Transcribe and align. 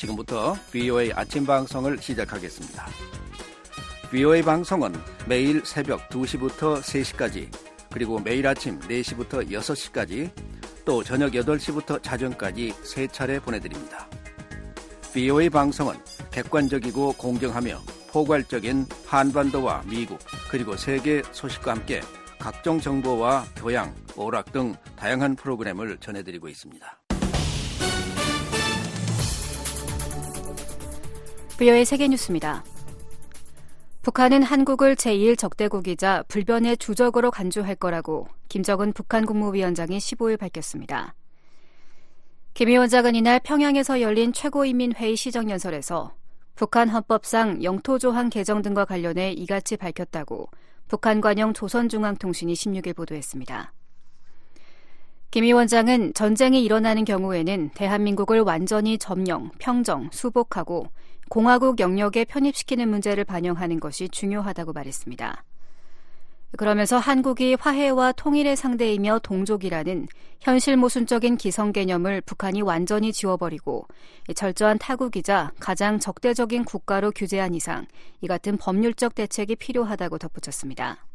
지금부터 0.00 0.54
VOA 0.70 1.12
아침 1.14 1.44
방송을 1.44 1.98
시작하겠습니다. 1.98 2.86
VOA 4.10 4.42
방송은 4.42 4.94
매일 5.26 5.62
새벽 5.64 6.08
2시부터 6.08 6.80
3시까지 6.80 7.50
그리고 7.92 8.18
매일 8.18 8.46
아침 8.46 8.78
4시부터 8.80 9.48
6시까지 9.50 10.30
또 10.86 11.04
저녁 11.04 11.32
8시부터 11.32 12.02
자정까지 12.02 12.72
세 12.82 13.06
차례 13.08 13.38
보내드립니다. 13.38 14.08
VOA 15.12 15.50
방송은 15.50 15.94
객관적이고 16.30 17.12
공정하며 17.14 17.82
포괄적인 18.10 18.86
한반도와 19.06 19.82
미국 19.86 20.18
그리고 20.50 20.76
세계 20.76 21.22
소식과 21.30 21.72
함께 21.72 22.00
각종 22.38 22.80
정보와 22.80 23.44
교양, 23.56 23.94
오락 24.16 24.50
등 24.50 24.74
다양한 24.96 25.36
프로그램을 25.36 25.98
전해드리고 25.98 26.48
있습니다. 26.48 26.99
VOA 31.60 31.84
세계 31.84 32.08
뉴스입니다. 32.08 32.64
북한은 34.00 34.42
한국을 34.42 34.96
제1 34.96 35.36
적대국이자 35.36 36.24
불변의 36.26 36.78
주적으로 36.78 37.30
간주할 37.30 37.74
거라고 37.74 38.28
김정은 38.48 38.94
북한 38.94 39.26
국무위원장이 39.26 39.98
15일 39.98 40.38
밝혔습니다. 40.38 41.14
김 42.54 42.68
위원장은 42.68 43.14
이날 43.14 43.40
평양에서 43.40 44.00
열린 44.00 44.32
최고인민회의 44.32 45.14
시정연설에서 45.16 46.14
북한 46.54 46.88
헌법상 46.88 47.62
영토조항 47.62 48.30
개정 48.30 48.62
등과 48.62 48.86
관련해 48.86 49.32
이같이 49.32 49.76
밝혔다고 49.76 50.48
북한 50.88 51.20
관영 51.20 51.52
조선중앙통신이 51.52 52.54
16일 52.54 52.96
보도했습니다. 52.96 53.74
김 55.30 55.44
위원장은 55.44 56.14
전쟁이 56.14 56.64
일어나는 56.64 57.04
경우에는 57.04 57.72
대한민국을 57.74 58.40
완전히 58.40 58.96
점령, 58.96 59.50
평정, 59.58 60.08
수복하고 60.10 60.88
공화국 61.30 61.78
영역에 61.78 62.24
편입시키는 62.24 62.88
문제를 62.88 63.22
반영하는 63.22 63.78
것이 63.78 64.08
중요하다고 64.08 64.72
말했습니다. 64.72 65.44
그러면서 66.58 66.98
한국이 66.98 67.54
화해와 67.54 68.10
통일의 68.10 68.56
상대이며 68.56 69.20
동족이라는 69.20 70.08
현실 70.40 70.76
모순적인 70.76 71.36
기성 71.36 71.70
개념을 71.70 72.22
북한이 72.22 72.62
완전히 72.62 73.12
지워버리고 73.12 73.86
철저한 74.34 74.78
타국이자 74.78 75.52
가장 75.60 76.00
적대적인 76.00 76.64
국가로 76.64 77.12
규제한 77.12 77.54
이상 77.54 77.86
이 78.20 78.26
같은 78.26 78.56
법률적 78.56 79.14
대책이 79.14 79.54
필요하다고 79.54 80.18
덧붙였습니다. 80.18 81.06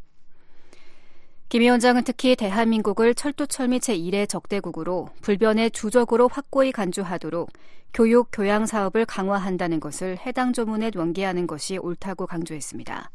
김 1.48 1.62
위원장은 1.62 2.04
특히 2.04 2.36
대한민국을 2.36 3.14
철도철미 3.14 3.80
제1의 3.80 4.28
적대국으로 4.28 5.10
불변의 5.22 5.72
주적으로 5.72 6.28
확고히 6.28 6.72
간주하도록 6.72 7.50
교육, 7.94 8.30
교양 8.32 8.66
사업을 8.66 9.06
강화한다는 9.06 9.80
것을 9.80 10.18
해당 10.26 10.54
조문에 10.54 10.92
연기하는 10.96 11.46
것이 11.48 11.78
옳다고 11.78 12.26
강조했습니다. 12.26 13.12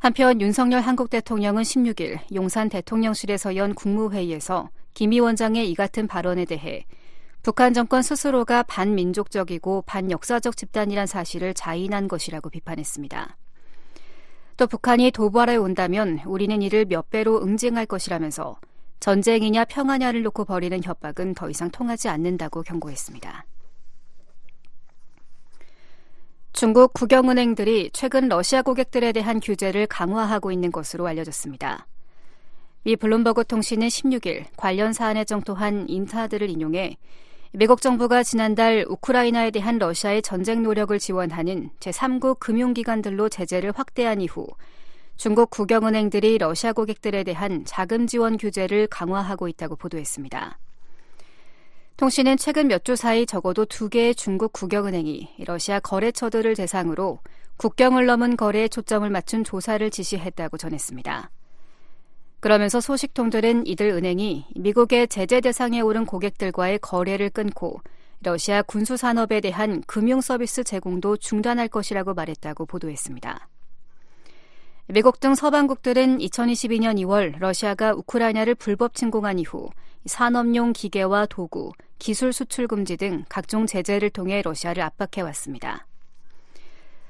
한편 0.00 0.40
윤석열 0.40 0.80
한국 0.80 1.10
대통령은 1.10 1.62
16일 1.62 2.20
용산 2.34 2.68
대통령실에서 2.68 3.56
연 3.56 3.74
국무회의에서 3.74 4.68
김 4.94 5.10
위원장의 5.10 5.68
이 5.68 5.74
같은 5.74 6.06
발언에 6.06 6.44
대해 6.44 6.84
북한 7.42 7.72
정권 7.72 8.02
스스로가 8.02 8.64
반민족적이고 8.64 9.82
반역사적 9.86 10.56
집단이란 10.56 11.06
사실을 11.06 11.54
자인한 11.54 12.06
것이라고 12.06 12.50
비판했습니다. 12.50 13.36
또 14.58 14.66
북한이 14.66 15.12
도발해 15.12 15.54
온다면 15.54 16.20
우리는 16.26 16.60
이를 16.60 16.84
몇 16.84 17.10
배로 17.10 17.40
응징할 17.40 17.86
것이라면서 17.86 18.58
전쟁이냐 18.98 19.64
평화냐를 19.66 20.24
놓고 20.24 20.44
벌이는 20.44 20.82
협박은 20.82 21.34
더 21.34 21.48
이상 21.48 21.70
통하지 21.70 22.08
않는다고 22.08 22.62
경고했습니다. 22.62 23.46
중국 26.52 26.92
국영은행들이 26.92 27.90
최근 27.92 28.28
러시아 28.28 28.62
고객들에 28.62 29.12
대한 29.12 29.38
규제를 29.38 29.86
강화하고 29.86 30.50
있는 30.50 30.72
것으로 30.72 31.06
알려졌습니다. 31.06 31.86
미 32.82 32.96
블룸버그 32.96 33.44
통신은 33.44 33.86
16일 33.86 34.46
관련 34.56 34.92
사안에 34.92 35.24
정토한 35.24 35.88
인사들을 35.88 36.50
인용해 36.50 36.96
미국 37.52 37.80
정부가 37.80 38.22
지난달 38.22 38.84
우크라이나에 38.86 39.50
대한 39.50 39.78
러시아의 39.78 40.22
전쟁 40.22 40.62
노력을 40.62 40.96
지원하는 40.98 41.70
제3국 41.80 42.38
금융기관들로 42.40 43.28
제재를 43.30 43.72
확대한 43.74 44.20
이후 44.20 44.46
중국 45.16 45.50
국영은행들이 45.50 46.38
러시아 46.38 46.72
고객들에 46.72 47.24
대한 47.24 47.64
자금 47.64 48.06
지원 48.06 48.36
규제를 48.36 48.86
강화하고 48.86 49.48
있다고 49.48 49.76
보도했습니다. 49.76 50.58
통신은 51.96 52.36
최근 52.36 52.68
몇 52.68 52.84
주 52.84 52.94
사이 52.94 53.26
적어도 53.26 53.64
두 53.64 53.88
개의 53.88 54.14
중국 54.14 54.52
국영은행이 54.52 55.36
러시아 55.46 55.80
거래처들을 55.80 56.54
대상으로 56.54 57.18
국경을 57.56 58.06
넘은 58.06 58.36
거래에 58.36 58.68
초점을 58.68 59.08
맞춘 59.10 59.42
조사를 59.42 59.90
지시했다고 59.90 60.58
전했습니다. 60.58 61.30
그러면서 62.40 62.80
소식통들은 62.80 63.66
이들 63.66 63.90
은행이 63.90 64.46
미국의 64.54 65.08
제재 65.08 65.40
대상에 65.40 65.80
오른 65.80 66.06
고객들과의 66.06 66.78
거래를 66.78 67.30
끊고 67.30 67.80
러시아 68.20 68.62
군수 68.62 68.96
산업에 68.96 69.40
대한 69.40 69.82
금융 69.86 70.20
서비스 70.20 70.64
제공도 70.64 71.16
중단할 71.16 71.68
것이라고 71.68 72.14
말했다고 72.14 72.66
보도했습니다. 72.66 73.48
미국 74.90 75.20
등 75.20 75.34
서방국들은 75.34 76.18
2022년 76.18 76.98
2월 77.00 77.38
러시아가 77.38 77.92
우크라이나를 77.92 78.54
불법 78.54 78.94
침공한 78.94 79.38
이후 79.38 79.68
산업용 80.06 80.72
기계와 80.72 81.26
도구, 81.26 81.72
기술 81.98 82.32
수출 82.32 82.66
금지 82.66 82.96
등 82.96 83.24
각종 83.28 83.66
제재를 83.66 84.10
통해 84.10 84.40
러시아를 84.42 84.82
압박해 84.82 85.22
왔습니다. 85.22 85.86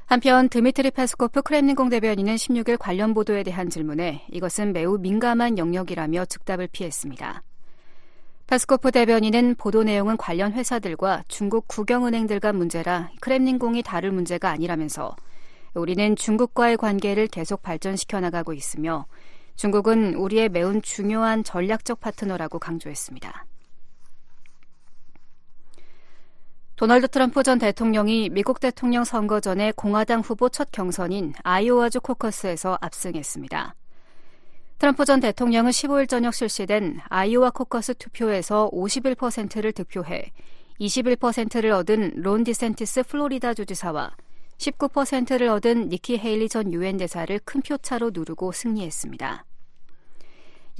한편 0.08 0.48
드미트리 0.48 0.90
페스코프 0.92 1.42
크렘린궁 1.42 1.90
대변인은 1.90 2.36
16일 2.36 2.78
관련 2.78 3.12
보도에 3.12 3.42
대한 3.42 3.68
질문에 3.68 4.24
이것은 4.32 4.72
매우 4.72 4.96
민감한 4.96 5.58
영역이라며 5.58 6.24
즉답을 6.24 6.66
피했습니다. 6.72 7.42
페스코프 8.46 8.90
대변인은 8.90 9.56
보도 9.56 9.82
내용은 9.82 10.16
관련 10.16 10.54
회사들과 10.54 11.24
중국 11.28 11.68
국영은행들 11.68 12.43
간 12.43 12.54
문제라 12.54 13.10
크렘린궁이 13.20 13.82
다룰 13.82 14.10
문제가 14.10 14.48
아니라면서 14.48 15.14
우리는 15.74 16.16
중국과의 16.16 16.78
관계를 16.78 17.26
계속 17.26 17.60
발전시켜 17.60 18.20
나가고 18.20 18.54
있으며 18.54 19.04
중국은 19.56 20.14
우리의 20.14 20.48
매우 20.48 20.80
중요한 20.80 21.44
전략적 21.44 22.00
파트너라고 22.00 22.58
강조했습니다. 22.58 23.44
도널드 26.78 27.08
트럼프 27.08 27.42
전 27.42 27.58
대통령이 27.58 28.28
미국 28.28 28.60
대통령 28.60 29.02
선거 29.02 29.40
전에 29.40 29.72
공화당 29.72 30.20
후보 30.20 30.48
첫 30.48 30.68
경선인 30.70 31.34
아이오와주 31.42 32.00
코커스에서 32.00 32.78
압승했습니다. 32.80 33.74
트럼프 34.78 35.04
전 35.04 35.18
대통령은 35.18 35.72
15일 35.72 36.08
저녁 36.08 36.34
실시된 36.34 37.00
아이오와 37.08 37.50
코커스 37.50 37.94
투표에서 37.94 38.70
51%를 38.72 39.72
득표해 39.72 40.30
21%를 40.80 41.72
얻은 41.72 42.12
론 42.14 42.44
디샌티스 42.44 43.02
플로리다 43.02 43.54
주지사와 43.54 44.12
19%를 44.58 45.48
얻은 45.48 45.88
니키 45.88 46.18
헤일리 46.18 46.48
전 46.48 46.72
유엔 46.72 46.96
대사를 46.96 47.36
큰 47.44 47.60
표차로 47.60 48.12
누르고 48.14 48.52
승리했습니다. 48.52 49.47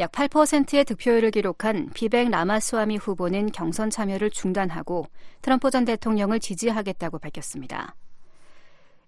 약 0.01 0.13
8%의 0.13 0.85
득표율을 0.85 1.33
기록한 1.33 1.91
비벡 1.93 2.31
라마스와미 2.31 2.99
후보는 2.99 3.51
경선 3.51 3.91
참여를 3.91 4.31
중단하고 4.31 5.07
트럼프 5.43 5.73
전 5.73 5.85
대통령을 5.85 6.39
지지하겠다고 6.39 7.19
밝혔습니다. 7.19 7.97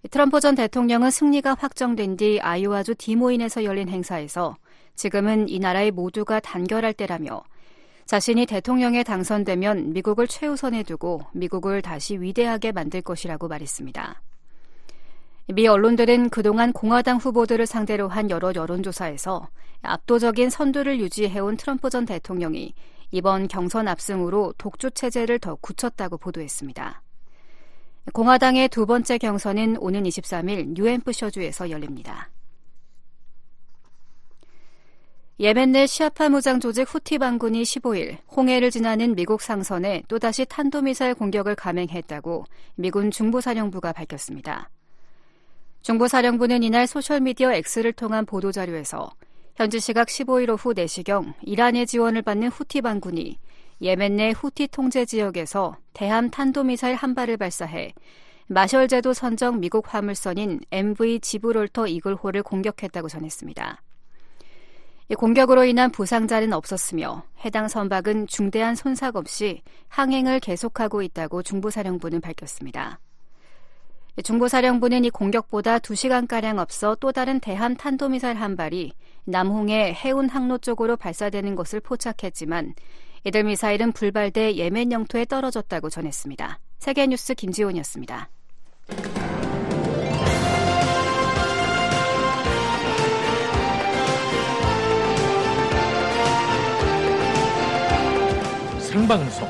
트럼프 0.09 0.41
전 0.41 0.55
대통령은 0.55 1.09
승리가 1.09 1.55
확정된 1.57 2.17
뒤 2.17 2.41
아이오와주 2.41 2.95
디모인에서 2.95 3.63
열린 3.63 3.87
행사에서 3.87 4.57
지금은 4.95 5.47
이 5.47 5.59
나라의 5.59 5.91
모두가 5.91 6.41
단결할 6.41 6.93
때라며 6.93 7.41
자신이 8.05 8.45
대통령에 8.45 9.03
당선되면 9.03 9.93
미국을 9.93 10.27
최우선에 10.27 10.83
두고 10.83 11.21
미국을 11.31 11.81
다시 11.81 12.19
위대하게 12.19 12.73
만들 12.73 13.01
것이라고 13.01 13.47
말했습니다. 13.47 14.21
미 15.53 15.67
언론들은 15.67 16.29
그동안 16.29 16.73
공화당 16.73 17.17
후보들을 17.17 17.65
상대로 17.65 18.07
한 18.07 18.29
여러 18.29 18.51
여론조사에서 18.53 19.47
압도적인 19.81 20.49
선두를 20.49 20.99
유지해온 20.99 21.57
트럼프 21.57 21.89
전 21.89 22.05
대통령이 22.05 22.73
이번 23.11 23.47
경선 23.47 23.87
압승으로 23.87 24.53
독주 24.57 24.91
체제를 24.91 25.39
더 25.39 25.55
굳혔다고 25.55 26.17
보도했습니다. 26.17 27.01
공화당의 28.13 28.69
두 28.69 28.85
번째 28.85 29.17
경선은 29.17 29.77
오는 29.77 30.03
23일 30.03 30.73
뉴햄프셔주에서 30.73 31.69
열립니다. 31.69 32.29
예멘 35.39 35.71
내 35.71 35.87
시아파 35.87 36.29
무장 36.29 36.59
조직 36.59 36.83
후티 36.83 37.17
반군이 37.17 37.63
15일 37.63 38.17
홍해를 38.35 38.69
지나는 38.69 39.15
미국 39.15 39.41
상선에 39.41 40.03
또다시 40.07 40.45
탄도미사일 40.45 41.15
공격을 41.15 41.55
감행했다고 41.55 42.45
미군 42.75 43.09
중부사령부가 43.09 43.91
밝혔습니다. 43.91 44.69
중부사령부는 45.81 46.61
이날 46.61 46.85
소셜미디어 46.85 47.53
X를 47.53 47.93
통한 47.93 48.23
보도자료에서 48.25 49.09
현지 49.61 49.79
시각 49.79 50.07
15일 50.07 50.49
오후 50.49 50.73
4시경 50.73 51.35
이란의 51.43 51.85
지원을 51.85 52.23
받는 52.23 52.47
후티 52.47 52.81
반군이 52.81 53.37
예멘 53.79 54.15
내 54.15 54.31
후티 54.31 54.69
통제 54.69 55.05
지역에서 55.05 55.77
대함 55.93 56.31
탄도미사일 56.31 56.95
한 56.95 57.13
발을 57.13 57.37
발사해 57.37 57.93
마셜 58.47 58.87
제도 58.87 59.13
선정 59.13 59.59
미국 59.59 59.93
화물선인 59.93 60.61
MV 60.71 61.19
지브롤터 61.19 61.85
이글호를 61.85 62.41
공격했다고 62.41 63.07
전했습니다. 63.07 63.83
이 65.09 65.13
공격으로 65.13 65.63
인한 65.65 65.91
부상자는 65.91 66.53
없었으며 66.53 67.21
해당 67.45 67.67
선박은 67.67 68.25
중대한 68.25 68.73
손상 68.73 69.11
없이 69.13 69.61
항행을 69.89 70.39
계속하고 70.39 71.03
있다고 71.03 71.43
중부사령부는 71.43 72.19
밝혔습니다. 72.21 72.99
중부사령부는 74.21 75.05
이 75.05 75.09
공격보다 75.09 75.79
2시간가량 75.79 76.59
앞서 76.59 76.95
또 76.95 77.11
다른 77.11 77.39
대함 77.39 77.75
탄도미사일 77.75 78.37
한 78.37 78.55
발이 78.55 78.91
남홍의 79.23 79.93
해운 79.93 80.27
항로 80.29 80.57
쪽으로 80.57 80.97
발사되는 80.97 81.55
것을 81.55 81.79
포착했지만 81.79 82.73
이들 83.23 83.43
미사일은 83.45 83.93
불발돼 83.93 84.55
예멘 84.55 84.91
영토에 84.91 85.25
떨어졌다고 85.25 85.89
전했습니다. 85.89 86.59
세계뉴스 86.79 87.35
김지훈이었습니다. 87.35 88.29
생방송 98.79 99.47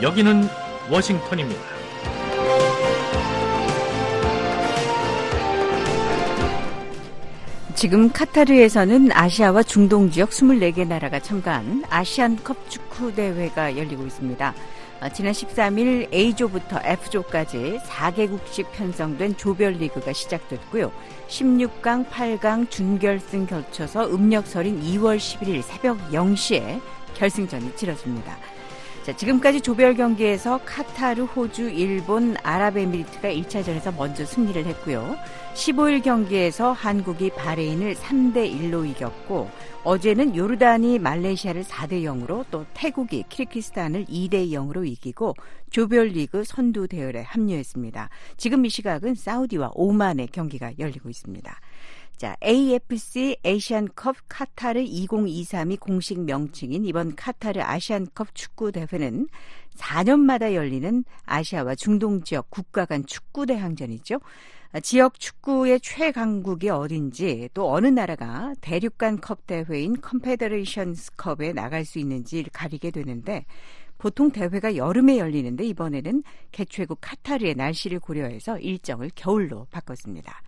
여기는 0.00 0.44
워싱턴입니다. 0.90 1.79
지금 7.80 8.12
카타르에서는 8.12 9.10
아시아와 9.10 9.62
중동 9.62 10.10
지역 10.10 10.28
24개 10.28 10.86
나라가 10.86 11.18
참가한 11.18 11.82
아시안컵 11.88 12.68
축구 12.68 13.14
대회가 13.14 13.74
열리고 13.74 14.04
있습니다. 14.04 14.54
어, 15.00 15.08
지난 15.08 15.32
13일 15.32 16.12
A조부터 16.12 16.78
F조까지 16.84 17.78
4개국씩 17.82 18.70
편성된 18.72 19.38
조별리그가 19.38 20.12
시작됐고요. 20.12 20.92
16강, 21.28 22.06
8강, 22.10 22.68
준결승 22.68 23.46
겹쳐서 23.46 24.10
음력설인 24.14 24.82
2월 24.82 25.16
11일 25.16 25.62
새벽 25.62 25.96
0시에 26.10 26.82
결승전이 27.14 27.76
치러집니다. 27.76 28.36
자, 29.04 29.16
지금까지 29.16 29.62
조별 29.62 29.94
경기에서 29.94 30.60
카타르, 30.66 31.22
호주, 31.24 31.70
일본, 31.70 32.36
아랍에미리트가 32.42 33.30
1차전에서 33.30 33.96
먼저 33.96 34.26
승리를 34.26 34.66
했고요. 34.66 35.16
15일 35.54 36.02
경기에서 36.02 36.72
한국이 36.72 37.30
바레인을 37.30 37.94
3대 37.96 38.50
1로 38.52 38.88
이겼고 38.88 39.50
어제는 39.82 40.36
요르단이 40.36 40.98
말레이시아를 40.98 41.64
4대 41.64 42.02
0으로 42.04 42.44
또 42.50 42.64
태국이 42.72 43.24
키르기스스탄을 43.28 44.06
2대 44.06 44.50
0으로 44.50 44.86
이기고 44.86 45.34
조별리그 45.70 46.44
선두 46.44 46.86
대열에 46.88 47.22
합류했습니다. 47.22 48.08
지금 48.36 48.64
이 48.64 48.68
시각은 48.68 49.14
사우디와 49.14 49.72
오만의 49.74 50.28
경기가 50.28 50.72
열리고 50.78 51.10
있습니다. 51.10 51.60
자, 52.16 52.36
AFC 52.44 53.38
Asian 53.44 53.89
Cup 53.89 54.16
카타르 54.28 54.80
2023이 54.84 55.80
공식 55.80 56.20
명칭인 56.20 56.84
이번 56.84 57.16
카타르 57.16 57.62
아시안컵 57.62 58.34
축구 58.34 58.72
대회는 58.72 59.26
4년마다 59.76 60.52
열리는 60.52 61.04
아시아와 61.24 61.74
중동 61.76 62.22
지역 62.22 62.50
국가 62.50 62.84
간 62.84 63.06
축구 63.06 63.46
대항전이죠. 63.46 64.20
지역 64.78 65.18
축구의 65.18 65.80
최강국이 65.80 66.68
어딘지 66.68 67.48
또 67.54 67.72
어느 67.72 67.88
나라가 67.88 68.54
대륙간 68.60 69.20
컵 69.20 69.46
대회인 69.48 70.00
컨페더레이션스 70.00 71.16
컵에 71.16 71.52
나갈 71.52 71.84
수 71.84 71.98
있는지 71.98 72.44
가리게 72.52 72.92
되는데 72.92 73.46
보통 73.98 74.30
대회가 74.30 74.76
여름에 74.76 75.18
열리는데 75.18 75.64
이번에는 75.64 76.22
개최국 76.52 76.98
카타르의 77.00 77.56
날씨를 77.56 77.98
고려해서 77.98 78.58
일정을 78.58 79.10
겨울로 79.16 79.66
바꿨습니다. 79.72 80.40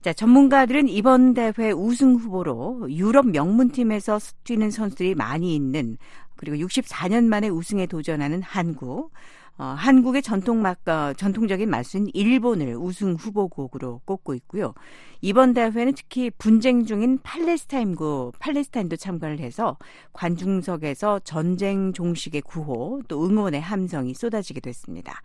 자, 0.00 0.12
전문가들은 0.12 0.88
이번 0.88 1.34
대회 1.34 1.70
우승 1.70 2.16
후보로 2.16 2.90
유럽 2.90 3.26
명문팀에서 3.26 4.18
뛰는 4.44 4.70
선수들이 4.70 5.14
많이 5.14 5.54
있는 5.54 5.98
그리고 6.36 6.66
64년 6.66 7.24
만에 7.24 7.48
우승에 7.48 7.86
도전하는 7.86 8.42
한국, 8.42 9.12
어, 9.56 9.64
한국의 9.76 10.22
전통 10.22 10.62
막, 10.62 10.86
어, 10.88 11.12
전통적인 11.16 11.70
맛은 11.70 12.08
일본을 12.12 12.76
우승 12.76 13.14
후보국으로 13.14 14.00
꼽고 14.04 14.34
있고요. 14.34 14.74
이번 15.20 15.54
대회는 15.54 15.94
특히 15.94 16.30
분쟁 16.30 16.84
중인 16.84 17.20
팔레스타인구, 17.22 18.32
팔레스타인도 18.40 18.96
참가를 18.96 19.38
해서 19.38 19.78
관중석에서 20.12 21.20
전쟁 21.20 21.92
종식의 21.92 22.42
구호 22.42 23.02
또 23.06 23.24
응원의 23.24 23.60
함성이 23.60 24.12
쏟아지게 24.12 24.60
됐습니다. 24.60 25.20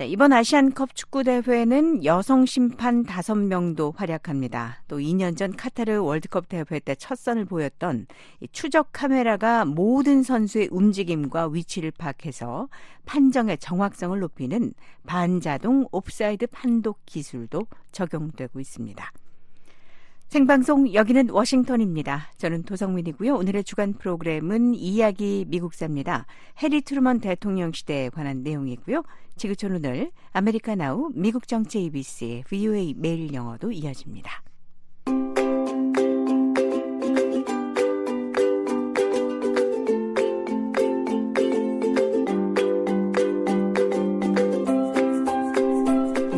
자, 0.00 0.06
이번 0.06 0.32
아시안컵 0.32 0.94
축구 0.94 1.24
대회는 1.24 2.06
여성 2.06 2.46
심판 2.46 3.04
5명도 3.04 3.94
활약합니다. 3.94 4.82
또 4.88 4.96
2년 4.96 5.36
전 5.36 5.54
카타르 5.54 5.98
월드컵 5.98 6.48
대회 6.48 6.64
때 6.64 6.94
첫 6.94 7.18
선을 7.18 7.44
보였던 7.44 8.06
추적 8.50 8.88
카메라가 8.94 9.66
모든 9.66 10.22
선수의 10.22 10.68
움직임과 10.70 11.48
위치를 11.48 11.90
파악해서 11.90 12.70
판정의 13.04 13.58
정확성을 13.58 14.18
높이는 14.18 14.72
반자동 15.06 15.88
옵사이드 15.92 16.46
판독 16.46 17.00
기술도 17.04 17.66
적용되고 17.92 18.58
있습니다. 18.58 19.12
생방송 20.30 20.94
여기는 20.94 21.30
워싱턴입니다. 21.30 22.30
저는 22.36 22.62
도성민이고요. 22.62 23.34
오늘의 23.34 23.64
주간 23.64 23.94
프로그램은 23.94 24.76
이야기 24.76 25.44
미국사입니다. 25.48 26.26
해리 26.62 26.82
트루먼 26.82 27.18
대통령 27.18 27.72
시대에 27.72 28.10
관한 28.10 28.44
내용이고요. 28.44 29.02
지구촌 29.34 29.72
오늘 29.72 30.12
아메리카 30.30 30.76
나우 30.76 31.10
미국 31.16 31.48
정치 31.48 31.78
ABC 31.78 32.44
VOA 32.46 32.94
매일 32.96 33.34
영어도 33.34 33.72
이어집니다. 33.72 34.44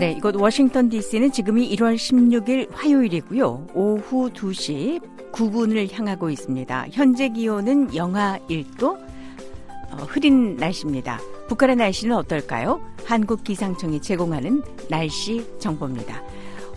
네, 0.02 0.10
이곳 0.10 0.34
워싱턴 0.34 0.88
DC는 0.88 1.30
지금이 1.30 1.76
1월 1.76 1.94
16일 1.94 2.72
화요일이고요. 2.72 3.68
오후 3.72 4.30
2시 4.30 5.00
9분을 5.30 5.92
향하고 5.92 6.28
있습니다. 6.28 6.86
현재 6.90 7.28
기온은 7.28 7.94
영하 7.94 8.36
1도, 8.50 8.98
어, 9.92 9.96
흐린 10.08 10.56
날씨입니다. 10.56 11.20
북한의 11.46 11.76
날씨는 11.76 12.16
어떨까요? 12.16 12.80
한국기상청이 13.04 14.02
제공하는 14.02 14.64
날씨 14.90 15.46
정보입니다. 15.60 16.20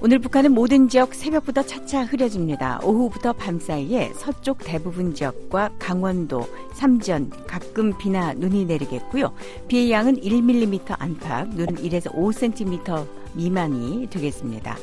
오늘 0.02 0.20
북한은 0.20 0.52
모든 0.52 0.90
지역 0.90 1.16
새벽부터 1.16 1.64
차차 1.64 2.04
흐려집니다. 2.04 2.80
오후부터 2.84 3.34
밤 3.34 3.60
사이에 3.60 4.12
서쪽 4.14 4.58
대부분 4.60 5.14
지역과 5.16 5.72
강원도, 5.80 6.46
삼전 6.74 7.32
가끔 7.48 7.98
비나 7.98 8.34
눈이 8.34 8.66
내리겠고요. 8.66 9.34
비의 9.68 9.92
양은 9.92 10.18
1mm 10.18 10.96
안팎, 11.00 11.50
눈은 11.56 11.76
1에서 11.76 12.14
5cm 12.14 13.08
미만이 13.34 14.08
되겠습니다. 14.10 14.78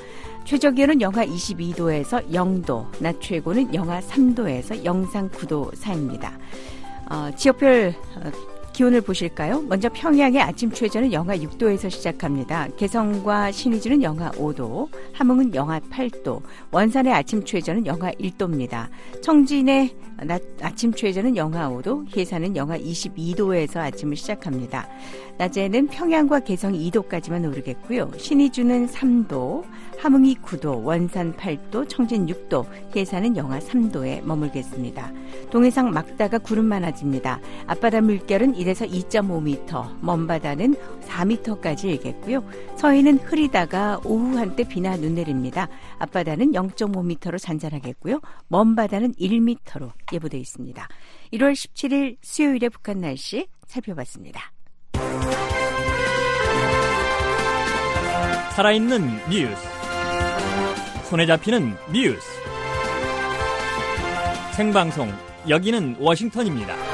최저 0.44 0.70
기온은 0.70 1.00
영하 1.00 1.24
22도에서 1.24 2.28
0도, 2.30 2.86
낮 2.98 3.20
최고는 3.20 3.74
영하 3.74 4.00
3도에서 4.00 4.82
영상 4.84 5.28
9도 5.28 5.76
사이입니다. 5.76 6.32
어, 7.10 7.30
지역별 7.36 7.94
어, 8.16 8.51
기온을 8.82 9.00
보실까요? 9.00 9.62
먼저 9.62 9.88
평양의 9.88 10.40
아침 10.40 10.72
최저는 10.72 11.12
영하 11.12 11.36
6도에서 11.36 11.88
시작합니다. 11.88 12.66
개성과 12.76 13.52
신의주는 13.52 14.02
영하 14.02 14.30
5도, 14.32 14.88
함흥은 15.12 15.54
영하 15.54 15.78
8도, 15.78 16.42
원산의 16.72 17.12
아침 17.12 17.44
최저는 17.44 17.86
영하 17.86 18.10
1도입니다. 18.12 18.88
청진의 19.22 19.94
낮, 20.24 20.42
아침 20.60 20.92
최저는 20.92 21.36
영하 21.36 21.68
5도, 21.68 22.16
해산은 22.16 22.56
영하 22.56 22.76
22도에서 22.78 23.78
아침을 23.78 24.16
시작합니다. 24.16 24.88
낮에는 25.38 25.86
평양과 25.88 26.40
개성 26.40 26.72
2도까지만 26.72 27.48
오르겠고요. 27.48 28.10
신의주는 28.16 28.88
3도, 28.88 29.64
함흥이 29.98 30.36
9도, 30.42 30.84
원산 30.84 31.32
8도, 31.34 31.88
청진 31.88 32.26
6도, 32.26 32.66
해산은 32.94 33.36
영하 33.36 33.58
3도에 33.60 34.24
머물겠습니다. 34.24 35.12
동해상 35.50 35.90
막다가 35.90 36.38
구름 36.38 36.64
많아집니다. 36.66 37.40
앞바다 37.66 38.00
물결은 38.00 38.54
1에서 38.54 38.71
1에서 38.72 38.90
2.5m, 38.90 39.98
먼 40.00 40.26
바다는 40.26 40.74
4m까지 41.06 41.84
일겠고요. 41.84 42.42
서해는 42.76 43.18
흐리다가 43.18 44.00
오후 44.04 44.36
한때 44.38 44.64
비나 44.64 44.96
눈 44.96 45.14
내립니다. 45.14 45.68
앞바다는 45.98 46.52
0.5m로 46.52 47.38
잔잔하겠고요. 47.38 48.20
먼 48.48 48.74
바다는 48.74 49.14
1m로 49.14 49.92
예보돼 50.12 50.38
있습니다. 50.38 50.88
1월 51.34 51.52
17일 51.52 52.16
수요일의 52.22 52.70
북한 52.70 53.00
날씨 53.00 53.46
살펴봤습니다. 53.66 54.52
살아있는 58.54 59.30
뉴스. 59.30 59.68
손에 61.08 61.26
잡히는 61.26 61.74
뉴스. 61.92 62.26
생방송 64.52 65.10
여기는 65.48 65.96
워싱턴입니다. 65.98 66.91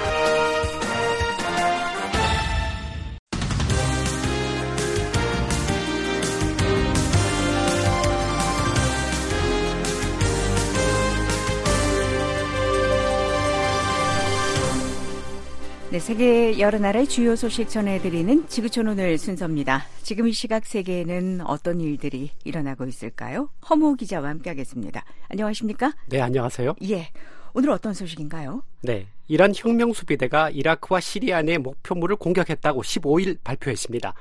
네, 15.99 16.01
세계 16.01 16.61
여러 16.61 16.79
나라의 16.79 17.09
주요 17.09 17.35
소식 17.35 17.69
전해드리는 17.69 18.47
지구촌 18.47 18.87
오늘 18.87 19.19
순서입니다. 19.19 19.85
지금 20.05 20.29
이 20.29 20.33
시각 20.33 20.65
세계에는 20.65 21.41
어떤 21.41 21.81
일들이 21.81 22.31
일어나고 22.45 22.85
있을까요? 22.85 23.51
허모 23.69 23.97
기자와 23.97 24.29
함께하겠습니다. 24.29 25.05
안녕하십니까? 25.29 25.93
네, 26.07 26.21
안녕하세요. 26.21 26.77
예, 26.89 27.09
오늘 27.53 27.71
어떤 27.71 27.95
소식인가요? 27.95 28.63
네, 28.83 29.09
이란 29.27 29.53
혁명 29.53 29.93
수비대가 29.93 30.51
이라크와 30.51 31.01
시리아 31.01 31.43
내 31.43 31.59
목표물을 31.59 32.15
공격했다고 32.15 32.81
15일 32.81 33.39
발표했습니다. 33.43 34.15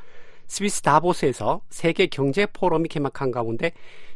스위스 0.47 0.81
다보스에서 0.81 1.61
세계 1.69 2.07
경제 2.07 2.47
포럼이 2.47 2.87
개막한 2.87 3.29
가운데 3.29 3.71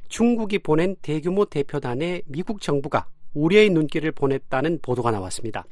중국이 0.08 0.58
보낸 0.58 0.96
대규모 1.04 1.46
대표단에 1.46 2.24
미국 2.26 2.60
정부가 2.60 3.06
우려의 3.36 3.70
눈길을 3.70 4.14
보냈다는 4.14 4.80
보도가 4.82 5.12
나왔습니다. 5.12 5.64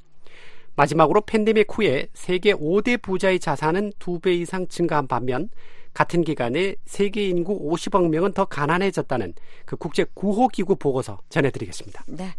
마지막으로 0.80 1.20
팬데믹 1.22 1.68
후에 1.78 2.08
세계 2.14 2.54
5대 2.54 3.02
부자의 3.02 3.40
자산은 3.40 3.92
2배 4.00 4.40
이상 4.40 4.66
증가한 4.66 5.08
반면 5.08 5.50
같은 5.94 6.24
기간에 6.24 6.76
세계 6.86 7.28
인구 7.28 7.60
50억 7.70 8.08
명은 8.08 8.32
더 8.32 8.46
가난해졌다는 8.46 9.34
그 9.66 9.76
국제 9.76 10.06
구호기구 10.14 10.78
보고서 10.78 11.20
전해드리겠습니다. 11.28 12.06
네. 12.08 12.34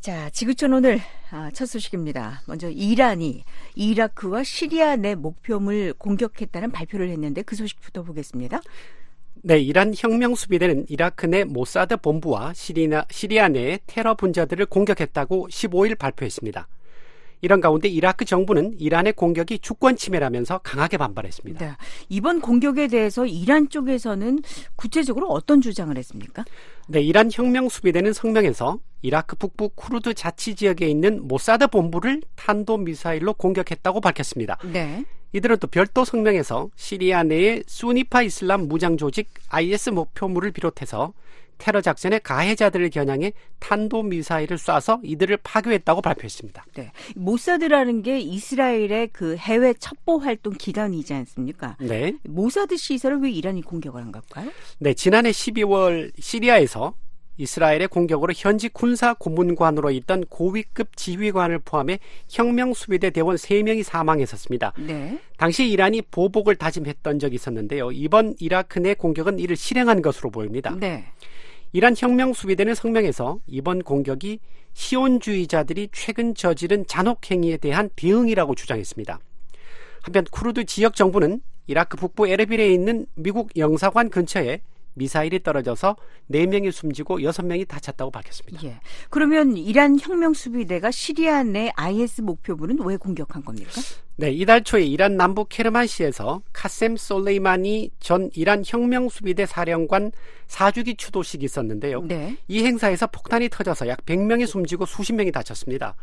자, 0.00 0.30
지구촌 0.30 0.72
오늘 0.72 1.00
아, 1.30 1.50
첫 1.52 1.66
소식입니다. 1.66 2.42
먼저 2.46 2.70
이란이 2.70 3.44
이라크와 3.74 4.42
시리아 4.42 4.96
내 4.96 5.14
목표물 5.14 5.92
공격했다는 5.92 6.72
발표를 6.72 7.10
했는데 7.10 7.42
그 7.42 7.56
소식부터 7.56 8.04
보겠습니다. 8.04 8.62
네, 9.42 9.58
이란 9.58 9.92
혁명 9.94 10.34
수비대는 10.34 10.86
이라크 10.88 11.26
내 11.26 11.44
모사드 11.44 11.98
본부와 11.98 12.54
시리나, 12.54 13.04
시리아 13.10 13.48
내 13.48 13.80
테러 13.86 14.14
분자들을 14.14 14.64
공격했다고 14.66 15.48
15일 15.48 15.98
발표했습니다. 15.98 16.68
이런 17.42 17.60
가운데 17.60 17.88
이라크 17.88 18.24
정부는 18.24 18.76
이란의 18.78 19.12
공격이 19.14 19.58
주권 19.58 19.96
침해라면서 19.96 20.58
강하게 20.58 20.96
반발했습니다. 20.96 21.66
네. 21.66 21.72
이번 22.08 22.40
공격에 22.40 22.86
대해서 22.86 23.26
이란 23.26 23.68
쪽에서는 23.68 24.38
구체적으로 24.76 25.28
어떤 25.28 25.60
주장을 25.60 25.94
했습니까? 25.98 26.44
네, 26.86 27.00
이란 27.00 27.30
혁명 27.32 27.68
수비대는 27.68 28.12
성명에서 28.12 28.78
이라크 29.02 29.34
북부 29.34 29.70
쿠르드 29.70 30.14
자치 30.14 30.54
지역에 30.54 30.86
있는 30.86 31.26
모사드 31.26 31.66
본부를 31.66 32.22
탄도 32.36 32.78
미사일로 32.78 33.34
공격했다고 33.34 34.00
밝혔습니다. 34.00 34.58
네. 34.72 35.04
이들은 35.32 35.56
또 35.58 35.66
별도 35.66 36.04
성명에서 36.04 36.70
시리아 36.76 37.24
내의 37.24 37.64
수니파 37.66 38.22
이슬람 38.22 38.68
무장 38.68 38.96
조직 38.96 39.30
IS 39.48 39.90
목표물을 39.90 40.52
비롯해서 40.52 41.12
테러 41.62 41.80
작전의 41.80 42.20
가해자들을 42.24 42.90
겨냥해 42.90 43.32
탄도 43.60 44.02
미사일을 44.02 44.56
쏴서 44.56 44.98
이들을 45.04 45.36
파괴했다고 45.44 46.02
발표했습니다. 46.02 46.66
네. 46.74 46.90
모사드라는 47.14 48.02
게 48.02 48.18
이스라엘의 48.18 49.10
그 49.12 49.36
해외 49.36 49.72
첩보 49.72 50.18
활동 50.18 50.54
기관이지 50.54 51.14
않습니까? 51.14 51.76
네. 51.78 52.14
모사드 52.24 52.76
시설을 52.76 53.20
왜 53.20 53.30
이란이 53.30 53.62
공격을 53.62 54.02
한 54.02 54.10
걸까요? 54.10 54.50
네, 54.80 54.92
지난해 54.94 55.30
12월 55.30 56.10
시리아에서 56.18 56.94
이스라엘의 57.36 57.86
공격으로 57.86 58.32
현지 58.36 58.68
군사 58.68 59.14
고문관으로 59.14 59.92
있던 59.92 60.24
고위급 60.28 60.96
지휘관을 60.96 61.60
포함해 61.60 62.00
혁명 62.28 62.74
수비대 62.74 63.10
대원 63.10 63.36
3명이 63.36 63.84
사망했었습니다. 63.84 64.72
네. 64.78 65.20
당시 65.36 65.68
이란이 65.70 66.02
보복을 66.10 66.56
다짐했던 66.56 67.20
적이 67.20 67.36
있었는데요. 67.36 67.92
이번 67.92 68.34
이라크 68.40 68.80
내 68.80 68.94
공격은 68.94 69.38
이를 69.38 69.54
실행한 69.54 70.02
것으로 70.02 70.30
보입니다. 70.30 70.74
네. 70.78 71.06
이란 71.74 71.94
혁명 71.96 72.34
수비대는 72.34 72.74
성명에서 72.74 73.38
이번 73.46 73.82
공격이 73.82 74.40
시온주의자들이 74.74 75.88
최근 75.90 76.34
저지른 76.34 76.86
잔혹 76.86 77.30
행위에 77.30 77.56
대한 77.56 77.88
대응이라고 77.96 78.54
주장했습니다. 78.54 79.18
한편 80.02 80.24
쿠르드 80.30 80.64
지역 80.66 80.94
정부는 80.94 81.40
이라크 81.66 81.96
북부 81.96 82.28
에르빌에 82.28 82.70
있는 82.70 83.06
미국 83.14 83.56
영사관 83.56 84.10
근처에 84.10 84.60
미사일이 84.94 85.42
떨어져서 85.42 85.96
4명이 86.30 86.72
숨지고 86.72 87.18
6명이 87.18 87.66
다쳤다고 87.68 88.10
밝혔습니다. 88.10 88.60
예. 88.64 88.80
그러면 89.10 89.56
이란 89.56 89.98
혁명 89.98 90.34
수비대가 90.34 90.90
시리아 90.90 91.42
내 91.42 91.72
IS 91.76 92.20
목표물은 92.20 92.78
왜 92.84 92.96
공격한 92.96 93.44
겁니까? 93.44 93.70
네, 94.16 94.30
이달 94.30 94.62
초에 94.62 94.84
이란 94.84 95.16
남부 95.16 95.46
케르만시에서 95.46 96.42
카셈 96.52 96.96
솔레이마니 96.96 97.90
전 97.98 98.30
이란 98.34 98.62
혁명 98.64 99.08
수비대 99.08 99.46
사령관 99.46 100.12
사주기 100.46 100.96
추도식이 100.96 101.44
있었는데요. 101.44 102.02
네. 102.02 102.36
이 102.46 102.64
행사에서 102.64 103.06
폭탄이 103.06 103.48
터져서 103.48 103.88
약 103.88 104.04
100명이 104.04 104.46
숨지고 104.46 104.86
수십 104.86 105.14
명이 105.14 105.32
다쳤습니다. 105.32 105.96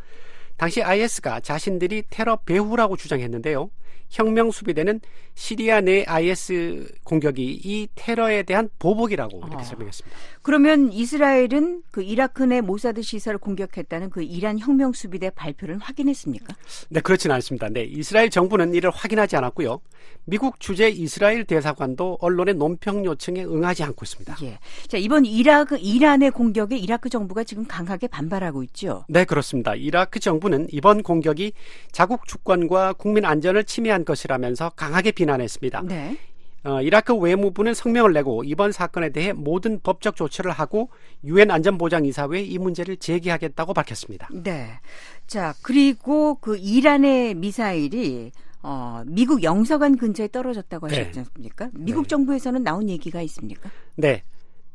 당시 0.59 0.83
IS가 0.83 1.39
자신들이 1.39 2.03
테러 2.09 2.35
배후라고 2.35 2.97
주장했는데요. 2.97 3.69
혁명 4.09 4.51
수비대는 4.51 4.99
시리아 5.35 5.79
내 5.79 6.03
IS 6.03 6.91
공격이 7.05 7.61
이 7.63 7.87
테러에 7.95 8.43
대한 8.43 8.69
보복이라고 8.79 9.37
이렇게 9.37 9.55
아. 9.55 9.63
설명했습니다. 9.63 10.17
그러면 10.41 10.91
이스라엘은 10.91 11.83
그 11.91 12.01
이라크 12.01 12.43
내 12.43 12.59
모사드 12.59 13.01
시설을 13.01 13.37
공격했다는 13.37 14.09
그 14.09 14.21
이란 14.21 14.59
혁명 14.59 14.91
수비대 14.91 15.29
발표를 15.29 15.77
확인했습니까? 15.77 16.55
네, 16.89 16.99
그렇지는 16.99 17.35
않습니다. 17.35 17.69
네, 17.69 17.83
이스라엘 17.83 18.29
정부는 18.29 18.73
이를 18.73 18.89
확인하지 18.89 19.37
않았고요. 19.37 19.79
미국 20.25 20.59
주재 20.59 20.89
이스라엘 20.89 21.45
대사관도 21.45 22.17
언론의 22.19 22.55
논평 22.55 23.05
요청에 23.05 23.43
응하지 23.45 23.83
않고 23.83 24.03
있습니다. 24.03 24.37
예. 24.43 24.59
자, 24.87 24.97
이번 24.97 25.25
이라크 25.25 25.77
이란의 25.77 26.31
공격에 26.31 26.77
이라크 26.77 27.09
정부가 27.09 27.43
지금 27.43 27.65
강하게 27.65 28.07
반발하고 28.07 28.63
있죠. 28.63 29.05
네, 29.07 29.23
그렇습니다. 29.23 29.75
이라크 29.75 30.19
정부 30.19 30.48
는 30.49 30.67
이번 30.71 31.03
공격이 31.03 31.53
자국 31.91 32.25
주권과 32.25 32.93
국민 32.93 33.25
안전을 33.25 33.65
침해한 33.65 34.03
것이라면서 34.03 34.71
강하게 34.71 35.11
비난했습니다. 35.11 35.83
네. 35.83 36.17
어, 36.63 36.81
이라크 36.81 37.15
외무부는 37.15 37.73
성명을 37.73 38.13
내고 38.13 38.43
이번 38.43 38.71
사건에 38.71 39.09
대해 39.09 39.31
모든 39.31 39.79
법적 39.79 40.15
조치를 40.15 40.51
하고 40.51 40.89
유엔 41.23 41.51
안전보장이사회에 41.51 42.41
이 42.41 42.57
문제를 42.57 42.97
제기하겠다고 42.97 43.73
밝혔습니다. 43.73 44.27
네. 44.31 44.79
자, 45.27 45.53
그리고 45.61 46.35
그 46.35 46.57
이란의 46.57 47.35
미사일이 47.35 48.31
어, 48.61 49.03
미국 49.05 49.43
영사관 49.43 49.97
근처에 49.97 50.27
떨어졌다고 50.27 50.87
네. 50.87 50.97
하셨지 50.97 51.19
않습니까? 51.19 51.69
미국 51.73 52.03
네. 52.03 52.07
정부에서는 52.09 52.63
나온 52.63 52.89
얘기가 52.89 53.21
있습니까? 53.21 53.69
네. 53.95 54.23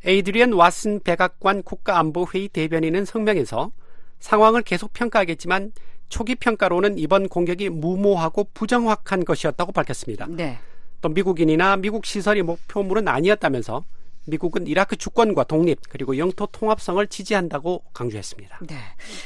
에이드리언 0.06 0.50
왓슨 0.50 1.02
백악관 1.02 1.62
국가안보회의 1.62 2.48
대변인은 2.48 3.04
성명에서 3.04 3.72
상황을 4.20 4.62
계속 4.62 4.92
평가하겠지만 4.92 5.72
초기 6.08 6.34
평가로는 6.34 6.98
이번 6.98 7.28
공격이 7.28 7.70
무모하고 7.70 8.48
부정확한 8.54 9.24
것이었다고 9.24 9.72
밝혔습니다. 9.72 10.26
네. 10.30 10.58
또 11.00 11.08
미국인이나 11.08 11.76
미국 11.76 12.06
시설이 12.06 12.42
목표물은 12.42 13.08
아니었다면서 13.08 13.84
미국은 14.26 14.66
이라크 14.66 14.96
주권과 14.96 15.44
독립 15.44 15.80
그리고 15.88 16.16
영토 16.16 16.46
통합성을 16.46 17.06
지지한다고 17.08 17.82
강조했습니다. 17.92 18.60
네. 18.66 18.76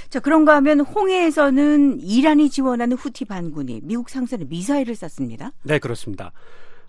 자, 0.09 0.19
그런가 0.21 0.57
하면 0.57 0.81
홍해에서는 0.81 2.01
이란이 2.01 2.51
지원하는 2.51 2.97
후티 2.97 3.25
반군이 3.27 3.83
미국 3.85 4.11
상선에 4.11 4.45
미사일을 4.49 4.95
쐈습니다. 4.95 5.53
네, 5.63 5.79
그렇습니다. 5.79 6.33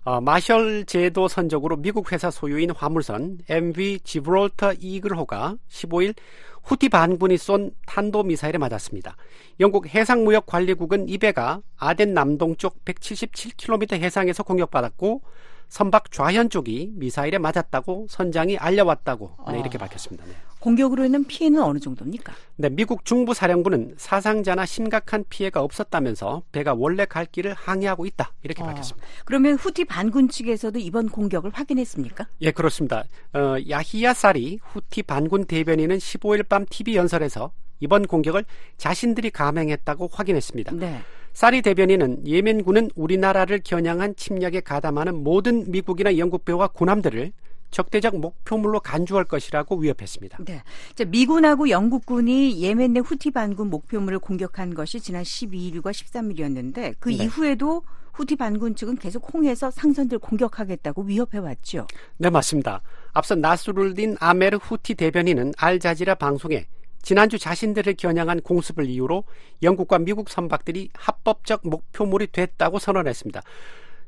어, 0.02 0.20
마셜 0.20 0.84
제도 0.86 1.28
선적으로 1.28 1.76
미국 1.76 2.10
회사 2.10 2.30
소유인 2.30 2.70
화물선 2.70 3.38
MV 3.48 4.00
지브롤터 4.00 4.74
이글호가 4.80 5.56
15일 5.68 6.14
후티 6.62 6.88
반군이 6.88 7.38
쏜 7.38 7.72
탄도 7.86 8.22
미사일에 8.22 8.58
맞았습니다. 8.58 9.16
영국 9.60 9.86
해상무역관리국은 9.92 11.08
이 11.08 11.18
배가 11.18 11.62
아덴 11.76 12.14
남동쪽 12.14 12.84
177km 12.84 13.94
해상에서 13.94 14.42
공격받았고 14.42 15.22
선박 15.70 16.10
좌현 16.10 16.50
쪽이 16.50 16.90
미사일에 16.96 17.38
맞았다고 17.38 18.08
선장이 18.10 18.58
알려왔다고 18.58 19.36
네, 19.52 19.60
이렇게 19.60 19.78
아. 19.78 19.82
밝혔습니다. 19.82 20.26
네. 20.26 20.32
공격으로 20.58 21.06
인한 21.06 21.24
피해는 21.24 21.62
어느 21.62 21.78
정도입니까? 21.78 22.34
네, 22.56 22.68
미국 22.68 23.04
중부 23.04 23.32
사령부는 23.32 23.94
사상자나 23.96 24.66
심각한 24.66 25.24
피해가 25.30 25.62
없었다면서 25.62 26.42
배가 26.52 26.74
원래 26.74 27.06
갈 27.06 27.24
길을 27.24 27.54
항해하고 27.54 28.04
있다 28.04 28.32
이렇게 28.42 28.62
어. 28.62 28.66
밝혔습니다. 28.66 29.06
그러면 29.24 29.54
후티 29.54 29.84
반군 29.84 30.28
측에서도 30.28 30.78
이번 30.80 31.08
공격을 31.08 31.52
확인했습니까? 31.54 32.26
예, 32.42 32.50
그렇습니다. 32.50 33.04
어, 33.32 33.56
야히야 33.70 34.12
사리 34.12 34.58
후티 34.62 35.04
반군 35.04 35.44
대변인은 35.46 35.98
15일 35.98 36.48
밤 36.48 36.66
TV 36.68 36.96
연설에서 36.96 37.52
이번 37.78 38.06
공격을 38.06 38.44
자신들이 38.76 39.30
감행했다고 39.30 40.10
확인했습니다. 40.12 40.72
네. 40.74 41.00
사리 41.32 41.62
대변인은 41.62 42.26
예멘군은 42.26 42.90
우리나라를 42.94 43.60
겨냥한 43.64 44.16
침략에 44.16 44.60
가담하는 44.60 45.22
모든 45.22 45.70
미국이나 45.70 46.16
영국 46.18 46.44
배우와 46.44 46.68
군함들을 46.68 47.32
적대적 47.70 48.18
목표물로 48.18 48.80
간주할 48.80 49.24
것이라고 49.24 49.76
위협했습니다. 49.76 50.38
네. 50.44 50.62
자, 50.94 51.04
미군하고 51.04 51.70
영국군이 51.70 52.60
예멘 52.60 52.94
내 52.94 53.00
후티 53.00 53.30
반군 53.30 53.70
목표물을 53.70 54.18
공격한 54.18 54.74
것이 54.74 55.00
지난 55.00 55.22
12일과 55.22 55.92
13일이었는데 55.92 56.94
그 56.98 57.10
네. 57.10 57.24
이후에도 57.24 57.82
후티 58.12 58.36
반군 58.36 58.74
측은 58.74 58.96
계속 58.96 59.32
홍해에서 59.32 59.70
상선들 59.70 60.18
공격하겠다고 60.18 61.02
위협해 61.02 61.38
왔죠. 61.38 61.86
네, 62.18 62.28
맞습니다. 62.28 62.82
앞서 63.12 63.34
나스룰딘 63.36 64.16
아메르 64.18 64.58
후티 64.60 64.96
대변인은 64.96 65.52
알자지라 65.56 66.16
방송에 66.16 66.66
지난주 67.02 67.38
자신들을 67.38 67.94
겨냥한 67.94 68.40
공습을 68.42 68.86
이유로 68.86 69.24
영국과 69.62 69.98
미국 69.98 70.28
선박들이 70.28 70.90
합법적 70.94 71.60
목표물이 71.64 72.28
됐다고 72.28 72.78
선언했습니다. 72.78 73.42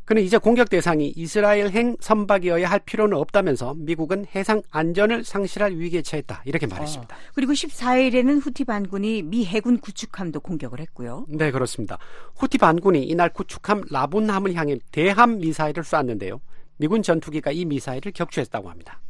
그는 0.05 0.23
이제 0.23 0.37
공격 0.37 0.69
대상이 0.69 1.13
이스라엘행 1.15 1.97
선박이어야 2.01 2.69
할 2.69 2.81
필요는 2.81 3.17
없다면서 3.17 3.75
미국은 3.79 4.27
해상 4.35 4.61
안전을 4.71 5.25
상실할 5.25 5.77
위기에 5.77 6.03
처했다 6.03 6.43
이렇게 6.45 6.67
말했습니다. 6.67 7.17
그리고 7.35 7.53
14일에는 7.53 8.45
후티 8.45 8.65
반군이 8.65 9.23
미 9.23 9.47
해군 9.47 9.79
구축함도 9.79 10.41
공격을 10.41 10.81
했고요. 10.81 11.27
네, 11.29 11.53
그렇습니다. 11.53 11.99
후티 12.35 12.59
반군이 12.59 13.05
이날 13.05 13.33
구축함 13.33 13.85
라분함을 13.91 14.55
향해 14.55 14.77
대함 14.91 15.39
미사일을 15.39 15.85
쐈는데요. 15.85 16.41
미군 16.79 17.03
전투기가 17.03 17.53
이 17.53 17.65
미사일을 17.65 18.11
격추했다고 18.13 18.69
합니다. 18.69 19.01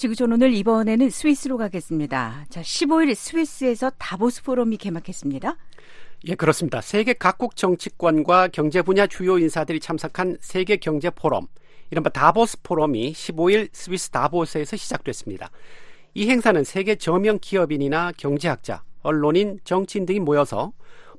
지구촌 0.00 0.32
오늘 0.32 0.54
이번에는 0.54 1.10
스위스로 1.10 1.58
가겠습니다. 1.58 2.46
자, 2.48 2.62
15일 2.62 3.14
스위스에서 3.14 3.90
다보스 3.98 4.42
포럼이 4.42 4.78
개막했습니다. 4.78 5.58
예, 6.24 6.34
그렇습니다. 6.36 6.80
세계 6.80 7.12
각국 7.12 7.54
정치권과 7.54 8.48
경제 8.48 8.80
분야 8.80 9.06
주요 9.06 9.36
인사들이 9.36 9.78
참석한 9.78 10.38
세계 10.40 10.78
경제 10.78 11.10
포럼, 11.10 11.48
이른바 11.90 12.08
다보스 12.08 12.62
포럼이 12.62 13.12
15일 13.12 13.68
스위스 13.74 14.08
다보스에서 14.08 14.74
시작됐습니다. 14.78 15.50
이 16.14 16.30
행사는 16.30 16.64
세계 16.64 16.94
저명 16.94 17.38
기업인이나 17.38 18.12
경제학자, 18.16 18.82
언론인, 19.02 19.60
정치인 19.64 20.06
등이 20.06 20.20
모여서 20.20 20.72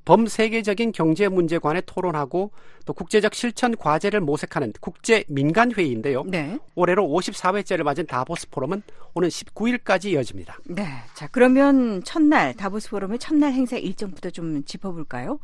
범세계적인 0.05 0.91
경제 0.91 1.27
문제 1.27 1.59
관해 1.59 1.81
토론하고 1.85 2.51
또 2.85 2.93
국제적 2.93 3.33
실천 3.35 3.75
과제를 3.75 4.21
모색하는 4.21 4.73
국제 4.79 5.23
민간 5.27 5.71
회의인데요. 5.71 6.23
네. 6.25 6.57
올해로 6.75 7.07
54회째를 7.07 7.83
맞은 7.83 8.07
다보스 8.07 8.49
포럼은 8.49 8.81
오는 9.13 9.29
19일까지 9.29 10.05
이어집니다. 10.05 10.57
네. 10.65 10.87
자, 11.13 11.27
그러면 11.31 12.03
첫날 12.03 12.53
다보스 12.55 12.89
포럼의 12.89 13.19
첫날 13.19 13.53
행사 13.53 13.77
일정부터 13.77 14.29
좀 14.31 14.63
짚어볼까요? 14.63 15.39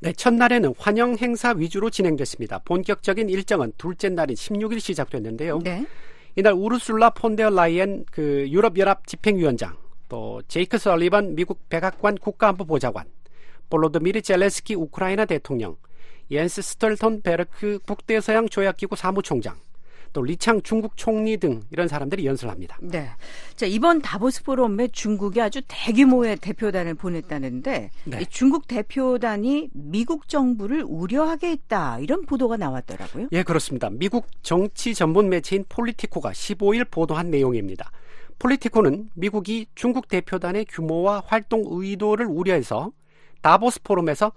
네, 0.00 0.12
첫날에는 0.12 0.74
환영 0.76 1.16
행사 1.16 1.54
위주로 1.56 1.88
진행됐습니다. 1.88 2.58
본격적인 2.64 3.30
일정은 3.30 3.72
둘째 3.78 4.08
날인 4.10 4.34
16일 4.36 4.80
시작됐는데요. 4.80 5.60
네. 5.60 5.86
이날 6.36 6.52
우르술라 6.52 7.10
폰데어 7.10 7.50
라이엔 7.50 8.04
그 8.10 8.46
유럽연합 8.50 9.06
집행위원장, 9.06 9.76
또 10.08 10.42
제이크 10.48 10.78
설리번 10.78 11.36
미국 11.36 11.68
백악관 11.68 12.18
국가안보보좌관, 12.18 13.06
볼로디미르 13.70 14.22
젤렌스키 14.22 14.74
우크라이나 14.74 15.24
대통령, 15.24 15.76
옌스 16.30 16.62
스톨텐베르그 16.62 17.80
북대서양 17.86 18.48
조약기구 18.48 18.96
사무총장, 18.96 19.56
또 20.14 20.22
리창 20.22 20.62
중국 20.62 20.96
총리 20.96 21.36
등 21.36 21.60
이런 21.70 21.88
사람들이 21.88 22.24
연설합니다. 22.24 22.78
네. 22.80 23.10
자, 23.56 23.66
이번 23.66 24.00
다보스 24.00 24.44
포럼에 24.44 24.88
중국이 24.88 25.40
아주 25.40 25.60
대규모의 25.66 26.36
대표단을 26.36 26.94
보냈다는데 26.94 27.90
네. 28.04 28.20
이 28.20 28.26
중국 28.26 28.68
대표단이 28.68 29.70
미국 29.72 30.28
정부를 30.28 30.84
우려하게 30.86 31.48
했다. 31.50 31.98
이런 31.98 32.24
보도가 32.24 32.56
나왔더라고요. 32.56 33.28
예, 33.32 33.42
그렇습니다. 33.42 33.90
미국 33.90 34.26
정치 34.42 34.94
전문 34.94 35.28
매체인 35.28 35.64
폴리티코가 35.68 36.30
15일 36.30 36.90
보도한 36.90 37.30
내용입니다. 37.30 37.90
폴리티코는 38.38 39.10
미국이 39.14 39.66
중국 39.74 40.08
대표단의 40.08 40.66
규모와 40.66 41.24
활동 41.26 41.64
의도를 41.66 42.26
우려해서 42.26 42.92
다보스 43.44 43.82
포럼에서 43.82 44.32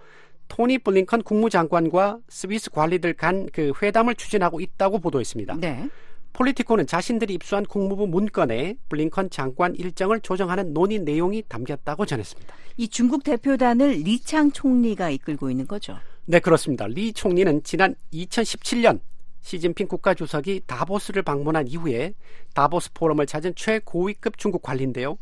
토니 0.49 0.79
블링컨 0.79 1.23
국무장관과 1.23 2.19
스위스 2.27 2.69
관리들 2.69 3.13
간 3.13 3.47
그 3.53 3.71
회담을 3.81 4.15
추진하고 4.15 4.59
있다고 4.59 4.99
보도했습니다. 4.99 5.55
네. 5.61 5.89
폴리티코는 6.33 6.85
자신들이 6.85 7.33
입수한 7.35 7.65
국무부 7.65 8.05
문건에 8.05 8.75
블링컨 8.89 9.29
장관 9.29 9.75
일정을 9.75 10.19
조정하는 10.19 10.73
논의 10.73 10.99
내용이 10.99 11.43
담겼다고 11.47 12.05
전했습니다. 12.05 12.53
이 12.75 12.89
중국 12.89 13.23
대표단을 13.23 13.91
리창 13.91 14.51
총리가 14.51 15.09
이끌고 15.09 15.49
있는 15.49 15.67
거죠. 15.67 15.97
네, 16.25 16.39
그렇습니다. 16.39 16.85
리 16.85 17.13
총리는 17.13 17.63
지난 17.63 17.95
2017년 18.13 18.99
시진핑 19.39 19.87
국가주석이 19.87 20.63
다보스를 20.67 21.21
방문한 21.21 21.69
이후에 21.69 22.13
다보스 22.53 22.91
포럼을 22.93 23.25
찾은 23.25 23.55
최고위급 23.55 24.37
중국 24.37 24.61
관리인데요. 24.61 25.17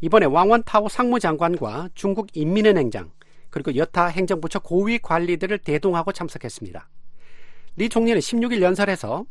이번에 0.00 0.26
왕원타오 0.26 0.88
상무장관과 0.88 1.88
중국 1.94 2.28
인민은행장 2.34 3.10
그리고 3.54 3.76
여타 3.76 4.06
행정부처 4.08 4.58
고위 4.58 4.98
관리들을 4.98 5.58
대동하고 5.58 6.10
참석했습니다. 6.10 6.88
리 7.76 7.88
총리는 7.88 8.18
16일 8.18 8.60
연설에서 8.62 9.26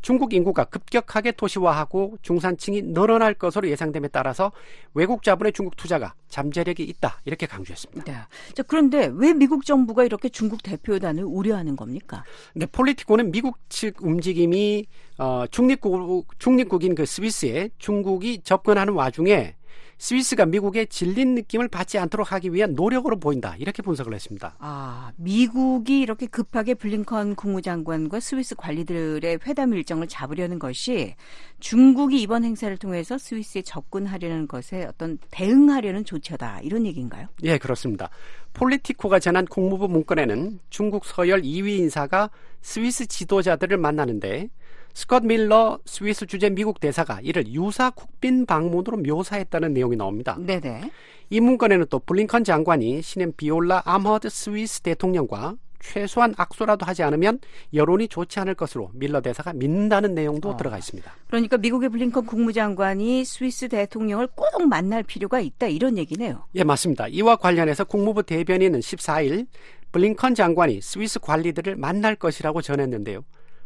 중국 0.00 0.32
인구가 0.32 0.62
급격하게 0.62 1.32
도시화하고 1.32 2.18
중산층이 2.22 2.82
늘어날 2.82 3.34
것으로 3.34 3.68
예상됨에 3.68 4.08
따라서 4.08 4.52
외국 4.92 5.24
자본의 5.24 5.54
중국 5.54 5.76
투자가 5.76 6.14
잠재력이 6.28 6.84
있다 6.84 7.20
이렇게 7.24 7.46
강조했습니다. 7.46 8.12
네. 8.12 8.18
자, 8.54 8.62
그런데 8.62 9.10
왜 9.12 9.34
미국 9.34 9.66
정부가 9.66 10.04
이렇게 10.04 10.28
중국 10.28 10.62
대표단을 10.62 11.24
우려하는 11.24 11.74
겁니까? 11.74 12.22
근데 12.52 12.66
폴리티코는 12.66 13.32
미국 13.32 13.58
측 13.68 13.96
움직임이 14.00 14.86
어, 15.18 15.46
중립국 15.50 16.28
중립국인 16.38 16.94
그 16.94 17.06
스위스에 17.06 17.70
중국이 17.78 18.42
접근하는 18.42 18.92
와중에 18.92 19.56
스위스가 19.98 20.46
미국의 20.46 20.86
질린 20.88 21.34
느낌을 21.34 21.68
받지 21.68 21.98
않도록 21.98 22.32
하기 22.32 22.52
위한 22.52 22.74
노력으로 22.74 23.18
보인다 23.18 23.54
이렇게 23.58 23.82
분석을 23.82 24.14
했습니다. 24.14 24.56
아, 24.58 25.12
미국이 25.16 26.00
이렇게 26.00 26.26
급하게 26.26 26.74
블링컨 26.74 27.36
국무장관과 27.36 28.20
스위스 28.20 28.54
관리들의 28.54 29.40
회담 29.46 29.72
일정을 29.72 30.08
잡으려는 30.08 30.58
것이 30.58 31.14
중국이 31.60 32.20
이번 32.20 32.44
행사를 32.44 32.76
통해서 32.76 33.18
스위스에 33.18 33.62
접근하려는 33.62 34.46
것에 34.46 34.84
어떤 34.84 35.18
대응하려는 35.30 36.04
조처다. 36.04 36.60
이런 36.62 36.86
얘기인가요? 36.86 37.28
예, 37.42 37.58
그렇습니다. 37.58 38.10
폴리티코가 38.52 39.18
전한 39.18 39.46
국무부 39.46 39.88
문건에는 39.88 40.60
중국 40.70 41.04
서열 41.04 41.42
2위 41.42 41.78
인사가 41.78 42.30
스위스 42.62 43.06
지도자들을 43.06 43.76
만나는데 43.76 44.48
스콧 44.94 45.24
밀러 45.24 45.80
스위스 45.84 46.24
주재 46.24 46.50
미국 46.50 46.78
대사가 46.78 47.18
이를 47.20 47.48
유사 47.48 47.90
국빈 47.90 48.46
방문으로 48.46 48.98
묘사했다는 48.98 49.74
내용이 49.74 49.96
나옵니다. 49.96 50.36
네네. 50.38 50.90
이 51.30 51.40
문건에는 51.40 51.86
또 51.90 51.98
블링컨 51.98 52.44
장관이 52.44 53.02
신임 53.02 53.32
비올라 53.36 53.82
암헤르트 53.84 54.28
스위스 54.30 54.80
대통령과 54.82 55.56
최소한 55.80 56.32
악수라도 56.36 56.86
하지 56.86 57.02
않으면 57.02 57.40
여론이 57.74 58.06
좋지 58.06 58.38
않을 58.40 58.54
것으로 58.54 58.90
밀러 58.94 59.20
대사가 59.20 59.52
믿는다는 59.52 60.14
내용도 60.14 60.50
어. 60.50 60.56
들어가 60.56 60.78
있습니다. 60.78 61.12
그러니까 61.26 61.58
미국의 61.58 61.88
블링컨 61.88 62.24
국무장관이 62.24 63.24
스위스 63.24 63.68
대통령을 63.68 64.28
꼭 64.28 64.66
만날 64.68 65.02
필요가 65.02 65.40
있다. 65.40 65.66
이런 65.66 65.98
얘기네요. 65.98 66.46
예, 66.54 66.62
맞습니다. 66.62 67.08
이와 67.08 67.36
관련해서 67.36 67.84
국무부 67.84 68.22
대변인은 68.22 68.78
14일 68.78 69.48
블링컨 69.90 70.36
장관이 70.36 70.80
스위스 70.80 71.18
관리들을 71.18 71.76
만날 71.76 72.14
것이라고 72.14 72.62
전했는데요. 72.62 73.24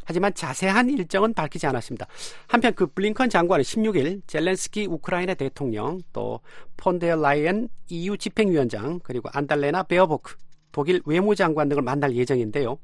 하지만 0.09 0.33
자세한 0.33 0.89
일정은 0.89 1.35
밝히지 1.35 1.67
않았습니다. 1.67 2.07
한편 2.47 2.73
그 2.73 2.87
블링컨 2.87 3.29
장관은 3.29 3.63
16일 3.63 4.23
젤렌스키 4.25 4.87
우크라이나 4.87 5.35
대통령 5.35 6.01
또 6.11 6.39
폰데어 6.77 7.15
라이엔 7.17 7.69
EU 7.89 8.17
집행위원장 8.17 9.01
그리고 9.03 9.29
안나레나 9.31 9.83
베어보크 9.83 10.35
독일 10.71 11.03
외무장관 11.05 11.69
등을 11.69 11.83
만날 11.83 12.15
예정인데요. 12.15 12.79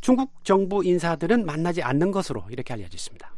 중국 0.00 0.42
정부 0.42 0.82
인사들은 0.82 1.44
만나지 1.44 1.82
않는 1.82 2.12
것으로 2.12 2.44
이렇게 2.48 2.72
알려져 2.72 2.94
있습니다. 2.94 3.30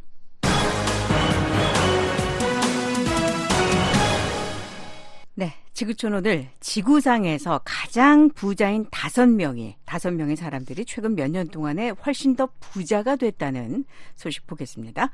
네, 5.35 5.53
지구촌 5.73 6.13
오늘 6.13 6.47
지구상에서 6.59 7.61
가장 7.65 8.29
부자인 8.29 8.85
다섯 8.91 9.27
명이 9.27 9.75
다섯 9.85 10.11
명의 10.11 10.35
사람들이 10.35 10.85
최근 10.85 11.15
몇 11.15 11.27
년 11.31 11.47
동안에 11.47 11.89
훨씬 12.05 12.35
더 12.35 12.49
부자가 12.59 13.15
됐다는 13.15 13.85
소식 14.15 14.45
보겠습니다. 14.45 15.09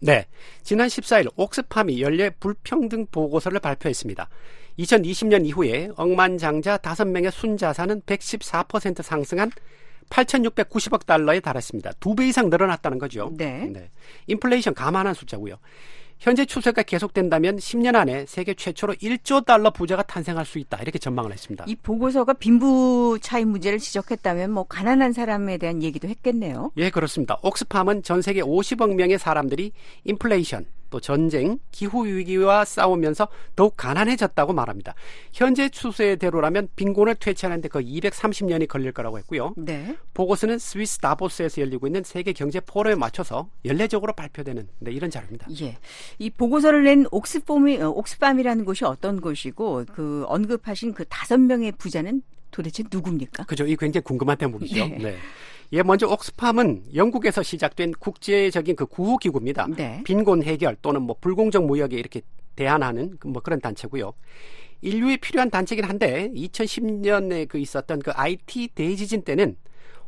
네. 0.00 0.26
지난 0.62 0.88
14일 0.88 1.30
옥스팜이 1.36 2.00
연례 2.00 2.30
불평등 2.30 3.06
보고서를 3.10 3.60
발표했습니다. 3.60 4.28
2020년 4.78 5.44
이후에 5.44 5.90
억만장자 5.96 6.78
5명의 6.78 7.30
순자산은 7.30 8.02
114% 8.02 9.02
상승한 9.02 9.50
8,690억 10.08 11.04
달러에 11.04 11.40
달했습니다. 11.40 11.92
두 12.00 12.14
배 12.14 12.28
이상 12.28 12.48
늘어났다는 12.48 12.98
거죠. 12.98 13.30
네. 13.36 13.90
인플레이션 14.28 14.72
감안한 14.72 15.12
숫자고요. 15.12 15.56
현재 16.18 16.44
추세가 16.44 16.82
계속된다면 16.82 17.56
10년 17.56 17.94
안에 17.94 18.26
세계 18.26 18.54
최초로 18.54 18.94
1조 18.94 19.44
달러 19.44 19.70
부자가 19.70 20.02
탄생할 20.02 20.44
수 20.44 20.58
있다. 20.58 20.78
이렇게 20.82 20.98
전망을 20.98 21.32
했습니다. 21.32 21.64
이 21.68 21.76
보고서가 21.76 22.34
빈부 22.34 23.18
차이 23.22 23.44
문제를 23.44 23.78
지적했다면 23.78 24.50
뭐 24.50 24.64
가난한 24.64 25.12
사람에 25.12 25.58
대한 25.58 25.82
얘기도 25.82 26.08
했겠네요. 26.08 26.72
예, 26.76 26.90
그렇습니다. 26.90 27.38
옥스팜은 27.42 28.02
전 28.02 28.20
세계 28.20 28.42
50억 28.42 28.94
명의 28.94 29.18
사람들이 29.18 29.72
인플레이션, 30.04 30.66
또 30.90 31.00
전쟁, 31.00 31.58
기후 31.70 32.06
위기와 32.06 32.64
싸우면서 32.64 33.28
더욱 33.56 33.76
가난해졌다고 33.76 34.52
말합니다. 34.52 34.94
현재 35.32 35.68
추세대로라면 35.68 36.68
빈곤을 36.76 37.16
퇴치하는데 37.16 37.68
거의 37.68 37.98
230년이 38.00 38.68
걸릴 38.68 38.92
거라고 38.92 39.18
했고요. 39.18 39.54
네. 39.56 39.96
보고서는 40.14 40.58
스위스 40.58 40.98
다보스에서 40.98 41.62
열리고 41.62 41.86
있는 41.86 42.02
세계 42.04 42.32
경제 42.32 42.60
포럼에 42.60 42.96
맞춰서 42.96 43.48
연례적으로 43.64 44.12
발표되는 44.14 44.68
네, 44.80 44.92
이런 44.92 45.10
자료입니다. 45.10 45.46
예. 45.60 45.78
이 46.18 46.30
보고서를 46.30 46.84
낸 46.84 47.06
옥스팜이 47.10 47.80
어, 47.82 47.90
옥스팜이라는 47.90 48.64
곳이 48.64 48.84
어떤 48.84 49.20
곳이고 49.20 49.84
그 49.92 50.24
언급하신 50.26 50.94
그 50.94 51.04
다섯 51.08 51.38
명의 51.38 51.72
부자는 51.72 52.22
도대체 52.50 52.84
누굽니까? 52.90 53.44
그죠? 53.44 53.66
이 53.66 53.76
굉장히 53.76 54.04
궁금한 54.04 54.36
대목이죠. 54.36 54.86
네. 54.86 54.98
네. 54.98 55.16
예, 55.72 55.82
먼저 55.82 56.08
옥스팜은 56.08 56.94
영국에서 56.94 57.42
시작된 57.42 57.92
국제적인 57.98 58.74
그 58.74 58.86
구호 58.86 59.18
기구입니다. 59.18 59.66
네. 59.76 60.02
빈곤 60.04 60.42
해결 60.42 60.76
또는 60.80 61.02
뭐 61.02 61.16
불공정 61.20 61.66
무역에 61.66 61.96
이렇게 61.96 62.22
대안하는 62.56 63.18
그뭐 63.18 63.40
그런 63.42 63.60
단체고요. 63.60 64.12
인류에 64.80 65.18
필요한 65.18 65.50
단체긴 65.50 65.84
한데 65.84 66.30
2010년에 66.34 67.48
그 67.48 67.58
있었던 67.58 67.98
그 67.98 68.12
IT 68.14 68.68
대지진 68.74 69.22
때는 69.22 69.56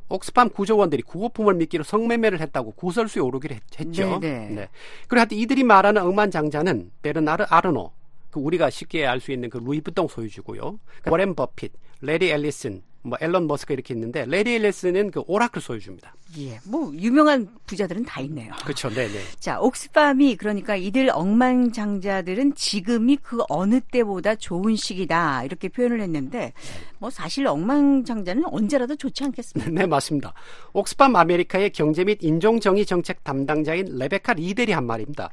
옥스팜 0.08 0.50
구조원들이 0.50 1.02
구호품을 1.02 1.54
미끼로 1.54 1.84
성매매를 1.84 2.40
했다고 2.40 2.72
구설수에 2.72 3.22
오르기로 3.22 3.54
했, 3.54 3.92
죠 3.92 4.18
네, 4.20 4.48
네. 4.48 4.68
그리고 5.06 5.20
하여튼 5.20 5.36
이들이 5.38 5.62
말하는 5.62 6.02
억만장자는 6.02 6.90
베르나르 7.02 7.44
아르노, 7.48 7.92
그 8.30 8.40
우리가 8.40 8.70
쉽게 8.70 9.06
알 9.06 9.20
수 9.20 9.30
있는 9.32 9.50
그 9.50 9.58
루이뷔통 9.58 10.08
소유주고요. 10.08 10.80
그 11.02 11.10
워렌 11.10 11.34
버핏, 11.34 11.72
래리 12.00 12.30
엘리슨, 12.30 12.82
뭐 13.02 13.16
일론 13.20 13.46
머스크 13.46 13.72
이렇게 13.72 13.94
있는데 13.94 14.26
래리 14.26 14.56
엘리슨은 14.56 15.10
그 15.10 15.22
오라클 15.26 15.62
소유주입니다. 15.62 16.14
예. 16.38 16.60
뭐 16.64 16.92
유명한 16.94 17.48
부자들은 17.66 18.04
다 18.04 18.20
있네요. 18.22 18.52
그렇죠, 18.62 18.90
네, 18.90 19.08
네. 19.08 19.20
자, 19.40 19.58
옥스팜이 19.58 20.36
그러니까 20.36 20.76
이들 20.76 21.10
억만장자들은 21.10 22.54
지금이 22.54 23.16
그 23.22 23.42
어느 23.48 23.80
때보다 23.80 24.34
좋은 24.34 24.76
시기다 24.76 25.44
이렇게 25.44 25.68
표현을 25.68 26.00
했는데 26.00 26.52
뭐 26.98 27.08
사실 27.08 27.46
억만장자는 27.46 28.44
언제라도 28.46 28.96
좋지 28.96 29.24
않겠습니까? 29.24 29.70
네, 29.70 29.86
맞습니다. 29.86 30.34
옥스팜 30.74 31.16
아메리카의 31.16 31.70
경제 31.70 32.04
및 32.04 32.18
인종정의 32.20 32.84
정책 32.84 33.24
담당자인 33.24 33.96
레베카 33.96 34.34
리델이 34.34 34.72
한 34.72 34.84
말입니다. 34.84 35.30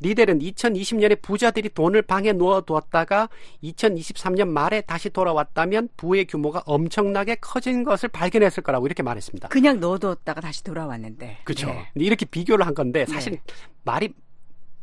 리델은 0.00 0.38
2020년에 0.40 1.20
부자들이 1.22 1.68
돈을 1.70 2.02
방에 2.02 2.32
놓아두었다가 2.32 3.28
2023년 3.62 4.48
말에 4.48 4.80
다시 4.80 5.10
돌아왔다면 5.10 5.90
부의 5.96 6.26
규모가 6.26 6.62
엄청나게 6.66 7.36
커진 7.36 7.84
것을 7.84 8.08
발견했을 8.08 8.62
거라고 8.62 8.86
이렇게 8.86 9.02
말했습니다. 9.02 9.48
그냥 9.48 9.78
넣어뒀다가 9.80 10.40
다시 10.40 10.64
돌아왔는데. 10.64 11.38
그렇죠. 11.44 11.66
네. 11.68 11.86
이렇게 11.96 12.24
비교를 12.26 12.66
한 12.66 12.74
건데 12.74 13.04
사실 13.06 13.38
말이 13.84 14.12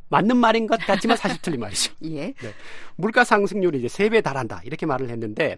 맞는 0.10 0.38
말인 0.38 0.68
것 0.68 0.80
같지만 0.80 1.18
사실 1.18 1.42
틀린 1.42 1.60
말이죠. 1.60 1.94
예. 2.06 2.34
네. 2.34 2.54
물가 2.96 3.24
상승률이 3.24 3.80
이제 3.80 3.88
세 3.90 4.08
배 4.10 4.22
달한다 4.22 4.62
이렇게 4.64 4.86
말을 4.86 5.10
했는데 5.10 5.58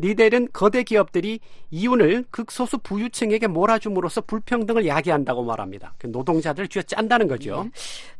리델은 0.00 0.48
거대 0.52 0.82
기업들이 0.82 1.40
이윤을 1.70 2.24
극소수 2.30 2.78
부유층에게 2.78 3.46
몰아줌으로써 3.46 4.22
불평등을 4.22 4.86
야기한다고 4.86 5.44
말합니다. 5.44 5.94
그 5.98 6.06
노동자들 6.06 6.68
쥐어 6.68 6.82
짠다는 6.82 7.28
거죠. 7.28 7.68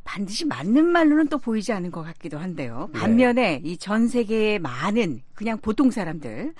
반드시 0.04 0.44
맞는 0.44 0.86
말로는 0.86 1.28
또 1.28 1.38
보이지 1.38 1.72
않은 1.72 1.90
것 1.90 2.02
같기도 2.02 2.38
한데요. 2.38 2.88
네. 2.92 3.00
반면에 3.00 3.60
이전 3.64 4.08
세계의 4.08 4.58
많은 4.58 5.22
그냥 5.34 5.58
보통 5.58 5.90
사람들 5.90 6.52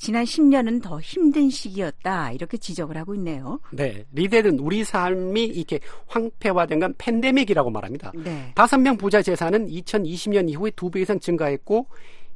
지난 0.00 0.24
10년은 0.24 0.82
더 0.82 0.98
힘든 0.98 1.50
시기였다 1.50 2.32
이렇게 2.32 2.56
지적을 2.56 2.96
하고 2.96 3.14
있네요. 3.16 3.60
네, 3.70 4.04
리델은 4.12 4.58
우리 4.58 4.82
삶이 4.82 5.44
이렇게 5.44 5.78
황폐화된 6.06 6.80
건 6.80 6.94
팬데믹이라고 6.96 7.70
말합니다. 7.70 8.12
네. 8.16 8.50
다섯 8.54 8.78
명 8.78 8.96
부자 8.96 9.20
재산은 9.20 9.68
2020년 9.68 10.48
이후에 10.48 10.70
두배 10.70 11.02
이상 11.02 11.20
증가했고 11.20 11.86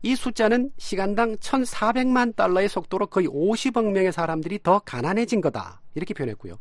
이 0.05 0.15
숫자는 0.17 0.71
시간당 0.77 1.35
1,400만 1.37 2.37
달러의 2.37 2.69
속도로 2.69 3.07
거의 3.07 3.27
50억 3.27 3.91
명의 3.91 4.13
사람들이 4.13 4.63
더 4.63 4.79
가난해진 4.81 5.41
거다. 5.41 5.81
이렇게 5.95 6.13
표현했고요. 6.13 6.59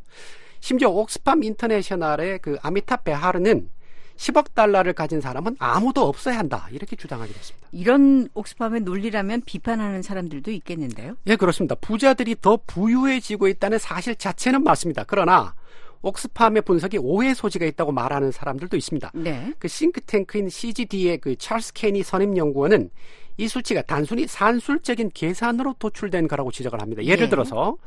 심지어 0.62 0.90
옥스팜 0.90 1.44
인터내셔널의 1.44 2.40
그 2.40 2.58
아미타 2.62 2.98
베하르는 2.98 3.70
10억 4.16 4.54
달러를 4.54 4.94
가진 4.94 5.20
사람은 5.20 5.58
아무도 5.60 6.08
없어야 6.08 6.38
한다. 6.38 6.70
이렇게 6.72 6.96
주장하기도 6.96 7.38
했습니다. 7.38 7.68
이런 7.74 8.30
옥스팜의 8.34 8.82
논리라면 8.82 9.42
비판하는 9.46 10.02
사람들도 10.02 10.50
있겠는데요. 10.50 11.18
예, 11.28 11.36
그렇습니다. 11.36 11.76
부자들이 11.76 12.38
더 12.40 12.58
부유해지고 12.66 13.50
있다는 13.50 13.78
사실 13.78 14.16
자체는 14.16 14.64
맞습니다. 14.64 15.04
그러나 15.06 15.54
옥스팜의 16.02 16.62
분석이 16.62 16.98
오해 17.00 17.34
소지가 17.34 17.66
있다고 17.66 17.92
말하는 17.92 18.32
사람들도 18.32 18.78
있습니다. 18.78 19.12
네. 19.16 19.54
그 19.60 19.68
싱크탱크인 19.68 20.48
CGD의 20.50 21.18
그 21.18 21.36
찰스 21.36 21.74
케니 21.74 22.04
선임 22.04 22.38
연구원은 22.38 22.90
이 23.38 23.48
수치가 23.48 23.82
단순히 23.82 24.28
산술적인 24.28 25.12
계산으로 25.14 25.76
도출된 25.80 26.28
거라고 26.28 26.52
지적을 26.52 26.82
합니다. 26.82 27.04
예를 27.04 27.26
네. 27.26 27.30
들어서 27.30 27.78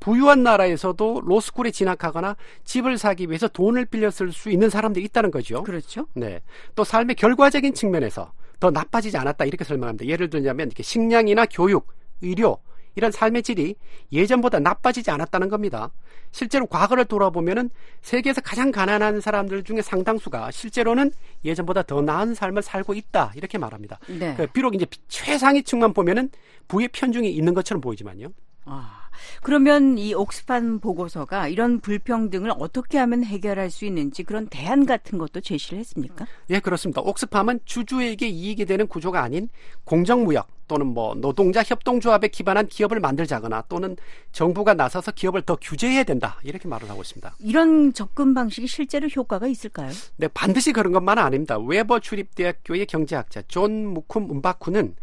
부유한 0.00 0.42
나라에서도 0.42 1.22
로스쿨에 1.24 1.70
진학하거나 1.70 2.36
집을 2.64 2.98
사기 2.98 3.28
위해서 3.28 3.48
돈을 3.48 3.86
쓸수 4.10 4.50
있는 4.50 4.68
사람들이 4.70 5.04
있다는 5.06 5.30
거죠. 5.30 5.62
그렇죠. 5.62 6.06
네. 6.14 6.40
또 6.74 6.84
삶의 6.84 7.16
결과적인 7.16 7.74
측면에서 7.74 8.32
더 8.60 8.70
나빠지지 8.70 9.16
않았다 9.16 9.44
이렇게 9.44 9.64
설명합니다. 9.64 10.06
예를 10.06 10.30
들자면 10.30 10.68
이렇게 10.68 10.82
식량이나 10.82 11.46
교육, 11.46 11.88
의료 12.22 12.58
이런 12.96 13.10
삶의 13.10 13.42
질이 13.42 13.74
예전보다 14.12 14.58
나빠지지 14.60 15.10
않았다는 15.10 15.48
겁니다. 15.48 15.90
실제로 16.30 16.66
과거를 16.66 17.04
돌아보면은 17.04 17.70
세계에서 18.02 18.40
가장 18.40 18.72
가난한 18.72 19.20
사람들 19.20 19.62
중에 19.64 19.82
상당수가 19.82 20.50
실제로는 20.50 21.12
예전보다 21.44 21.82
더 21.82 22.02
나은 22.02 22.34
삶을 22.34 22.62
살고 22.62 22.94
있다 22.94 23.32
이렇게 23.36 23.58
말합니다. 23.58 23.98
네. 24.08 24.34
그 24.36 24.46
비록 24.48 24.74
이제 24.74 24.86
최상위층만 25.08 25.92
보면은 25.92 26.30
부의 26.68 26.88
편중이 26.88 27.30
있는 27.30 27.54
것처럼 27.54 27.80
보이지만요. 27.80 28.28
아, 28.64 29.03
그러면 29.42 29.98
이 29.98 30.14
옥스팜 30.14 30.80
보고서가 30.80 31.48
이런 31.48 31.80
불평등을 31.80 32.52
어떻게 32.58 32.98
하면 32.98 33.24
해결할 33.24 33.70
수 33.70 33.84
있는지 33.84 34.22
그런 34.22 34.46
대안 34.48 34.86
같은 34.86 35.18
것도 35.18 35.40
제시를 35.40 35.78
했습니까? 35.78 36.26
예, 36.50 36.60
그렇습니다. 36.60 37.00
옥스팜은 37.02 37.60
주주에게 37.64 38.28
이익이 38.28 38.64
되는 38.64 38.86
구조가 38.86 39.22
아닌 39.22 39.48
공정무역 39.84 40.48
또는 40.66 40.86
뭐 40.86 41.14
노동자 41.14 41.62
협동조합에 41.62 42.28
기반한 42.28 42.66
기업을 42.66 43.00
만들자거나 43.00 43.64
또는 43.68 43.96
정부가 44.32 44.74
나서서 44.74 45.12
기업을 45.12 45.42
더 45.42 45.56
규제해야 45.56 46.04
된다 46.04 46.38
이렇게 46.42 46.68
말을 46.68 46.88
하고 46.88 47.02
있습니다. 47.02 47.36
이런 47.38 47.92
접근 47.92 48.34
방식이 48.34 48.66
실제로 48.66 49.08
효과가 49.08 49.46
있을까요? 49.46 49.90
네, 50.16 50.28
반드시 50.28 50.72
그런 50.72 50.92
것만은 50.92 51.22
아닙니다. 51.22 51.58
웨버 51.58 52.00
주립대학교의 52.00 52.86
경제학자 52.86 53.42
존 53.48 53.86
무쿰 53.86 54.30
음바쿠는 54.30 54.96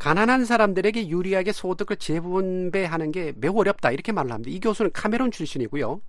가난한 0.00 0.46
사람들에게 0.46 1.08
유리하게 1.08 1.52
소득을 1.52 1.96
재분배하는 1.96 3.12
게 3.12 3.34
매우 3.36 3.58
어렵다 3.58 3.90
이렇게 3.90 4.12
말을 4.12 4.32
합니다. 4.32 4.50
이 4.50 4.58
교수는 4.58 4.92
카메론 4.92 5.30
출신이고요. 5.30 6.00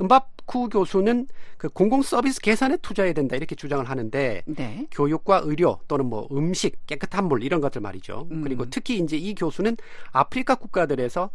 음바쿠 0.00 0.70
교수는 0.70 1.28
그 1.58 1.68
공공 1.68 2.00
서비스 2.00 2.40
개선에 2.40 2.78
투자해야 2.78 3.12
된다 3.12 3.36
이렇게 3.36 3.54
주장을 3.54 3.84
하는데 3.84 4.42
네. 4.46 4.86
교육과 4.90 5.42
의료 5.44 5.80
또는 5.86 6.06
뭐 6.06 6.28
음식, 6.32 6.86
깨끗한 6.86 7.26
물 7.26 7.44
이런 7.44 7.60
것들 7.60 7.82
말이죠. 7.82 8.26
음. 8.30 8.42
그리고 8.42 8.64
특히 8.70 8.98
이제 8.98 9.18
이 9.18 9.34
교수는 9.34 9.76
아프리카 10.12 10.54
국가들에서 10.54 11.28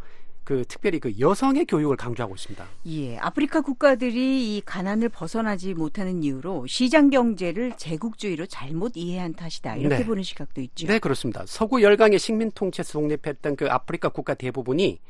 그 0.46 0.64
특별히 0.68 1.00
그 1.00 1.12
여성의 1.18 1.64
교육을 1.64 1.96
강조하고 1.96 2.36
있습니다. 2.36 2.64
예, 2.86 3.16
아프리카 3.16 3.62
국가들이 3.62 4.56
이 4.56 4.62
가난을 4.64 5.08
벗어나지 5.08 5.74
못하는 5.74 6.22
이유로 6.22 6.68
시장 6.68 7.10
경제를 7.10 7.72
제국주의로 7.76 8.46
잘못 8.46 8.92
이해한 8.94 9.34
탓이다. 9.34 9.74
이렇게 9.74 9.98
네. 9.98 10.06
보는 10.06 10.22
시각도 10.22 10.60
있죠. 10.60 10.86
네, 10.86 11.00
그렇습니다. 11.00 11.42
서구 11.46 11.82
열강의 11.82 12.20
식민 12.20 12.52
통치에서 12.52 12.92
독립했던 12.92 13.56
그 13.56 13.66
아프리카 13.68 14.08
국가 14.08 14.34
대부분이 14.34 15.00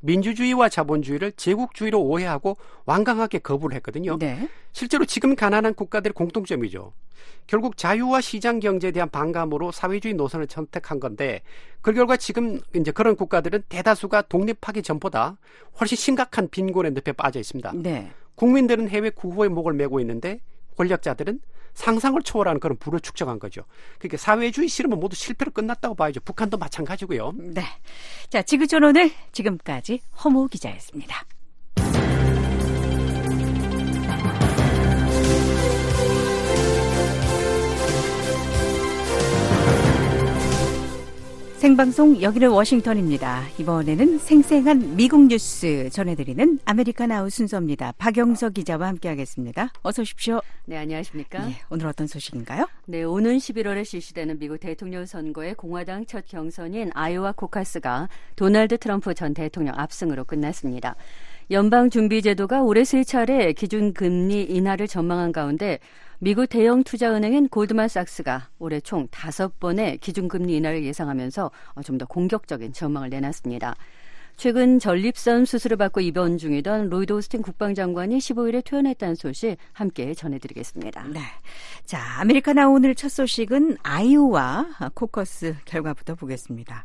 민주주의와 0.00 0.68
자본주의를 0.68 1.32
제국주의로 1.32 2.02
오해하고 2.02 2.56
완강하게 2.84 3.38
거부를 3.38 3.76
했거든요. 3.76 4.18
네. 4.18 4.48
실제로 4.72 5.04
지금 5.04 5.34
가난한 5.34 5.74
국가들의 5.74 6.12
공통점이죠. 6.12 6.92
결국 7.46 7.76
자유와 7.76 8.20
시장 8.20 8.60
경제에 8.60 8.90
대한 8.90 9.08
반감으로 9.08 9.72
사회주의 9.72 10.14
노선을 10.14 10.46
선택한 10.50 11.00
건데 11.00 11.42
그 11.80 11.92
결과 11.92 12.16
지금 12.16 12.60
이제 12.74 12.90
그런 12.90 13.16
국가들은 13.16 13.62
대다수가 13.68 14.22
독립하기 14.22 14.82
전보다 14.82 15.38
훨씬 15.80 15.96
심각한 15.96 16.48
빈곤의 16.48 16.92
늪에 16.92 17.12
빠져 17.12 17.38
있습니다. 17.40 17.72
네. 17.76 18.10
국민들은 18.34 18.88
해외 18.88 19.10
구호에 19.10 19.48
목을 19.48 19.72
메고 19.72 20.00
있는데 20.00 20.40
권력자들은 20.76 21.40
상상을 21.76 22.20
초월하는 22.22 22.58
그런 22.58 22.76
부를 22.78 22.98
축적한 23.00 23.38
거죠. 23.38 23.62
그러니까 23.98 24.16
사회주의 24.16 24.66
실험은 24.66 24.98
모두 24.98 25.14
실패로 25.14 25.52
끝났다고 25.52 25.94
봐야죠. 25.94 26.20
북한도 26.20 26.56
마찬가지고요. 26.56 27.32
네. 27.36 27.64
자, 28.30 28.42
지구촌 28.42 28.82
오늘 28.82 29.12
지금까지 29.32 30.00
허무 30.24 30.48
기자였습니다. 30.48 31.24
생방송 41.66 42.22
여기는 42.22 42.48
워싱턴입니다. 42.50 43.42
이번에는 43.58 44.18
생생한 44.18 44.94
미국 44.94 45.26
뉴스 45.26 45.90
전해드리는 45.90 46.60
아메리카 46.64 47.10
나우 47.10 47.30
순서입니다. 47.30 47.92
박영석 47.98 48.54
기자와 48.54 48.86
함께하겠습니다. 48.86 49.72
어서 49.82 50.02
오십시오. 50.02 50.40
네, 50.66 50.76
안녕하십니까? 50.76 51.50
예, 51.50 51.56
오늘 51.68 51.88
어떤 51.88 52.06
소식인가요? 52.06 52.68
네, 52.84 53.02
오는 53.02 53.36
11월에 53.38 53.84
실시되는 53.84 54.38
미국 54.38 54.60
대통령 54.60 55.06
선거의 55.06 55.56
공화당 55.56 56.06
첫 56.06 56.24
경선인 56.28 56.92
아이오와 56.94 57.32
코커스가 57.32 58.08
도널드 58.36 58.78
트럼프 58.78 59.12
전 59.14 59.34
대통령 59.34 59.74
압승으로 59.76 60.22
끝났습니다. 60.22 60.94
연방 61.50 61.90
준비 61.90 62.22
제도가 62.22 62.62
올해 62.62 62.84
세 62.84 63.02
차례 63.02 63.52
기준 63.52 63.92
금리 63.92 64.44
인하를 64.44 64.86
전망한 64.86 65.32
가운데 65.32 65.80
미국 66.18 66.46
대형 66.46 66.82
투자은행인 66.82 67.48
골드만삭스가 67.48 68.48
올해 68.58 68.80
총 68.80 69.06
다섯 69.10 69.58
번의 69.60 69.98
기준금리 69.98 70.54
인하를 70.56 70.84
예상하면서 70.84 71.50
좀 71.84 71.96
더 71.98 72.04
공격적인 72.06 72.72
전망을 72.74 73.08
내놨습니다. 73.08 73.74
최근 74.36 74.78
전립선 74.78 75.46
수술을 75.46 75.78
받고 75.78 76.02
입원 76.02 76.36
중이던 76.36 76.90
로이드 76.90 77.14
오스틴 77.14 77.40
국방장관이 77.40 78.18
15일에 78.18 78.62
퇴원했다는 78.62 79.14
소식 79.14 79.56
함께 79.72 80.12
전해드리겠습니다. 80.12 81.04
네. 81.04 81.20
자, 81.86 82.20
아메리카 82.20 82.54
나우 82.54 82.68
오늘 82.68 82.94
첫 82.94 83.08
소식은 83.08 83.78
아이오와 83.82 84.90
코커스 84.92 85.56
결과부터 85.64 86.16
보겠습니다. 86.16 86.84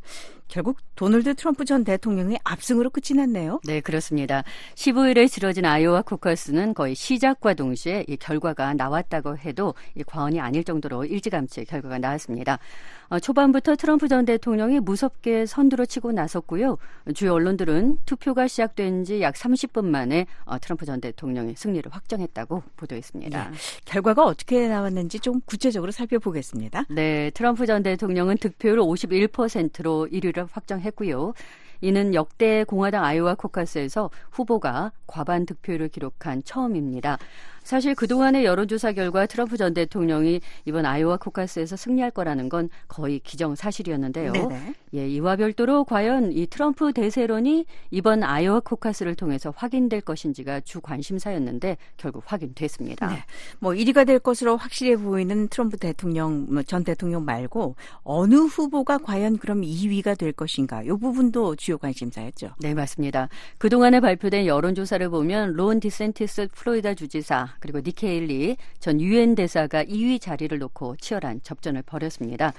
결국 0.51 0.77
도널드 0.95 1.35
트럼프 1.35 1.63
전 1.63 1.83
대통령의 1.83 2.37
압승으로 2.43 2.89
끝이 2.89 3.17
났네요. 3.17 3.61
네, 3.63 3.79
그렇습니다. 3.79 4.43
15일에 4.75 5.29
치러진 5.29 5.65
아이오와 5.65 6.01
코커스는 6.03 6.73
거의 6.73 6.93
시작과 6.93 7.53
동시에 7.53 8.05
이 8.07 8.17
결과가 8.17 8.73
나왔다고 8.73 9.37
해도 9.37 9.73
이 9.95 10.03
과언이 10.03 10.39
아닐 10.39 10.63
정도로 10.63 11.05
일찌감치 11.05 11.65
결과가 11.65 11.99
나왔습니다. 11.99 12.59
어, 13.07 13.19
초반부터 13.19 13.75
트럼프 13.75 14.07
전 14.07 14.25
대통령이 14.25 14.79
무섭게 14.79 15.45
선두로 15.45 15.85
치고 15.85 16.11
나섰고요. 16.11 16.77
주요 17.13 17.33
언론들은 17.33 17.97
투표가 18.05 18.47
시작된 18.47 19.03
지 19.05 19.21
약 19.21 19.35
30분 19.35 19.85
만에 19.85 20.25
어, 20.45 20.59
트럼프 20.59 20.85
전 20.85 20.99
대통령의 20.99 21.55
승리를 21.55 21.89
확정했다고 21.91 22.63
보도했습니다. 22.75 23.49
네. 23.49 23.57
결과가 23.85 24.25
어떻게 24.25 24.67
나왔는지 24.67 25.19
좀 25.19 25.41
구체적으로 25.45 25.91
살펴보겠습니다. 25.91 26.85
네, 26.89 27.29
트럼프 27.31 27.65
전 27.65 27.83
대통령은 27.83 28.37
득표율 28.37 28.79
51%로 28.79 30.07
1위를 30.11 30.40
확정했고요. 30.51 31.33
이는 31.81 32.13
역대 32.13 32.63
공화당 32.63 33.03
아이오와 33.03 33.35
코카스에서 33.35 34.11
후보가 34.29 34.91
과반 35.07 35.45
득표율을 35.45 35.89
기록한 35.89 36.43
처음입니다. 36.43 37.17
사실 37.63 37.95
그동안의 37.95 38.45
여론조사 38.45 38.93
결과 38.93 39.25
트럼프 39.25 39.57
전 39.57 39.73
대통령이 39.73 40.41
이번 40.65 40.85
아이오와 40.85 41.17
코카스에서 41.17 41.75
승리할 41.75 42.11
거라는 42.11 42.49
건 42.49 42.69
거의 42.87 43.19
기정사실이었는데요. 43.19 44.31
네네. 44.31 44.73
예, 44.95 45.07
이와 45.07 45.37
별도로 45.37 45.85
과연 45.85 46.33
이 46.33 46.47
트럼프 46.47 46.91
대세론이 46.91 47.65
이번 47.91 48.23
아이오와 48.23 48.61
코커스를 48.61 49.15
통해서 49.15 49.53
확인될 49.55 50.01
것인지가 50.01 50.61
주 50.61 50.81
관심사였는데 50.81 51.77
결국 51.97 52.23
확인됐습니다. 52.25 53.07
네. 53.07 53.23
뭐 53.59 53.71
1위가 53.73 54.05
될 54.05 54.19
것으로 54.19 54.57
확실해 54.57 54.97
보이는 54.97 55.47
트럼프 55.47 55.77
대통령 55.77 56.47
뭐 56.49 56.66
전 56.66 56.83
대통령 56.83 57.23
말고 57.23 57.75
어느 58.03 58.35
후보가 58.35 58.99
과연 58.99 59.37
그럼 59.37 59.61
2위가 59.61 60.17
될 60.17 60.31
것인가? 60.33 60.83
이 60.83 60.89
부분도 60.89 61.55
주요 61.55 61.77
관심사였죠. 61.77 62.55
네, 62.59 62.73
맞습니다. 62.73 63.29
그동안에 63.59 63.99
발표된 63.99 64.45
여론조사를 64.45 65.07
보면 65.09 65.53
론 65.53 65.79
디샌티스 65.79 66.49
플로리다 66.53 66.95
주지사 66.95 67.50
그리고 67.59 67.79
니키 67.79 68.07
헤일리 68.07 68.57
전 68.79 69.01
유엔 69.01 69.35
대사가 69.35 69.83
2위 69.83 70.21
자리를 70.21 70.57
놓고 70.57 70.95
치열한 70.97 71.41
접전을 71.43 71.83
벌였습니다. 71.83 72.53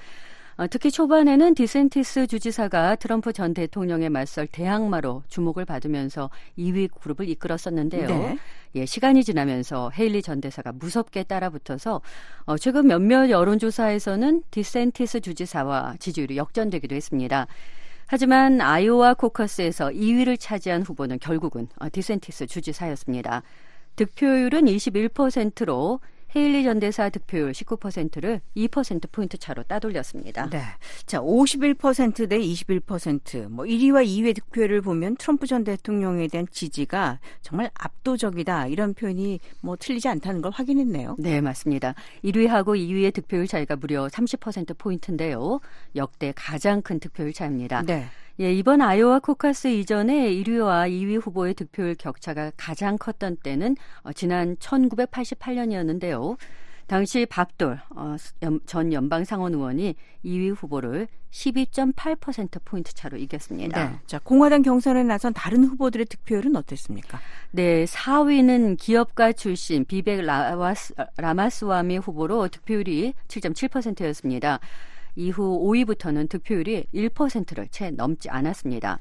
어, 0.55 0.67
특히 0.67 0.91
초반에는 0.91 1.55
디샌티스 1.55 2.27
주지사가 2.27 2.95
트럼프 2.97 3.33
전 3.33 3.53
대통령에 3.53 4.09
맞설 4.09 4.47
대항마로 4.47 5.23
주목을 5.27 5.65
받으면서 5.65 6.29
2위 6.57 6.89
그룹을 6.91 7.27
이끌었었는데요. 7.29 8.07
네. 8.07 8.37
예, 8.75 8.85
시간이 8.85 9.23
지나면서 9.23 9.91
헤일리 9.97 10.21
전 10.21 10.41
대사가 10.41 10.71
무섭게 10.71 11.23
따라붙어서 11.23 12.01
어, 12.45 12.57
최근 12.57 12.87
몇몇 12.87 13.29
여론조사에서는 13.29 14.43
디샌티스 14.51 15.21
주지사와 15.21 15.95
지지율이 15.99 16.37
역전되기도 16.37 16.95
했습니다. 16.95 17.47
하지만 18.05 18.61
아이오와 18.61 19.15
코커스에서 19.15 19.89
2위를 19.89 20.39
차지한 20.39 20.83
후보는 20.83 21.17
결국은 21.19 21.67
어, 21.79 21.87
디샌티스 21.91 22.45
주지사였습니다. 22.45 23.41
득표율은 23.95 24.65
21%로 24.65 25.99
헤일리 26.35 26.63
전 26.63 26.79
대사 26.79 27.09
득표율 27.09 27.51
19%를 27.51 28.41
2%포인트 28.57 29.37
차로 29.37 29.63
따돌렸습니다. 29.63 30.49
네. 30.49 30.63
자, 31.05 31.19
51%대 31.19 32.39
21%. 32.39 33.49
뭐 33.49 33.65
1위와 33.65 34.03
2위의 34.03 34.35
득표를 34.35 34.81
보면 34.81 35.15
트럼프 35.17 35.45
전 35.45 35.63
대통령에 35.63 36.27
대한 36.27 36.47
지지가 36.49 37.19
정말 37.41 37.69
압도적이다. 37.75 38.67
이런 38.67 38.95
표현이 38.95 39.39
뭐 39.61 39.75
틀리지 39.77 40.07
않다는 40.07 40.41
걸 40.41 40.51
확인했네요. 40.51 41.17
네, 41.19 41.39
맞습니다. 41.39 41.93
1위하고 42.23 42.75
2위의 42.75 43.13
득표율 43.13 43.45
차이가 43.45 43.75
무려 43.75 44.07
30%포인트인데요. 44.07 45.59
역대 45.95 46.33
가장 46.35 46.81
큰 46.81 46.99
득표율 46.99 47.31
차입니다. 47.33 47.83
네. 47.83 48.07
예, 48.39 48.51
이번 48.51 48.81
아이오와 48.81 49.19
코카스 49.19 49.67
이전에 49.67 50.31
1위와 50.31 50.89
2위 50.89 51.21
후보의 51.23 51.53
득표율 51.53 51.95
격차가 51.95 52.51
가장 52.57 52.97
컸던 52.97 53.37
때는 53.43 53.75
어, 54.01 54.11
지난 54.11 54.55
1988년이었는데요. 54.57 56.37
당시 56.87 57.25
박돌 57.27 57.79
어, 57.95 58.15
연- 58.41 58.59
전 58.65 58.91
연방 58.91 59.23
상원 59.23 59.53
의원이 59.53 59.95
2위 60.25 60.55
후보를 60.55 61.07
12.8%포인트 61.31 62.93
차로 62.93 63.17
이겼습니다. 63.17 63.89
네. 63.89 63.99
자, 64.05 64.19
공화당 64.23 64.61
경선에 64.61 65.03
나선 65.03 65.33
다른 65.33 65.63
후보들의 65.63 66.05
득표율은 66.07 66.55
어땠습니까? 66.55 67.19
네, 67.51 67.85
4위는 67.85 68.77
기업가 68.77 69.31
출신 69.31 69.85
비백 69.85 70.21
라마스와미 71.17 71.97
후보로 71.97 72.47
득표율이 72.49 73.13
7.7%였습니다. 73.27 74.59
이후 75.15 75.59
5위부터는 75.63 76.29
득표율이 76.29 76.87
1%를 76.93 77.67
채 77.69 77.91
넘지 77.91 78.29
않았습니다. 78.29 78.99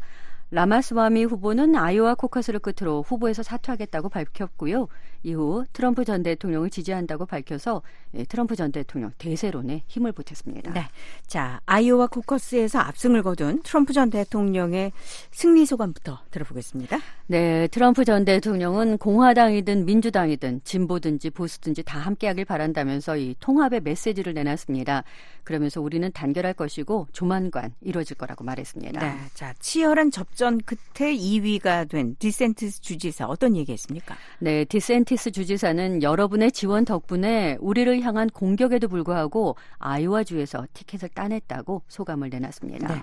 라마스와미 0.51 1.25
후보는 1.25 1.75
아이오와 1.75 2.15
코커스를 2.15 2.61
끝으로 2.61 3.03
후보에서 3.03 3.43
사퇴하겠다고 3.43 4.11
밝혔고요. 4.11 4.89
이후 5.23 5.65
트럼프 5.73 6.05
전 6.05 6.23
대통령을 6.23 6.71
지지한다고 6.71 7.27
밝혀서 7.27 7.83
예, 8.15 8.25
트럼프 8.25 8.57
전 8.57 8.73
대통령 8.73 9.11
대세론에 9.19 9.85
힘을 9.87 10.13
보탰습니다. 10.13 10.73
네. 10.73 10.87
자, 11.27 11.61
아이오와 11.67 12.09
코커스에서 12.09 12.79
압승을 12.79 13.23
거둔 13.23 13.63
트럼프 13.63 13.93
전 13.93 14.11
대통령의 14.11 14.93
승리 15.31 15.65
소감부터 15.65 16.21
들어보겠습니다. 16.31 16.99
네, 17.29 17.67
트럼프 17.69 18.05
전 18.05 18.25
대통령은 18.25 18.99
공화당이든 18.99 19.87
민주당이든 19.87 20.61
진보든지 20.65 21.31
보수든지 21.31 21.83
다 21.83 21.99
함께하길 22.01 22.45
바란다면서 22.45 23.17
이 23.17 23.35
통합의 23.41 23.81
메시지를 23.81 24.35
내놨습니다. 24.35 25.05
그러면서 25.45 25.81
우리는 25.81 26.11
단결할 26.13 26.55
것이고 26.55 27.09
조만간 27.13 27.75
이루어질 27.81 28.17
거라고 28.17 28.45
말했습니다. 28.45 29.01
네. 29.01 29.19
자, 29.35 29.55
치열한 29.59 30.11
접전 30.11 30.61
끝에 30.61 31.17
2위가 31.17 31.89
된 31.89 32.15
디샌티스 32.19 32.81
주지사 32.81 33.27
어떤 33.27 33.57
얘기했습니까? 33.57 34.17
네, 34.39 34.65
디샌티스 34.65 35.31
주지사는 35.31 36.03
여러분의 36.03 36.53
지원 36.53 36.85
덕분에 36.85 37.57
우리를 37.61 38.01
향한 38.03 38.29
공격에도 38.29 38.89
불구하고 38.89 39.57
아이오와 39.79 40.25
주에서 40.25 40.67
티켓을 40.73 41.09
따냈다고 41.11 41.83
소감을 41.89 42.31
내놨습니다. 42.31 42.95
네. 42.95 43.03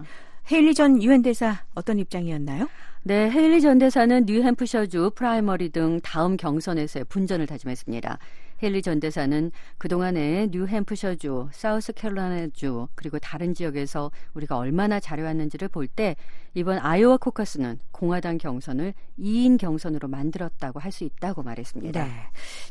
헤일리 0.52 0.74
전 0.74 1.02
유엔 1.04 1.22
대사 1.22 1.64
어떤 1.76 2.00
입장이었나요? 2.00 2.68
네, 3.04 3.30
헤일리 3.30 3.62
전 3.62 3.78
대사는 3.78 4.26
뉴햄프셔주 4.26 5.12
프라이머리 5.16 5.70
등 5.70 6.00
다음 6.02 6.38
경선에서의 6.38 7.06
분전을 7.06 7.46
다짐했습니다. 7.46 8.18
헤일리 8.62 8.82
전 8.82 9.00
대사는 9.00 9.52
그동안에 9.78 10.48
뉴햄프셔주, 10.52 11.50
사우스캐롤라이나주 11.52 12.88
그리고 12.96 13.20
다른 13.20 13.54
지역에서 13.54 14.12
우리가 14.34 14.58
얼마나 14.58 15.00
잘해왔는지를 15.00 15.68
볼 15.70 15.88
때 15.88 16.16
이번 16.54 16.80
아이오와 16.80 17.18
코커스는 17.18 17.80
공화당 17.92 18.38
경선을 18.38 18.94
2인 19.20 19.58
경선으로 19.58 20.08
만들었다고 20.08 20.80
할 20.80 20.90
수 20.92 21.04
있다고 21.04 21.44
말했습니다. 21.44 22.04
네. 22.04 22.12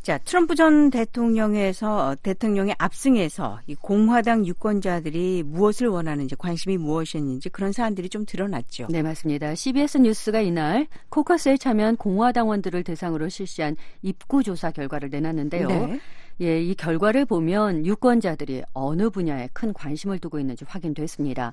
자, 0.02 0.18
트럼프 0.18 0.54
전 0.54 0.90
대통령에서 0.90 2.16
대통령의 2.22 2.74
압승에서 2.78 3.60
이 3.66 3.74
공화당 3.74 4.44
유권자들이 4.46 5.44
무엇을 5.46 5.88
원하는지 5.88 6.36
관심이 6.36 6.76
무엇이었는지 6.78 7.48
그런 7.50 7.72
사안들이 7.72 8.08
좀 8.08 8.26
드러났죠. 8.26 8.88
네, 8.90 9.02
맞습니다. 9.02 9.54
CBS 9.54 9.98
뉴스가 9.98 10.40
이날 10.40 10.88
코커스에 11.10 11.56
참여한 11.56 11.96
공화당원들을 11.96 12.82
대상으로 12.82 13.28
실시한 13.28 13.76
입구 14.02 14.42
조사 14.42 14.70
결과를 14.70 15.10
내놨는데요. 15.10 15.68
네. 15.68 16.00
예, 16.40 16.62
이 16.62 16.74
결과를 16.74 17.24
보면 17.24 17.84
유권자들이 17.84 18.62
어느 18.72 19.10
분야에 19.10 19.48
큰 19.52 19.72
관심을 19.72 20.20
두고 20.20 20.38
있는지 20.38 20.64
확인됐습니다. 20.68 21.52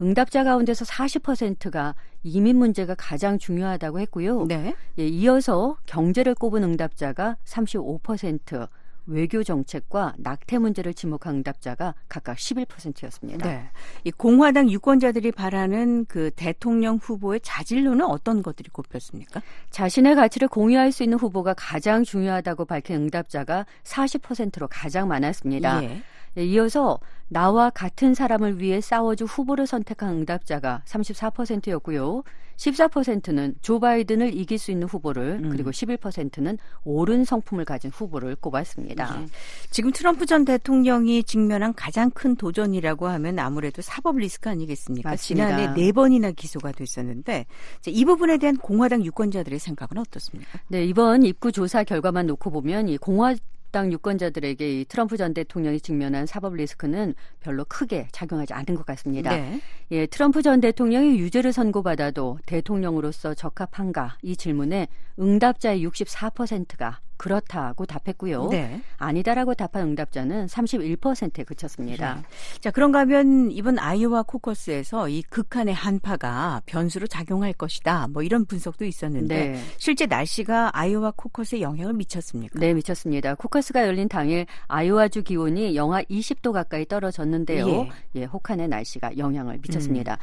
응답자 0.00 0.44
가운데서 0.44 0.84
40%가 0.84 1.94
이민 2.22 2.56
문제가 2.56 2.94
가장 2.94 3.38
중요하다고 3.38 4.00
했고요. 4.00 4.46
네. 4.46 4.74
예, 4.98 5.06
이어서 5.06 5.76
경제를 5.86 6.34
꼽은 6.34 6.62
응답자가 6.62 7.36
35%, 7.44 8.68
외교 9.10 9.42
정책과 9.42 10.14
낙태 10.18 10.58
문제를 10.58 10.94
지목한 10.94 11.36
응답자가 11.36 11.94
각각 12.08 12.36
11%였습니다. 12.36 13.48
네. 13.48 13.68
이 14.04 14.10
공화당 14.10 14.70
유권자들이 14.70 15.32
바라는 15.32 16.06
그 16.06 16.30
대통령 16.36 16.96
후보의 16.96 17.40
자질로는 17.42 18.06
어떤 18.06 18.42
것들이 18.42 18.70
꼽혔습니까? 18.70 19.42
자신의 19.70 20.14
가치를 20.14 20.48
공유할 20.48 20.92
수 20.92 21.02
있는 21.02 21.18
후보가 21.18 21.54
가장 21.54 22.04
중요하다고 22.04 22.64
밝힌 22.64 22.96
응답자가 22.96 23.66
40%로 23.82 24.68
가장 24.68 25.08
많았습니다. 25.08 25.84
예. 25.84 26.02
예, 26.36 26.44
이어서 26.44 26.98
나와 27.28 27.70
같은 27.70 28.14
사람을 28.14 28.60
위해 28.60 28.80
싸워줄 28.80 29.26
후보를 29.26 29.66
선택한 29.66 30.10
응답자가 30.10 30.82
34%였고요. 30.86 32.22
14%는 32.60 33.54
조 33.62 33.80
바이든을 33.80 34.36
이길 34.36 34.58
수 34.58 34.70
있는 34.70 34.86
후보를 34.86 35.40
음. 35.42 35.50
그리고 35.50 35.70
11%는 35.70 36.58
옳은 36.84 37.24
성품을 37.24 37.64
가진 37.64 37.90
후보를 37.90 38.36
꼽았습니다. 38.36 39.22
예. 39.22 39.26
지금 39.70 39.90
트럼프 39.92 40.26
전 40.26 40.44
대통령이 40.44 41.24
직면한 41.24 41.74
가장 41.74 42.10
큰 42.10 42.36
도전이라고 42.36 43.08
하면 43.08 43.38
아무래도 43.38 43.80
사법 43.80 44.18
리스크 44.18 44.50
아니겠습니까? 44.50 45.10
맞습니다. 45.10 45.48
지난해 45.48 45.74
네 45.74 45.90
번이나 45.92 46.32
기소가 46.32 46.72
됐었는데 46.72 47.46
자, 47.80 47.90
이 47.90 48.04
부분에 48.04 48.36
대한 48.36 48.56
공화당 48.58 49.04
유권자들의 49.04 49.58
생각은 49.58 49.96
어떻습니까? 49.96 50.60
네, 50.68 50.84
이번 50.84 51.22
입구 51.22 51.52
조사 51.52 51.82
결과만 51.82 52.26
놓고 52.26 52.50
보면 52.50 52.88
이 52.88 52.98
공화 52.98 53.34
당 53.70 53.92
유권자들에게 53.92 54.80
이 54.80 54.84
트럼프 54.84 55.16
전 55.16 55.34
대통령이 55.34 55.80
직면한 55.80 56.26
사법 56.26 56.54
리스크는 56.54 57.14
별로 57.40 57.64
크게 57.64 58.08
작용하지 58.12 58.52
않은 58.54 58.74
것 58.74 58.84
같습니다. 58.86 59.30
네. 59.30 59.60
예, 59.90 60.06
트럼프 60.06 60.42
전 60.42 60.60
대통령이 60.60 61.18
유죄를 61.18 61.52
선고받아도 61.52 62.38
대통령으로서 62.46 63.34
적합한가 63.34 64.18
이 64.22 64.36
질문에 64.36 64.88
응답자의 65.18 65.86
64%가 65.86 67.00
그렇다고 67.20 67.84
답했고요. 67.84 68.48
네. 68.48 68.80
아니다라고 68.96 69.52
답한 69.52 69.88
응답자는 69.88 70.46
31%에 70.46 71.44
그쳤습니다. 71.44 72.22
자, 72.60 72.70
그런가 72.70 73.00
하면 73.00 73.50
이번 73.50 73.78
아이오와 73.78 74.22
코커스에서 74.22 75.10
이 75.10 75.20
극한의 75.24 75.74
한파가 75.74 76.62
변수로 76.64 77.06
작용할 77.08 77.52
것이다. 77.52 78.08
뭐 78.08 78.22
이런 78.22 78.46
분석도 78.46 78.86
있었는데 78.86 79.48
네. 79.50 79.62
실제 79.76 80.06
날씨가 80.06 80.70
아이오와 80.72 81.12
코커스에 81.14 81.60
영향을 81.60 81.92
미쳤습니까? 81.92 82.58
네, 82.58 82.72
미쳤습니다. 82.72 83.34
코커스가 83.34 83.86
열린 83.86 84.08
당일 84.08 84.46
아이오와주 84.68 85.24
기온이 85.24 85.76
영하 85.76 86.02
20도 86.04 86.52
가까이 86.52 86.86
떨어졌는데요. 86.86 87.68
예. 87.68 87.90
예, 88.14 88.24
혹한의 88.24 88.68
날씨가 88.68 89.18
영향을 89.18 89.58
미쳤습니다. 89.58 90.16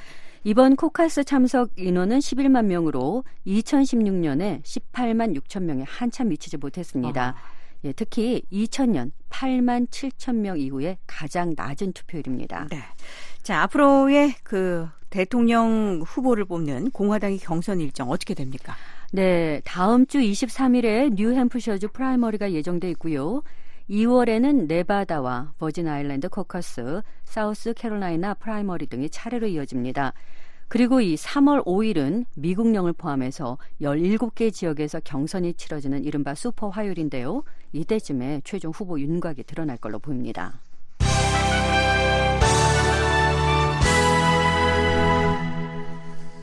이번 0.48 0.78
코커스 0.78 1.26
참석 1.26 1.72
인원은 1.76 2.20
11만 2.20 2.68
명으로 2.68 3.26
2016년에 3.46 4.64
18만 4.64 5.38
6천 5.38 5.64
명에 5.64 5.84
한참 5.86 6.30
미치지 6.30 6.56
못했습니다. 6.56 7.36
예, 7.84 7.92
특히 7.92 8.44
2000년 8.50 9.12
8만 9.30 9.90
7천 9.90 10.36
명 10.36 10.58
이후에 10.58 11.00
가장 11.06 11.54
낮은 11.54 11.92
투표율입니다. 11.92 12.68
네. 12.72 12.80
자, 13.44 13.64
앞으로의 13.64 14.36
그 14.44 14.88
대통령 15.10 16.02
후보를 16.08 16.46
뽑는 16.46 16.92
공화당의 16.92 17.40
경선 17.40 17.82
일정 17.82 18.10
어떻게 18.10 18.34
됩니까? 18.34 18.74
네, 19.12 19.60
다음 19.66 20.08
주 20.08 20.20
23일에 20.20 21.14
뉴햄프셔주 21.16 21.90
프라이머리가 21.90 22.54
예정돼 22.54 22.90
있고요. 22.92 23.44
2월에는 23.90 24.68
네바다와 24.68 25.54
버진 25.58 25.88
아일랜드 25.88 26.28
코커스, 26.28 27.02
사우스 27.24 27.74
캐롤라이나 27.74 28.34
프라이머리 28.34 28.88
등이 28.88 29.10
차례로 29.10 29.48
이어집니다. 29.48 30.14
그리고 30.68 31.00
이 31.00 31.16
3월 31.16 31.66
5일은 31.66 32.26
미국령을 32.36 32.92
포함해서 32.92 33.58
17개 33.82 34.54
지역에서 34.54 35.00
경선이 35.00 35.54
치러지는 35.54 36.04
이른바 36.04 36.36
슈퍼 36.36 36.68
화요일인데요. 36.68 37.44
이때쯤에 37.72 38.42
최종 38.44 38.72
후보 38.72 39.00
윤곽이 39.00 39.44
드러날 39.44 39.78
걸로 39.78 40.00
보입니다. 40.00 40.60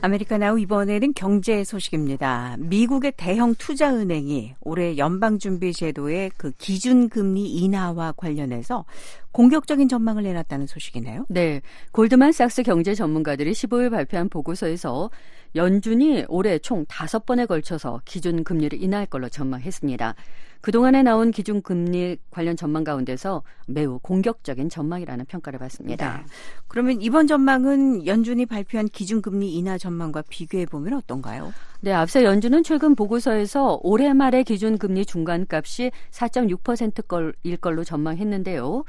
아메리카나우 0.05 0.59
이번에는 0.59 1.13
경제 1.15 1.63
소식입니다. 1.63 2.57
미국의 2.59 3.13
대형 3.17 3.55
투자 3.55 3.91
은행이 3.91 4.53
올해 4.61 4.97
연방 4.97 5.39
준비 5.39 5.73
제도의 5.73 6.29
그 6.37 6.51
기준 6.59 7.09
금리 7.09 7.49
인하와 7.49 8.11
관련해서 8.15 8.85
공격적인 9.31 9.87
전망을 9.87 10.21
내놨다는 10.21 10.67
소식이네요. 10.67 11.25
네. 11.27 11.61
골드만삭스 11.91 12.61
경제 12.61 12.93
전문가들이 12.93 13.51
15일 13.53 13.89
발표한 13.89 14.29
보고서에서 14.29 15.09
연준이 15.55 16.25
올해 16.27 16.59
총 16.59 16.85
5번에 16.85 17.47
걸쳐서 17.47 18.01
기준 18.05 18.43
금리를 18.43 18.81
인하할 18.81 19.05
걸로 19.05 19.29
전망했습니다. 19.29 20.15
그동안에 20.61 21.03
나온 21.03 21.29
기준 21.29 21.61
금리 21.61 22.17
관련 22.31 22.57
전망 22.57 22.83
가운데서 22.83 23.43
매우 23.67 23.99
공격적인 23.99 24.69
전망이라는 24.69 25.25
평가를 25.25 25.59
받습니다. 25.59 26.17
네. 26.17 26.25
그러면 26.67 27.01
이번 27.01 27.27
전망은 27.27 28.07
연준이 28.07 28.47
발표한 28.47 28.87
기준 28.87 29.21
금리 29.21 29.53
인하 29.53 29.77
전망과 29.77 30.23
비교해 30.27 30.65
보면 30.65 30.93
어떤가요? 30.93 31.53
네, 31.81 31.93
앞서 31.93 32.23
연준은 32.23 32.63
최근 32.63 32.95
보고서에서 32.95 33.79
올해 33.83 34.11
말의 34.13 34.43
기준 34.43 34.79
금리 34.79 35.05
중간값이 35.05 35.91
4.6%일 36.09 37.57
걸로 37.57 37.83
전망했는데요. 37.83 38.83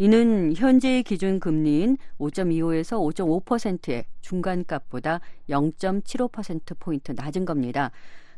이는 0.00 0.54
현재의 0.56 1.02
기준 1.02 1.38
금리인 1.38 1.98
5.25에서 2.18 3.14
5.5%의 3.14 4.06
중간값보다 4.22 5.20
0.75%포인트 5.50 7.12
낮은 7.12 7.44
겁니다. 7.44 7.90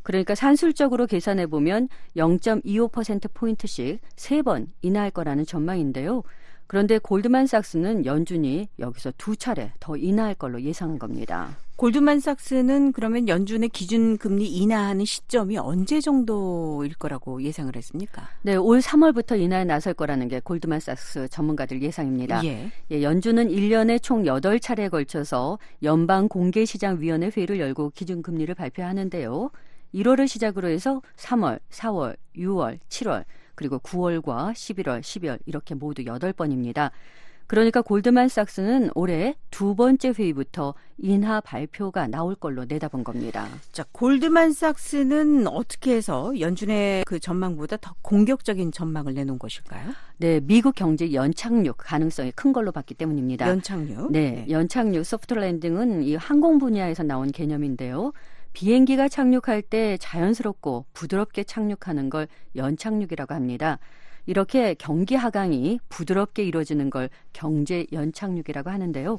그러니까 0.03 0.35
산술적으로 0.35 1.07
계산해 1.07 1.47
보면 1.47 1.89
0.25%포인트씩 2.17 4.01
3번 4.17 4.67
인하할 4.81 5.13
거라는 5.13 5.47
전망인데요. 5.47 6.25
그런데 6.67 6.99
골드만삭스는 6.99 8.07
연준이 8.07 8.67
여기서 8.81 9.13
두 9.17 9.37
차례 9.37 9.73
더 9.79 9.97
인하할 9.97 10.35
걸로 10.35 10.61
예상한 10.63 10.99
겁니다. 10.99 11.57
골드만삭스는 11.83 12.93
그러면 12.93 13.27
연준의 13.27 13.71
기준 13.71 14.17
금리 14.17 14.47
인하하는 14.47 15.05
시점이 15.05 15.59
언제 15.59 16.01
정도일 16.01 16.95
거라고 16.95 17.43
예상을 17.43 17.75
했습니까? 17.75 18.29
네, 18.43 18.55
올 18.55 18.79
3월부터 18.79 19.37
인하에 19.41 19.65
나설 19.65 19.93
거라는 19.93 20.29
게 20.29 20.39
골드만삭스 20.39 21.27
전문가들 21.31 21.83
예상입니다. 21.83 22.45
예. 22.45 22.71
예, 22.93 23.03
연준은 23.03 23.49
1년에 23.49 24.01
총 24.01 24.23
8차례에 24.23 24.93
걸쳐서 24.93 25.59
연방 25.83 26.29
공개 26.29 26.65
시장 26.65 27.01
위원회 27.01 27.33
회의를 27.37 27.59
열고 27.59 27.91
기준 27.97 28.23
금리를 28.23 28.55
발표하는데요. 28.55 29.51
1월을 29.93 30.29
시작으로 30.29 30.69
해서 30.69 31.03
3월, 31.17 31.59
4월, 31.69 32.15
6월, 32.37 32.79
7월, 32.91 33.25
그리고 33.57 33.81
9월과 33.81 34.53
11월, 34.53 35.01
12월 35.01 35.41
이렇게 35.47 35.75
모두 35.75 36.05
8번입니다. 36.05 36.93
그러니까 37.53 37.83
골드만삭스는 37.83 38.93
올해 38.95 39.37
두 39.51 39.75
번째 39.75 40.15
회의부터 40.19 40.73
인하 40.97 41.39
발표가 41.43 42.07
나올 42.07 42.35
걸로 42.35 42.65
내다본 42.65 43.05
겁니다. 43.05 43.47
자, 43.73 43.85
골드만삭스는 43.93 45.47
어떻게 45.47 45.95
해서 45.95 46.33
연준의 46.41 47.05
그 47.05 47.21
전망보다 47.21 47.77
더 47.77 47.95
공격적인 48.01 48.73
전망을 48.73 49.13
내놓은 49.13 49.39
것일까요? 49.39 49.91
네, 50.17 50.41
미국 50.41 50.75
경제 50.75 51.13
연착륙 51.13 51.77
가능성이 51.77 52.33
큰 52.33 52.55
걸로 52.55 52.73
봤기 52.73 52.95
때문입니다. 52.95 53.47
연착륙. 53.47 54.13
네, 54.13 54.47
연착륙 54.49 55.05
소프트 55.05 55.35
랜딩은 55.35 56.05
이 56.05 56.17
항공 56.17 56.57
분야에서 56.57 57.03
나온 57.03 57.31
개념인데요. 57.31 58.15
비행기가 58.55 59.09
착륙할 59.09 59.61
때 59.61 59.99
자연스럽고 59.99 60.87
부드럽게 60.95 61.45
착륙하는 61.45 62.09
걸 62.09 62.29
연착륙이라고 62.57 63.35
합니다. 63.35 63.79
이렇게 64.27 64.75
경기 64.75 65.15
하강이 65.15 65.81
부드럽게 65.89 66.45
이루어지는 66.45 66.91
걸 66.91 67.11
경제 67.33 67.87
연착륙이라고 67.93 68.71
하는데요. 68.71 69.19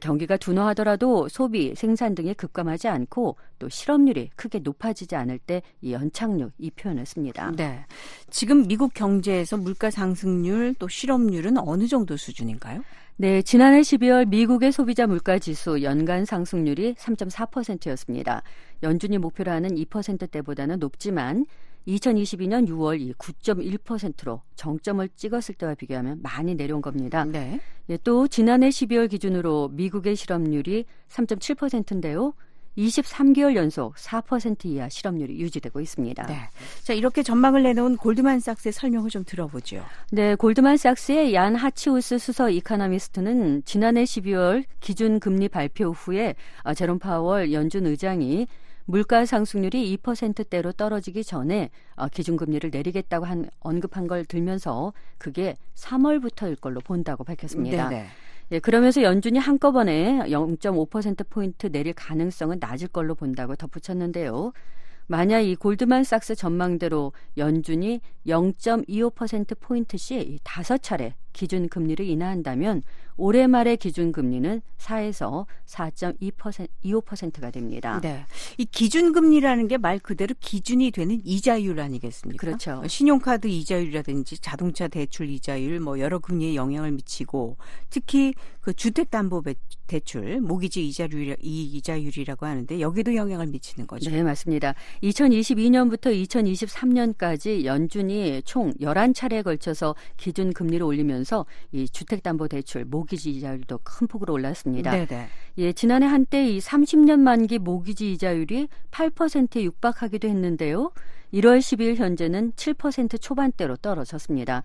경기가 0.00 0.38
둔화하더라도 0.38 1.28
소비, 1.28 1.74
생산 1.74 2.14
등이 2.14 2.34
급감하지 2.34 2.88
않고 2.88 3.36
또 3.58 3.68
실업률이 3.68 4.30
크게 4.34 4.60
높아지지 4.60 5.14
않을 5.14 5.38
때 5.38 5.62
이 5.82 5.92
연착륙 5.92 6.52
이 6.58 6.70
표현을 6.70 7.04
씁니다. 7.04 7.52
네. 7.54 7.84
지금 8.30 8.66
미국 8.66 8.94
경제에서 8.94 9.56
물가 9.58 9.90
상승률 9.90 10.74
또 10.78 10.88
실업률은 10.88 11.58
어느 11.58 11.86
정도 11.86 12.16
수준인가요? 12.16 12.82
네, 13.16 13.42
지난해 13.42 13.80
12월 13.82 14.26
미국의 14.26 14.72
소비자 14.72 15.06
물가 15.06 15.38
지수 15.38 15.82
연간 15.82 16.24
상승률이 16.24 16.94
3.4%였습니다. 16.94 18.42
연준이 18.82 19.18
목표로 19.18 19.52
하는 19.52 19.76
2%대보다는 19.76 20.78
높지만 20.78 21.44
2022년 21.86 22.68
6월 22.68 23.00
이 23.00 23.12
9.1%로 23.14 24.42
정점을 24.56 25.08
찍었을 25.16 25.54
때와 25.54 25.74
비교하면 25.74 26.20
많이 26.22 26.54
내려온 26.54 26.80
겁니다. 26.80 27.24
네. 27.24 27.60
예, 27.90 27.98
또 28.02 28.26
지난해 28.28 28.70
12월 28.70 29.10
기준으로 29.10 29.68
미국의 29.72 30.16
실업률이 30.16 30.86
3.7%인데요. 31.08 32.34
23개월 32.76 33.54
연속 33.54 33.94
4% 33.94 34.64
이하 34.66 34.88
실업률이 34.88 35.38
유지되고 35.38 35.80
있습니다. 35.80 36.26
네. 36.26 36.48
자, 36.82 36.92
이렇게 36.92 37.22
전망을 37.22 37.62
내놓은 37.62 37.96
골드만삭스의 37.96 38.72
설명을 38.72 39.10
좀 39.10 39.24
들어보죠. 39.24 39.84
네, 40.10 40.34
골드만삭스의 40.34 41.34
얀 41.34 41.54
하치우스 41.54 42.18
수석 42.18 42.50
이카노미스트는 42.50 43.62
지난해 43.64 44.04
12월 44.04 44.64
기준 44.80 45.20
금리 45.20 45.48
발표 45.48 45.90
후에 45.92 46.34
아, 46.62 46.74
제롬 46.74 46.98
파월 46.98 47.52
연준 47.52 47.86
의장이 47.86 48.48
물가 48.86 49.24
상승률이 49.24 49.96
2%대로 49.98 50.72
떨어지기 50.72 51.24
전에 51.24 51.70
어, 51.96 52.08
기준금리를 52.08 52.70
내리겠다고 52.70 53.24
한, 53.24 53.48
언급한 53.60 54.06
걸 54.06 54.24
들면서 54.24 54.92
그게 55.18 55.56
3월부터일 55.74 56.60
걸로 56.60 56.80
본다고 56.80 57.24
밝혔습니다. 57.24 57.88
네네. 57.88 58.06
예, 58.50 58.58
그러면서 58.58 59.02
연준이 59.02 59.38
한꺼번에 59.38 60.18
0.5%포인트 60.26 61.72
내릴 61.72 61.94
가능성은 61.94 62.58
낮을 62.60 62.88
걸로 62.88 63.14
본다고 63.14 63.56
덧붙였는데요. 63.56 64.52
만약 65.06 65.40
이 65.40 65.56
골드만삭스 65.56 66.34
전망대로 66.34 67.12
연준이 67.36 68.00
0.25%포인트씩 68.26 70.40
다섯 70.42 70.82
차례 70.82 71.14
기준 71.34 71.68
금리를 71.68 72.06
인하한다면 72.06 72.82
올해 73.16 73.46
말의 73.46 73.76
기준 73.76 74.10
금리는 74.10 74.60
4에서 74.78 75.46
4.2% 75.66 76.66
25%가 76.84 77.50
됩니다. 77.50 78.00
네. 78.02 78.24
이 78.58 78.64
기준 78.64 79.12
금리라는 79.12 79.68
게 79.68 79.76
말 79.76 79.98
그대로 79.98 80.34
기준이 80.40 80.90
되는 80.92 81.20
이자율 81.24 81.78
아니겠습니까? 81.80 82.40
그렇죠. 82.40 82.82
신용카드 82.86 83.48
이자율이라든지 83.48 84.38
자동차 84.38 84.88
대출 84.88 85.28
이자율 85.28 85.80
뭐 85.80 85.98
여러 86.00 86.18
금리에 86.18 86.54
영향을 86.54 86.92
미치고 86.92 87.56
특히 87.90 88.34
그 88.60 88.72
주택 88.72 89.10
담보 89.10 89.42
대출 89.86 90.40
모기지 90.40 90.86
이자율 90.88 91.36
이 91.42 91.64
이자율이라고 91.64 92.46
하는데 92.46 92.80
여기도 92.80 93.14
영향을 93.14 93.46
미치는 93.48 93.86
거죠. 93.86 94.10
네, 94.10 94.22
맞습니다. 94.22 94.74
2022년부터 95.02 96.06
2023년까지 96.26 97.64
연준이 97.64 98.40
총 98.44 98.72
11차례에 98.74 99.42
걸쳐서 99.42 99.94
기준 100.16 100.52
금리를 100.52 100.82
올리면서 100.82 101.23
이 101.72 101.88
주택담보대출 101.88 102.84
모기지 102.84 103.30
이자율도 103.30 103.80
큰 103.82 104.06
폭으로 104.06 104.34
올랐습니다. 104.34 104.90
네네. 104.90 105.28
예, 105.58 105.72
지난해 105.72 106.06
한때 106.06 106.48
이 106.48 106.58
30년 106.58 107.20
만기 107.20 107.58
모기지 107.58 108.12
이자율이 108.12 108.68
8%에 108.90 109.62
육박하기도 109.64 110.28
했는데요. 110.28 110.92
1월 111.32 111.58
10일 111.58 111.96
현재는 111.96 112.52
7% 112.52 113.20
초반대로 113.20 113.76
떨어졌습니다. 113.76 114.62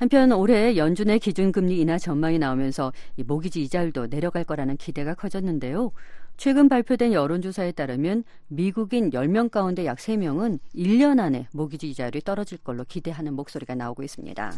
한편 0.00 0.32
올해 0.32 0.78
연준의 0.78 1.18
기준금리 1.18 1.78
인하 1.78 1.98
전망이 1.98 2.38
나오면서 2.38 2.90
이 3.18 3.22
모기지 3.22 3.62
이자율도 3.62 4.08
내려갈 4.08 4.44
거라는 4.44 4.78
기대가 4.78 5.14
커졌는데요. 5.14 5.92
최근 6.38 6.70
발표된 6.70 7.12
여론조사에 7.12 7.72
따르면 7.72 8.24
미국인 8.48 9.10
10명 9.10 9.50
가운데 9.50 9.84
약 9.84 9.98
3명은 9.98 10.58
1년 10.74 11.20
안에 11.20 11.48
모기지 11.52 11.90
이자율이 11.90 12.22
떨어질 12.22 12.56
걸로 12.56 12.82
기대하는 12.84 13.34
목소리가 13.34 13.74
나오고 13.74 14.02
있습니다. 14.02 14.50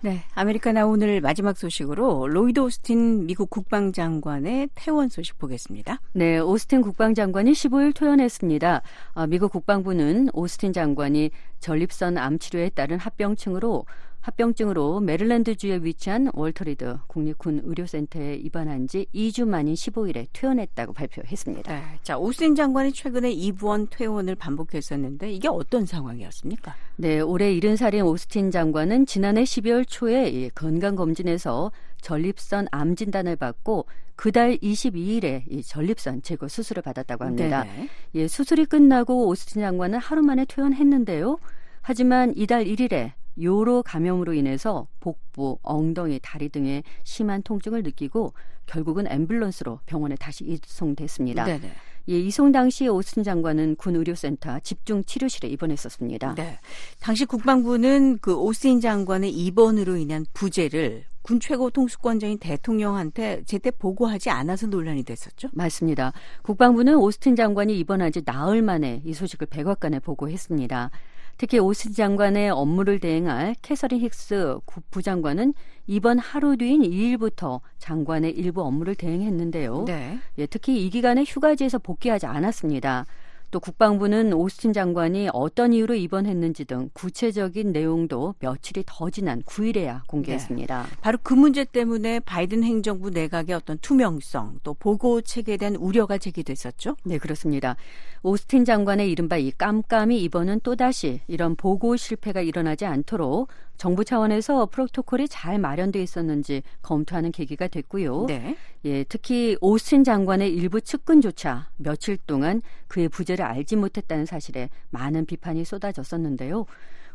네, 0.00 0.22
아메리카나 0.36 0.86
오늘 0.86 1.20
마지막 1.20 1.58
소식으로 1.58 2.28
로이드 2.28 2.60
오스틴 2.60 3.26
미국 3.26 3.50
국방장관의 3.50 4.68
퇴원 4.76 5.08
소식 5.08 5.38
보겠습니다. 5.38 6.00
네, 6.12 6.38
오스틴 6.38 6.82
국방장관이 6.82 7.50
15일 7.50 7.96
퇴원했습니다. 7.96 8.82
아, 9.14 9.26
미국 9.26 9.50
국방부는 9.50 10.28
오스틴 10.34 10.72
장관이 10.72 11.32
전립선 11.58 12.16
암 12.16 12.38
치료에 12.38 12.68
따른 12.68 13.00
합병증으로 13.00 13.86
합병증으로 14.20 15.00
메릴랜드주에 15.00 15.80
위치한 15.82 16.30
월터리드 16.34 16.98
국립군 17.06 17.62
의료센터에 17.64 18.34
입원한 18.34 18.86
지 18.86 19.06
2주 19.14 19.46
만인 19.46 19.74
15일에 19.74 20.26
퇴원했다고 20.32 20.92
발표했습니다. 20.92 21.72
네, 21.72 21.82
자 22.02 22.18
오스틴 22.18 22.54
장관이 22.54 22.92
최근에 22.92 23.30
이부원 23.30 23.88
퇴원을 23.90 24.34
반복했었는데 24.34 25.32
이게 25.32 25.48
어떤 25.48 25.86
상황이었습니까? 25.86 26.74
네, 26.96 27.20
올해 27.20 27.54
70살인 27.54 28.06
오스틴 28.06 28.50
장관은 28.50 29.06
지난해 29.06 29.44
12월 29.44 29.84
초에 29.86 30.28
이 30.28 30.50
건강검진에서 30.50 31.72
전립선 32.00 32.68
암 32.70 32.96
진단을 32.96 33.36
받고 33.36 33.86
그달 34.14 34.56
22일에 34.56 35.44
이 35.48 35.62
전립선 35.62 36.22
제거 36.22 36.48
수술을 36.48 36.82
받았다고 36.82 37.24
합니다. 37.24 37.62
네네. 37.62 37.88
예, 38.16 38.28
수술이 38.28 38.66
끝나고 38.66 39.28
오스틴 39.28 39.62
장관은 39.62 39.98
하루 40.00 40.22
만에 40.22 40.44
퇴원했는데요. 40.44 41.38
하지만 41.82 42.32
이달 42.36 42.64
1일에 42.64 43.12
요로 43.42 43.82
감염으로 43.82 44.34
인해서 44.34 44.86
복부, 45.00 45.58
엉덩이, 45.62 46.18
다리 46.22 46.48
등에 46.48 46.82
심한 47.04 47.42
통증을 47.42 47.82
느끼고 47.82 48.32
결국은 48.66 49.04
앰뷸런스로 49.04 49.78
병원에 49.86 50.14
다시 50.16 50.44
이송됐습니다. 50.44 51.44
네네. 51.44 51.72
예, 52.10 52.18
이송 52.18 52.52
당시 52.52 52.88
오스틴 52.88 53.22
장관은 53.22 53.76
군 53.76 53.96
의료센터 53.96 54.60
집중 54.60 55.04
치료실에 55.04 55.48
입원했었습니다. 55.48 56.34
네. 56.36 56.58
당시 57.00 57.26
국방부는 57.26 58.18
그 58.20 58.34
오스틴 58.34 58.80
장관의 58.80 59.30
입원으로 59.30 59.96
인한 59.96 60.24
부재를 60.32 61.04
군 61.20 61.40
최고 61.40 61.68
통수권자인 61.68 62.38
대통령한테 62.38 63.42
제때 63.44 63.70
보고하지 63.70 64.30
않아서 64.30 64.66
논란이 64.66 65.02
됐었죠. 65.02 65.48
맞습니다. 65.52 66.14
국방부는 66.42 66.96
오스틴 66.96 67.36
장관이 67.36 67.78
입원한 67.78 68.10
지 68.10 68.22
나흘 68.24 68.62
만에 68.62 69.02
이 69.04 69.12
소식을 69.12 69.48
백악관에 69.48 69.98
보고했습니다. 69.98 70.90
특히 71.38 71.60
오스틴 71.60 71.94
장관의 71.94 72.50
업무를 72.50 72.98
대행할 72.98 73.54
캐서린 73.62 74.00
힉스 74.00 74.60
국부장관은 74.66 75.54
이번 75.86 76.18
하루 76.18 76.56
뒤인 76.56 76.82
2일부터 76.82 77.60
장관의 77.78 78.32
일부 78.32 78.62
업무를 78.62 78.96
대행했는데요. 78.96 79.84
네. 79.86 80.18
예, 80.38 80.46
특히 80.46 80.84
이 80.84 80.90
기간에 80.90 81.24
휴가지에서 81.24 81.78
복귀하지 81.78 82.26
않았습니다. 82.26 83.06
또 83.50 83.60
국방부는 83.60 84.34
오스틴 84.34 84.74
장관이 84.74 85.30
어떤 85.32 85.72
이유로 85.72 85.94
입원했는지 85.94 86.66
등 86.66 86.90
구체적인 86.92 87.72
내용도 87.72 88.34
며칠이 88.40 88.84
더 88.86 89.08
지난 89.08 89.42
9일에야 89.42 90.06
공개했습니다. 90.06 90.86
바로 91.00 91.18
그 91.22 91.32
문제 91.32 91.64
때문에 91.64 92.20
바이든 92.20 92.62
행정부 92.62 93.08
내각의 93.08 93.56
어떤 93.56 93.78
투명성 93.78 94.60
또 94.62 94.74
보고 94.74 95.22
체계에 95.22 95.56
대한 95.56 95.76
우려가 95.76 96.18
제기됐었죠. 96.18 96.96
네, 97.04 97.16
그렇습니다. 97.16 97.76
오스틴 98.22 98.64
장관의 98.64 99.10
이른바 99.10 99.36
이 99.36 99.50
깜깜이 99.50 100.20
입원은 100.22 100.60
또다시 100.60 101.20
이런 101.26 101.56
보고 101.56 101.96
실패가 101.96 102.40
일어나지 102.40 102.84
않도록 102.86 103.48
정부 103.76 104.04
차원에서 104.04 104.66
프로토콜이 104.66 105.28
잘 105.28 105.58
마련돼 105.58 106.02
있었는지 106.02 106.62
검토하는 106.82 107.30
계기가 107.30 107.68
됐고요. 107.68 108.26
네. 108.26 108.56
예, 108.84 109.04
특히 109.04 109.56
오스틴 109.60 110.04
장관의 110.04 110.52
일부 110.52 110.80
측근조차 110.80 111.70
며칠 111.76 112.16
동안 112.26 112.60
그의 112.88 113.08
부재를 113.08 113.44
알지 113.44 113.76
못했다는 113.76 114.26
사실에 114.26 114.68
많은 114.90 115.26
비판이 115.26 115.64
쏟아졌었는데요. 115.64 116.66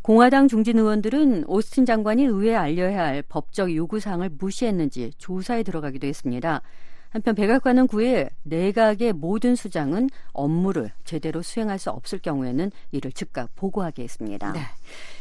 공화당 0.01 0.49
중진 0.49 0.79
의원들은 0.79 1.45
오스틴 1.47 1.85
장관이 1.85 2.25
의회에 2.25 2.55
알려야 2.55 3.05
할 3.05 3.21
법적 3.21 3.73
요구사항을 3.73 4.31
무시했는지 4.37 5.11
조사에 5.17 5.63
들어가기도 5.63 6.07
했습니다. 6.07 6.61
한편 7.13 7.35
백악관은 7.35 7.87
9일 7.87 8.29
내각의 8.41 9.13
모든 9.13 9.55
수장은 9.55 10.09
업무를 10.31 10.91
제대로 11.05 11.43
수행할 11.43 11.77
수 11.77 11.91
없을 11.91 12.17
경우에는 12.17 12.71
이를 12.91 13.11
즉각 13.11 13.55
보고하게 13.55 14.03
했습니다. 14.03 14.51
네. 14.51 14.61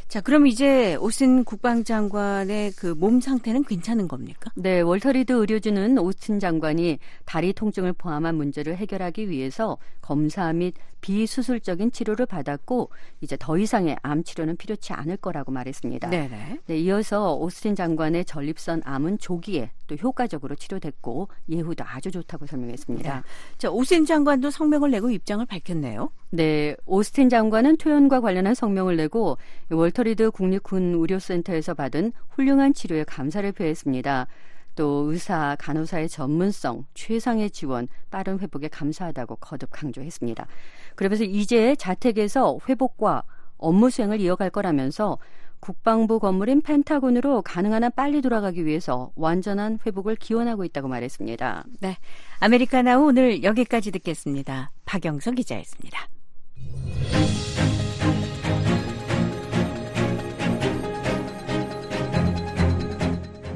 자, 0.09 0.21
그럼 0.21 0.47
이제 0.47 0.95
오스틴 0.97 1.45
국방장관의 1.45 2.73
그 2.73 2.95
몸 2.95 3.21
상태는 3.21 3.65
괜찮은 3.65 4.09
겁니까? 4.09 4.51
네, 4.57 4.81
월터리드 4.81 5.33
의료진은 5.33 5.99
오스틴 5.99 6.41
장관이 6.41 6.99
다리 7.25 7.53
통증을 7.53 7.93
포함한 7.95 8.35
문제를 8.37 8.77
해결하기 8.77 9.29
위해서 9.29 9.77
검사 10.01 10.53
및 10.53 10.75
비수술적인 11.03 11.93
치료를 11.93 12.25
받았고 12.25 12.91
이제 13.21 13.37
더 13.39 13.59
이상의 13.59 13.99
암 14.03 14.25
치료는 14.25 14.57
필요치 14.57 14.95
않을 14.95 15.19
거라고 15.19 15.53
말했습니다. 15.53 16.09
네네. 16.09 16.61
네, 16.65 16.79
이어서 16.79 17.35
오스틴 17.35 17.75
장관의 17.75 18.25
전립선 18.25 18.81
암은 18.85 19.19
조기에 19.19 19.73
또 19.89 19.97
효과적으로 19.97 20.55
치료됐고 20.55 21.29
예후도 21.51 21.85
아주 21.85 22.11
좋다고 22.11 22.47
설명했습니다. 22.47 23.15
네. 23.17 23.23
자, 23.59 23.71
오스틴 23.71 24.07
장관도 24.07 24.51
성명을 24.51 24.91
내고 24.93 25.11
입장을 25.11 25.45
밝혔네요. 25.45 26.11
네, 26.31 26.75
오스틴 26.87 27.29
장관은 27.29 27.77
퇴원과 27.77 28.21
관련한 28.21 28.55
성명을 28.55 28.97
내고 28.97 29.37
월터리드 29.71 30.31
국립군 30.31 30.95
의료센터에서 30.95 31.75
받은 31.75 32.13
훌륭한 32.31 32.73
치료에 32.73 33.05
감사를 33.05 33.51
표했습니다. 33.53 34.29
또 34.75 35.11
의사, 35.13 35.55
간호사의 35.59 36.09
전문성, 36.09 36.87
최상의 36.95 37.51
지원, 37.51 37.89
빠른 38.11 38.39
회복에 38.39 38.69
감사하다고 38.69 39.37
거듭 39.37 39.69
강조했습니다. 39.71 40.47
그러면서 40.95 41.25
이제 41.25 41.75
자택에서 41.77 42.59
회복과 42.69 43.23
업무 43.59 43.91
수행을 43.91 44.21
이어갈 44.21 44.51
거라면서 44.51 45.19
국방부 45.61 46.19
건물인 46.19 46.61
펜타곤으로 46.61 47.43
가능한 47.43 47.85
한 47.85 47.93
빨리 47.95 48.21
돌아가기 48.21 48.67
위해서 48.67 49.13
완전한 49.15 49.79
회복을 49.87 50.17
기원하고 50.17 50.65
있다고 50.65 50.89
말했습니다. 50.89 51.65
네. 51.81 51.97
아메리카나우 52.41 53.07
오늘 53.07 53.45
여기까지 53.45 53.93
듣겠습니다. 53.93 54.73
박영석 54.85 55.37
기자였습니다. 55.37 56.09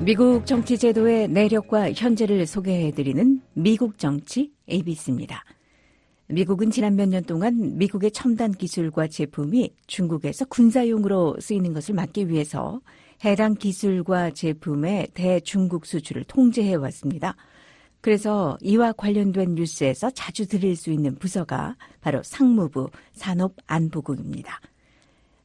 미국 0.07 0.47
정치 0.47 0.79
제도의 0.79 1.27
내력과 1.27 1.91
현재를 1.91 2.47
소개해드리는 2.47 3.41
미국 3.55 3.99
정치 3.99 4.53
ABC입니다. 4.71 5.43
미국은 6.29 6.71
지난 6.71 6.97
몇 6.97 7.09
년 7.09 7.23
동안 7.25 7.79
미국의 7.79 8.11
첨단 8.11 8.53
기술과 8.53 9.07
제품이 9.07 9.71
중국에서 9.87 10.45
군사용으로 10.47 11.37
쓰이는 11.41 11.73
것을 11.73 11.95
막기 11.95 12.29
위해서 12.29 12.81
해당 13.25 13.55
기술과 13.55 14.33
제품의 14.33 15.09
대중국 15.15 15.87
수출을 15.87 16.25
통제해 16.25 16.75
왔습니다. 16.75 17.37
그래서 18.01 18.59
이와 18.61 18.93
관련된 18.93 19.55
뉴스에서 19.55 20.11
자주 20.11 20.47
들을 20.47 20.75
수 20.77 20.91
있는 20.91 21.15
부서가 21.17 21.77
바로 22.01 22.23
상무부 22.23 22.91
산업안보국입니다. 23.13 24.61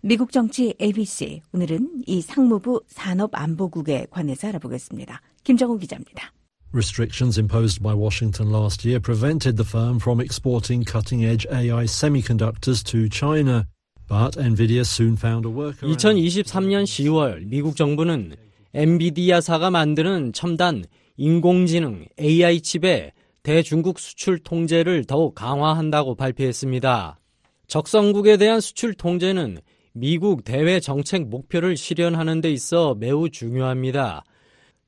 미국 0.02 0.32
정치 0.32 0.74
ABC 0.82 1.42
오늘은 1.54 2.04
이 2.08 2.22
상무부 2.22 2.82
산업안보국에 2.88 4.08
관해서 4.10 4.48
알아보겠습니다. 4.48 5.22
김정우 5.44 5.78
기자입니다. 5.78 6.34
Restrictions 6.74 7.38
imposed 7.38 7.84
by 7.84 7.94
Washington 7.94 8.50
last 8.50 8.86
year 8.86 9.02
prevented 9.02 9.58
the 9.58 9.66
firm 9.66 10.00
from 10.00 10.22
exporting 10.22 10.86
cutting 10.86 11.26
edge 11.26 11.46
AI 11.52 11.84
semiconductors 11.84 12.82
to 12.86 13.10
China. 13.10 13.68
But 14.08 14.38
Nvidia 14.38 14.86
soon 14.86 15.18
found 15.18 15.46
a 15.46 15.50
workaround. 15.50 15.98
2023년 15.98 16.86
10월 16.86 17.46
미국 17.46 17.76
정부는 17.76 18.38
엔비디아사가 18.74 19.70
만드는 19.70 20.32
첨단 20.32 20.86
인공지능 21.18 22.06
AI 22.18 22.62
칩의 22.62 23.12
대중국 23.44 24.00
수출 24.00 24.40
통제를 24.40 25.04
더욱 25.04 25.36
강화한다고 25.36 26.16
발표했습니다. 26.16 27.20
적성국에 27.68 28.38
대한 28.38 28.62
수출 28.62 28.94
통제는 28.94 29.60
미국 29.92 30.46
대외 30.46 30.80
정책 30.80 31.28
목표를 31.28 31.76
실현하는 31.76 32.40
데 32.40 32.50
있어 32.50 32.96
매우 32.96 33.30
중요합니다. 33.30 34.24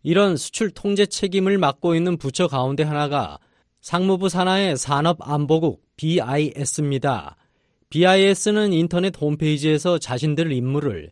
이런 0.04 0.36
수출 0.36 0.70
통제 0.70 1.06
책임을 1.06 1.58
맡고 1.58 1.96
있는 1.96 2.18
부처 2.18 2.48
가운데 2.48 2.84
하나가 2.84 3.40
상무부 3.80 4.28
산하의 4.28 4.76
산업안보국 4.76 5.82
BIS입니다. 5.96 7.38
BIS는 7.90 8.74
인터넷 8.74 9.16
홈페이지에서 9.20 9.98
자신들 9.98 10.52
임무를 10.52 11.12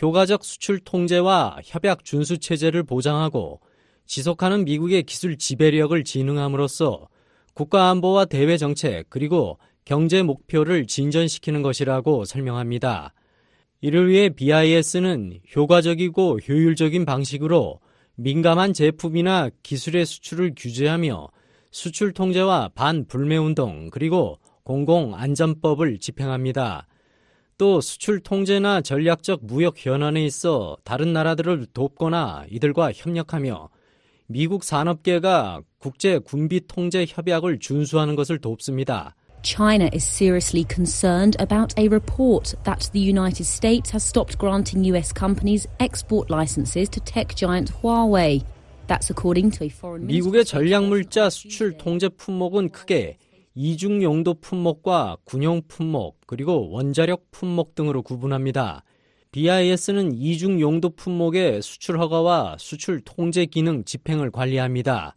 효과적 0.00 0.42
수출 0.42 0.80
통제와 0.80 1.58
협약 1.64 2.04
준수 2.04 2.38
체제를 2.38 2.82
보장하고 2.82 3.60
지속하는 4.06 4.64
미국의 4.64 5.02
기술 5.02 5.36
지배력을 5.36 6.02
진흥함으로써 6.02 7.08
국가 7.52 7.90
안보와 7.90 8.24
대외 8.24 8.56
정책 8.56 9.10
그리고 9.10 9.58
경제 9.84 10.22
목표를 10.22 10.86
진전시키는 10.86 11.60
것이라고 11.60 12.24
설명합니다. 12.24 13.12
이를 13.82 14.08
위해 14.08 14.30
BIS는 14.30 15.40
효과적이고 15.54 16.38
효율적인 16.38 17.04
방식으로 17.04 17.80
민감한 18.22 18.74
제품이나 18.74 19.48
기술의 19.62 20.04
수출을 20.04 20.52
규제하며 20.54 21.28
수출 21.70 22.12
통제와 22.12 22.68
반불매 22.74 23.38
운동 23.38 23.88
그리고 23.88 24.38
공공안전법을 24.64 25.98
집행합니다. 26.00 26.86
또 27.56 27.80
수출 27.80 28.20
통제나 28.20 28.82
전략적 28.82 29.46
무역 29.46 29.86
현안에 29.86 30.22
있어 30.26 30.76
다른 30.84 31.14
나라들을 31.14 31.68
돕거나 31.72 32.44
이들과 32.50 32.92
협력하며 32.92 33.70
미국 34.26 34.64
산업계가 34.64 35.62
국제 35.78 36.18
군비 36.18 36.66
통제 36.66 37.06
협약을 37.08 37.58
준수하는 37.58 38.16
것을 38.16 38.38
돕습니다. 38.38 39.16
China 39.42 39.88
is 39.92 40.04
seriously 40.04 40.64
concerned 40.64 41.36
about 41.38 41.72
a 41.78 41.88
report 41.88 42.54
that 42.64 42.90
the 42.92 43.00
United 43.00 43.44
States 43.44 43.90
has 43.90 44.02
stopped 44.02 44.36
granting 44.38 44.84
US 44.84 45.12
companies 45.12 45.66
export 45.78 46.28
licenses 46.30 46.88
to 46.90 47.00
tech 47.00 47.34
giant 47.34 47.72
Huawei. 47.72 48.44
That's 48.86 49.10
according 49.10 49.52
to 49.52 49.64
a 49.64 49.68
foreign 49.68 50.06
미국의 50.06 50.44
전략물자 50.44 51.30
수출 51.30 51.78
통제 51.78 52.08
품목은 52.08 52.70
크게 52.70 53.16
이중 53.54 54.02
용도 54.02 54.34
품목과 54.34 55.16
군용 55.24 55.62
품목 55.66 56.18
그리고 56.26 56.70
원자력 56.70 57.30
품목 57.30 57.74
등으로 57.74 58.02
구분합니다. 58.02 58.84
BIS는 59.32 60.12
이중 60.16 60.60
용도 60.60 60.90
품목의 60.90 61.62
수출 61.62 62.00
허가와 62.00 62.56
수출 62.58 63.00
통제 63.00 63.46
기능 63.46 63.84
집행을 63.84 64.30
관리합니다. 64.32 65.14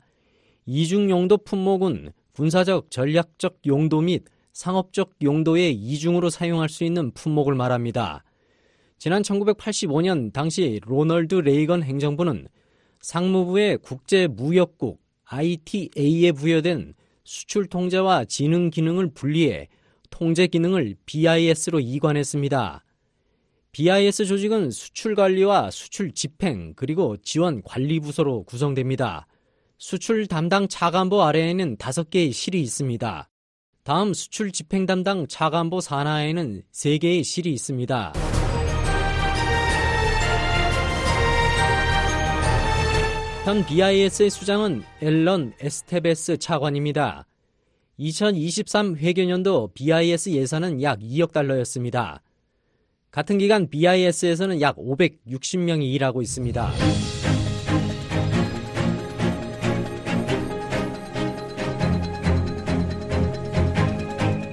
이중 0.66 1.10
용도 1.10 1.38
품목은 1.38 2.14
군사적 2.34 2.90
전략적 2.90 3.60
용도 3.68 4.02
및 4.02 4.26
상업적 4.54 5.16
용도의 5.22 5.74
이중으로 5.74 6.30
사용할 6.30 6.70
수 6.70 6.84
있는 6.84 7.12
품목을 7.12 7.56
말합니다. 7.56 8.24
지난 8.98 9.22
1985년 9.22 10.34
당시 10.34 10.80
로널드 10.84 11.36
레이건 11.36 11.84
행정부는 11.84 12.48
상무부의 13.02 13.80
국제무역국 13.80 15.00
ITA에 15.26 16.32
부여된 16.32 16.94
수출 17.24 17.68
통제와 17.68 18.26
지능 18.26 18.70
기능을 18.70 19.12
분리해 19.14 19.68
통제 20.10 20.48
기능을 20.48 20.96
BIS로 21.06 21.80
이관했습니다. 21.80 22.84
BIS 23.72 24.26
조직은 24.26 24.72
수출 24.72 25.16
관리와 25.16 25.72
수출 25.72 26.12
집행 26.14 26.74
그리고 26.76 27.18
지원 27.18 27.62
관리 27.64 28.00
부서로 28.00 28.44
구성됩니다. 28.44 29.28
수출 29.86 30.28
담당 30.28 30.70
차관보 30.70 31.24
아래에는 31.24 31.76
다섯 31.76 32.10
개의 32.10 32.32
실이 32.32 32.62
있습니다. 32.62 33.30
다음 33.84 34.14
수출 34.14 34.54
집행 34.54 34.86
담당 34.86 35.28
차관보 35.28 35.82
산하에는 35.82 36.62
세 36.72 36.98
개의 36.98 37.26
실이 37.26 37.52
있습니다. 37.52 38.14
현 43.44 43.66
BIS의 43.66 44.30
수장은 44.30 44.84
앨런 45.02 45.52
에스테베스 45.60 46.38
차관입니다. 46.38 47.28
2023 47.98 48.96
회계년도 48.96 49.72
BIS 49.74 50.30
예산은 50.30 50.82
약 50.82 51.00
2억 51.00 51.34
달러였습니다. 51.34 52.22
같은 53.12 53.38
기간 53.38 53.70
BIS에서는 53.70 54.62
약 54.62 54.78
560명이 54.78 55.94
일하고 55.94 56.22
있습니다. 56.22 56.72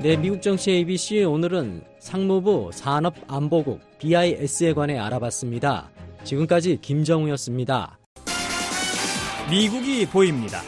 네, 0.02 0.16
미국 0.16 0.40
정치 0.40 0.70
ABC 0.70 1.24
오늘은 1.24 1.82
상무부 1.98 2.70
산업안보국 2.72 3.98
BIS에 3.98 4.72
관해 4.72 4.98
알아봤습니다. 4.98 5.90
지금까지 6.24 6.78
김정우였습니다. 6.80 7.98
미국이 9.50 10.06
보입니다. 10.06 10.62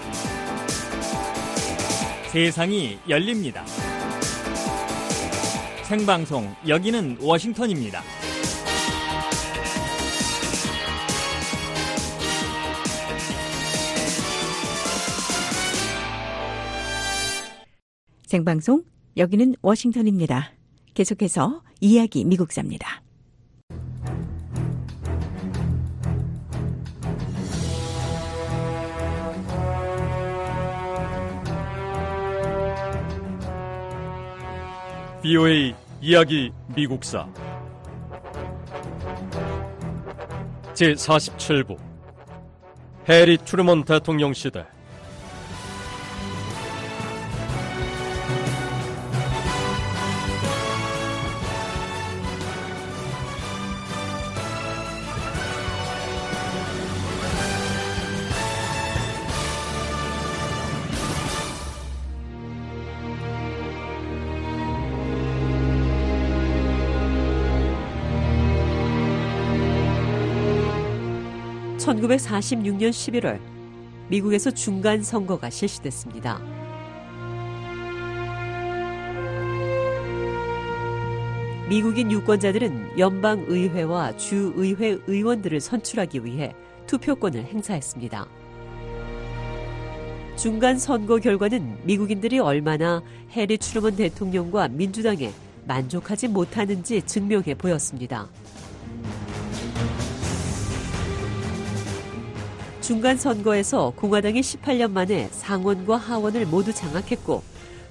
세상이 2.31 2.99
열립니다. 3.09 3.65
생방송 5.85 6.55
여기는 6.69 7.17
워싱턴입니다. 7.23 8.03
생방송 18.27 18.92
여기는 19.17 19.55
워싱턴입니다. 19.63 20.53
계속해서 20.95 21.63
이야기 21.81 22.25
미국사입니다. 22.25 23.03
BOA 35.23 35.73
이야기 36.01 36.51
미국사 36.75 37.29
제47부 40.75 41.79
해리 43.09 43.39
트루먼 43.39 43.85
대통령 43.85 44.33
시대 44.33 44.67
1946년 71.93 72.91
11월 72.91 73.41
미국에서 74.09 74.51
중간 74.51 75.03
선거가 75.03 75.51
실시됐습니다. 75.51 76.41
미국인 81.69 82.11
유권자들은 82.11 82.99
연방 82.99 83.45
의회와 83.49 84.17
주 84.17 84.53
의회 84.57 84.99
의원들을 85.07 85.61
선출하기 85.61 86.25
위해 86.25 86.55
투표권을 86.87 87.45
행사했습니다. 87.45 88.27
중간 90.37 90.79
선거 90.79 91.19
결과는 91.19 91.79
미국인들이 91.85 92.39
얼마나 92.41 93.03
해리 93.31 93.57
트루먼 93.57 93.97
대통령과 93.97 94.69
민주당에 94.69 95.33
만족하지 95.67 96.29
못하는지 96.29 97.01
증명해 97.03 97.55
보였습니다. 97.55 98.29
중간 102.83 103.17
선거에서 103.17 103.93
공화당이 103.95 104.41
18년 104.41 104.91
만에 104.91 105.29
상원과 105.31 105.97
하원을 105.97 106.47
모두 106.47 106.75
장악했고 106.75 107.41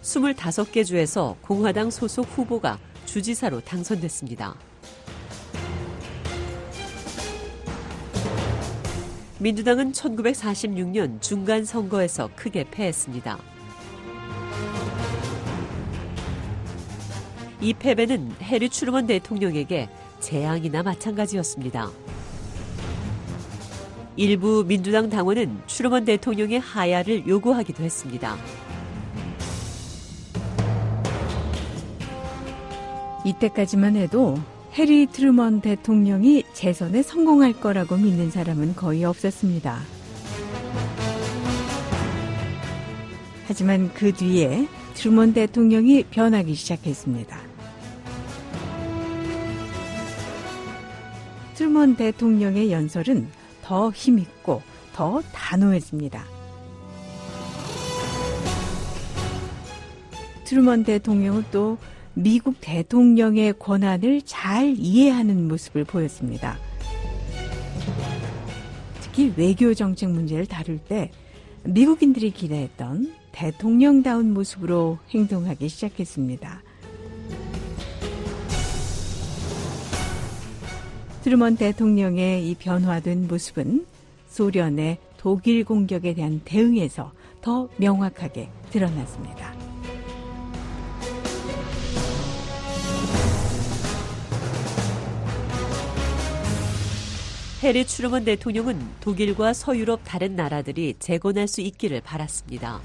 25개 0.01 0.85
주에서 0.85 1.37
공화당 1.41 1.89
소속 1.89 2.25
후보가 2.25 2.77
주지사로 3.05 3.61
당선됐습니다. 3.61 4.53
민주당은 9.39 9.93
1946년 9.93 11.21
중간 11.21 11.63
선거에서 11.63 12.29
크게 12.35 12.65
패했습니다. 12.69 13.39
이 17.61 17.73
패배는 17.73 18.33
해리 18.41 18.67
추르먼 18.69 19.07
대통령에게 19.07 19.87
재앙이나 20.19 20.83
마찬가지였습니다. 20.83 21.89
일부 24.17 24.65
민주당 24.65 25.09
당원은 25.09 25.61
트루먼 25.67 26.05
대통령의 26.05 26.59
하야를 26.59 27.27
요구하기도 27.27 27.83
했습니다. 27.83 28.35
이때까지만 33.23 33.95
해도 33.95 34.37
해리 34.73 35.05
트루먼 35.05 35.61
대통령이 35.61 36.43
재선에 36.53 37.03
성공할 37.03 37.53
거라고 37.53 37.95
믿는 37.95 38.31
사람은 38.31 38.75
거의 38.75 39.05
없었습니다. 39.05 39.79
하지만 43.47 43.93
그 43.93 44.13
뒤에 44.13 44.67
트루먼 44.93 45.33
대통령이 45.33 46.03
변하기 46.05 46.53
시작했습니다. 46.53 47.37
트루먼 51.55 51.95
대통령의 51.95 52.71
연설은 52.71 53.40
더 53.71 53.89
힘있고 53.89 54.61
더 54.93 55.21
단호했습니다. 55.31 56.25
트루먼 60.43 60.83
대통령은 60.83 61.45
또 61.53 61.77
미국 62.13 62.55
대통령의 62.59 63.53
권한을 63.57 64.23
잘 64.23 64.75
이해하는 64.77 65.47
모습을 65.47 65.85
보였습니다. 65.85 66.57
특히 68.99 69.33
외교 69.37 69.73
정책 69.73 70.09
문제를 70.09 70.47
다룰 70.47 70.77
때 70.77 71.09
미국인들이 71.63 72.31
기대했던 72.31 73.13
대통령다운 73.31 74.33
모습으로 74.33 74.97
행동하기 75.11 75.69
시작했습니다. 75.69 76.61
트루먼 81.23 81.55
대통령의 81.55 82.49
이 82.49 82.55
변화된 82.55 83.27
모습은 83.27 83.85
소련의 84.29 84.97
독일 85.17 85.63
공격에 85.63 86.15
대한 86.15 86.41
대응에서 86.43 87.11
더 87.41 87.69
명확하게 87.77 88.49
드러났습니다. 88.71 89.53
해리 97.61 97.85
트루먼 97.85 98.25
대통령은 98.25 98.79
독일과 99.01 99.53
서유럽 99.53 99.99
다른 100.03 100.35
나라들이 100.35 100.95
재건할 100.97 101.47
수 101.47 101.61
있기를 101.61 102.01
바랐습니다. 102.01 102.81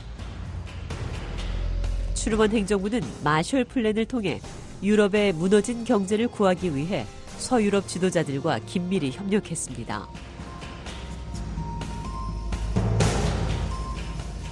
트루먼 2.13 2.51
행정부는 2.51 3.01
마셜 3.25 3.65
플랜을 3.65 4.05
통해 4.05 4.41
유럽의 4.83 5.33
무너진 5.33 5.85
경제를 5.85 6.29
구하기 6.29 6.77
위해 6.77 7.07
서유럽 7.39 7.89
지도자들과 7.89 8.61
긴밀히 8.61 9.11
협력했습니다. 9.13 10.09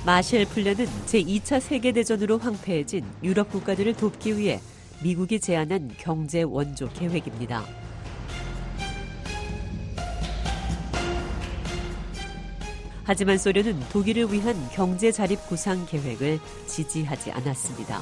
마셜 0.04 0.44
플랜은 0.44 0.86
제2차 1.06 1.60
세계대전으로 1.60 2.38
황폐해진 2.38 3.04
유럽 3.22 3.50
국가들을 3.50 3.94
돕기 3.94 4.36
위해 4.36 4.60
미국이 5.02 5.40
제안한 5.40 5.92
경제 5.98 6.42
원조 6.42 6.88
계획입니다. 6.90 7.64
하지만 13.04 13.36
소련은 13.36 13.80
독일을 13.92 14.32
위한 14.32 14.56
경제 14.72 15.12
자립 15.12 15.46
구상 15.46 15.86
계획을 15.86 16.38
지지하지 16.66 17.32
않았습니다. 17.32 18.00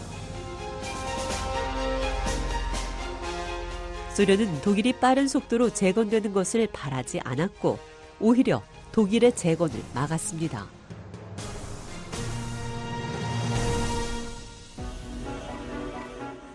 소련은 4.14 4.60
독일이 4.60 4.92
빠른 4.92 5.26
속도로 5.26 5.70
재건되는 5.70 6.34
것을 6.34 6.68
바라지 6.70 7.18
않았고 7.20 7.78
오히려 8.20 8.62
독일의 8.92 9.34
재건을 9.34 9.74
막았습니다. 9.94 10.66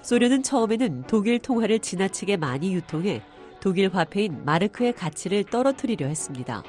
소련은 0.03 0.43
처음에는 0.43 1.03
독일 1.08 1.39
통화를 1.39 1.80
지나치게 1.80 2.38
많이 2.38 2.74
유통해 2.74 3.24
독일 3.60 3.93
화폐인 3.93 4.45
마르크의 4.45 4.93
가치를 4.93 5.43
떨어뜨리려 5.45 6.05
했습니다. 6.05 6.64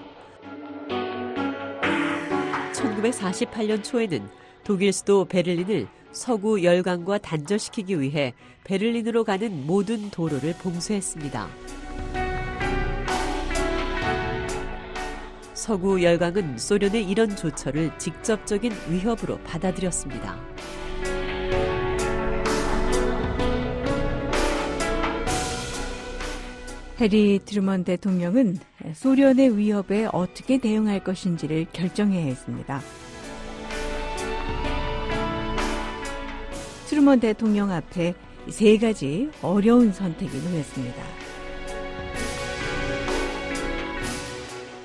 1948년 2.73 3.85
초에는 3.85 4.27
독일 4.65 4.93
수도 4.93 5.27
베를린을 5.27 5.87
서구 6.13 6.63
열강과 6.65 7.19
단절시키기 7.19 8.01
위해 8.01 8.35
베를린으로 8.65 9.25
가는 9.25 9.67
모든 9.67 10.11
도로를 10.11 10.55
봉쇄했습니다. 10.55 11.49
서구 15.55 16.03
열강은 16.03 16.59
소련의 16.59 17.09
이런 17.09 17.35
조처를 17.37 17.97
직접적인 17.99 18.73
위협으로 18.91 19.39
받아들였습니다. 19.41 20.39
해리 27.01 27.39
트루먼 27.45 27.85
대통령은 27.85 28.57
소련의 28.95 29.57
위협에 29.57 30.09
어떻게 30.13 30.59
대응할 30.59 31.05
것인지를 31.05 31.67
결정해야 31.73 32.25
했습니다. 32.25 32.81
트루먼 36.89 37.21
대통령 37.21 37.71
앞에 37.71 38.15
세 38.49 38.79
가지 38.79 39.31
어려운 39.43 39.93
선택이 39.93 40.39
놓였습니다. 40.39 41.03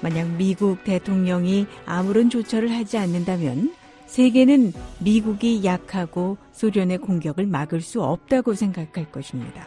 만약 0.01 0.27
미국 0.35 0.83
대통령이 0.83 1.65
아무런 1.85 2.29
조처를 2.29 2.69
하지 2.71 2.97
않는다면 2.97 3.73
세계는 4.05 4.73
미국이 4.99 5.63
약하고 5.63 6.35
소련의 6.51 6.97
공격을 6.97 7.47
막을 7.47 7.79
수 7.79 8.03
없다고 8.03 8.53
생각할 8.53 9.09
것입니다. 9.09 9.65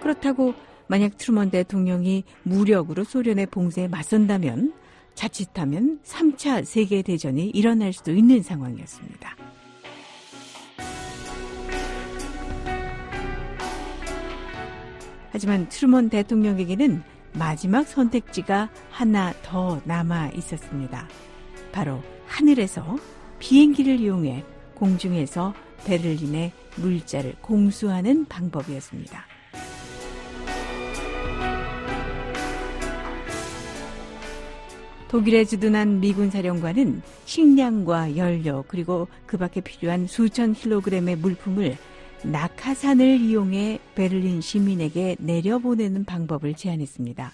그렇다고 0.00 0.54
만약 0.86 1.16
트루먼 1.18 1.50
대통령이 1.50 2.22
무력으로 2.44 3.02
소련의 3.02 3.46
봉쇄에 3.46 3.88
맞선다면 3.88 4.83
자칫하면 5.14 6.00
3차 6.04 6.64
세계대전이 6.64 7.50
일어날 7.50 7.92
수도 7.92 8.12
있는 8.12 8.42
상황이었습니다. 8.42 9.36
하지만 15.30 15.68
트루먼 15.68 16.10
대통령에게는 16.10 17.02
마지막 17.32 17.88
선택지가 17.88 18.70
하나 18.90 19.32
더 19.42 19.80
남아 19.84 20.30
있었습니다. 20.36 21.08
바로 21.72 22.00
하늘에서 22.26 22.96
비행기를 23.40 23.98
이용해 23.98 24.44
공중에서 24.76 25.52
베를린의 25.86 26.52
물자를 26.76 27.34
공수하는 27.40 28.26
방법이었습니다. 28.26 29.33
독일에 35.14 35.44
주둔한 35.44 36.00
미군 36.00 36.28
사령관은 36.28 37.00
식량과 37.24 38.16
연료 38.16 38.64
그리고 38.66 39.06
그 39.26 39.38
밖에 39.38 39.60
필요한 39.60 40.08
수천 40.08 40.54
킬로그램의 40.54 41.14
물품을 41.18 41.76
낙하산을 42.24 43.20
이용해 43.20 43.78
베를린 43.94 44.40
시민에게 44.40 45.14
내려보내는 45.20 46.04
방법을 46.04 46.54
제안했습니다. 46.54 47.30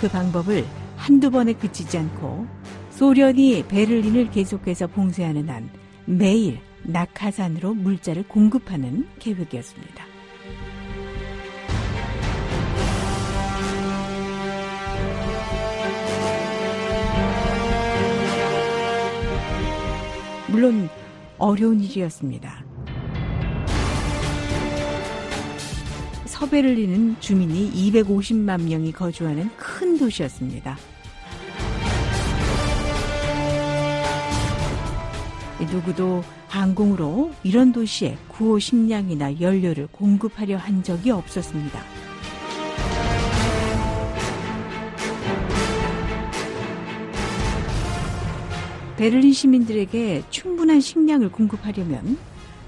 그 0.00 0.08
방법을 0.08 0.64
한두 0.96 1.30
번에 1.30 1.52
그치지 1.52 1.98
않고 1.98 2.46
소련이 2.92 3.66
베를린을 3.68 4.30
계속해서 4.30 4.86
봉쇄하는 4.86 5.50
한 5.50 5.68
매일 6.06 6.60
낙하산으로 6.84 7.74
물자를 7.74 8.26
공급하는 8.26 9.06
계획이었습니다. 9.18 10.11
물론 20.52 20.90
어려운 21.38 21.80
일이었습니다. 21.80 22.62
서베를린은 26.26 27.16
주민이 27.20 27.72
250만 27.90 28.68
명이 28.68 28.92
거주하는 28.92 29.48
큰 29.56 29.98
도시였습니다. 29.98 30.76
누구도 35.72 36.22
항공으로 36.48 37.32
이런 37.42 37.72
도시에 37.72 38.18
구호 38.28 38.58
식량이나 38.58 39.40
연료를 39.40 39.88
공급하려 39.90 40.58
한 40.58 40.82
적이 40.82 41.12
없었습니다. 41.12 41.91
베를린 49.02 49.32
시민들에게 49.32 50.22
충분한 50.30 50.80
식량을 50.80 51.32
공급하려면 51.32 52.16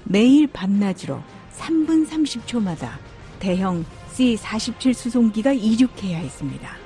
매일 0.03 0.47
밤낮으로 0.47 1.21
3분 1.55 2.05
30초마다 2.09 2.89
대형 3.39 3.85
C-47 4.11 4.93
수송기가 4.93 5.53
이륙해야 5.53 6.17
했습니다. 6.17 6.84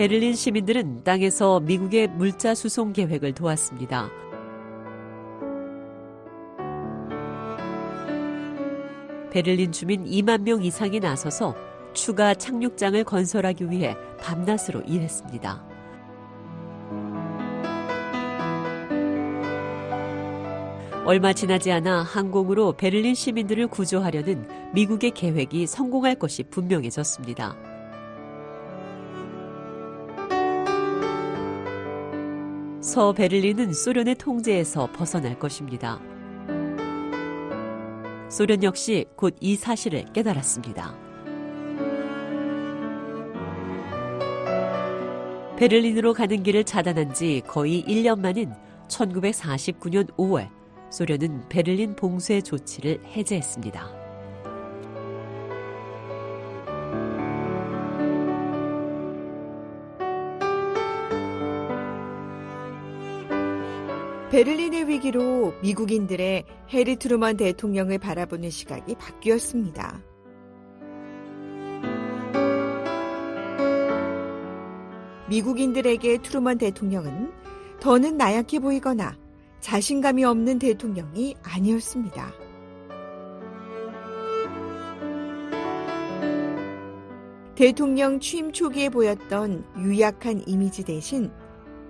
베를린 0.00 0.34
시민들은 0.34 1.04
땅에서 1.04 1.60
미국의 1.60 2.08
물자 2.08 2.54
수송 2.54 2.94
계획을 2.94 3.34
도왔습니다. 3.34 4.08
베를린 9.30 9.72
주민 9.72 10.06
2만 10.06 10.40
명 10.40 10.64
이상이 10.64 11.00
나서서 11.00 11.54
추가 11.92 12.32
착륙장을 12.32 13.04
건설하기 13.04 13.70
위해 13.70 13.94
밤낮으로 14.18 14.80
일했습니다. 14.86 15.68
얼마 21.04 21.34
지나지 21.34 21.70
않아 21.72 22.04
항공으로 22.04 22.72
베를린 22.78 23.14
시민들을 23.14 23.66
구조하려는 23.66 24.48
미국의 24.72 25.10
계획이 25.10 25.66
성공할 25.66 26.14
것이 26.14 26.44
분명해졌습니다. 26.44 27.69
서베를린은 32.90 33.72
소련의 33.72 34.16
통제에서 34.16 34.90
벗어날 34.90 35.38
것입니다. 35.38 36.00
소련 38.28 38.64
역시 38.64 39.06
곧 39.14 39.36
이 39.40 39.54
사실을 39.54 40.06
깨달았습니다. 40.12 40.92
베를린으로 45.56 46.14
가는 46.14 46.42
길을 46.42 46.64
차단한 46.64 47.14
지 47.14 47.42
거의 47.46 47.84
1년 47.84 48.18
만인 48.18 48.52
1949년 48.88 50.12
5월 50.16 50.48
소련은 50.90 51.48
베를린 51.48 51.94
봉쇄 51.94 52.40
조치를 52.40 53.04
해제했습니다. 53.06 53.99
베를린의 64.30 64.86
위기로 64.86 65.54
미국인들의 65.60 66.44
해리 66.68 66.94
트루먼 66.94 67.36
대통령을 67.36 67.98
바라보는 67.98 68.48
시각이 68.48 68.94
바뀌었습니다. 68.94 70.00
미국인들에게 75.28 76.18
트루먼 76.18 76.58
대통령은 76.58 77.32
더는 77.80 78.16
나약해 78.16 78.60
보이거나 78.60 79.16
자신감이 79.58 80.22
없는 80.22 80.60
대통령이 80.60 81.34
아니었습니다. 81.42 82.32
대통령 87.56 88.20
취임 88.20 88.52
초기에 88.52 88.90
보였던 88.90 89.64
유약한 89.78 90.44
이미지 90.46 90.84
대신 90.84 91.32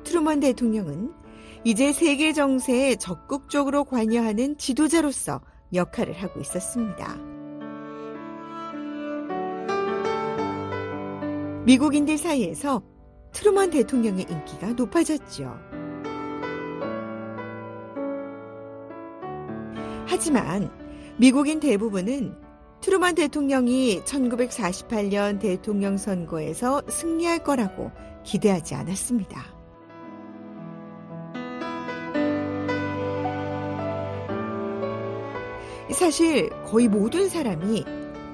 트루먼 0.05 0.41
대통령은 0.41 1.20
이제 1.63 1.93
세계 1.93 2.33
정세에 2.33 2.97
적극적으로 2.97 3.85
관여하는 3.85 4.57
지도자로서 4.57 5.43
역할을 5.75 6.15
하고 6.15 6.41
있었습니다. 6.41 7.17
미국인들 11.67 12.17
사이에서 12.17 12.83
트루먼 13.33 13.71
대통령의 13.71 14.27
인기가 14.29 14.73
높아졌죠. 14.73 15.55
하지만 20.07 20.71
미국인 21.19 21.61
대부분은 21.61 22.35
트루먼 22.81 23.15
대통령이 23.15 24.01
1948년 24.05 25.39
대통령 25.39 25.99
선거에서 25.99 26.83
승리할 26.89 27.45
거라고 27.45 27.93
기대하지 28.25 28.75
않았습니다. 28.75 29.60
사실 35.93 36.51
거의 36.67 36.89
모든 36.89 37.29
사람이 37.29 37.85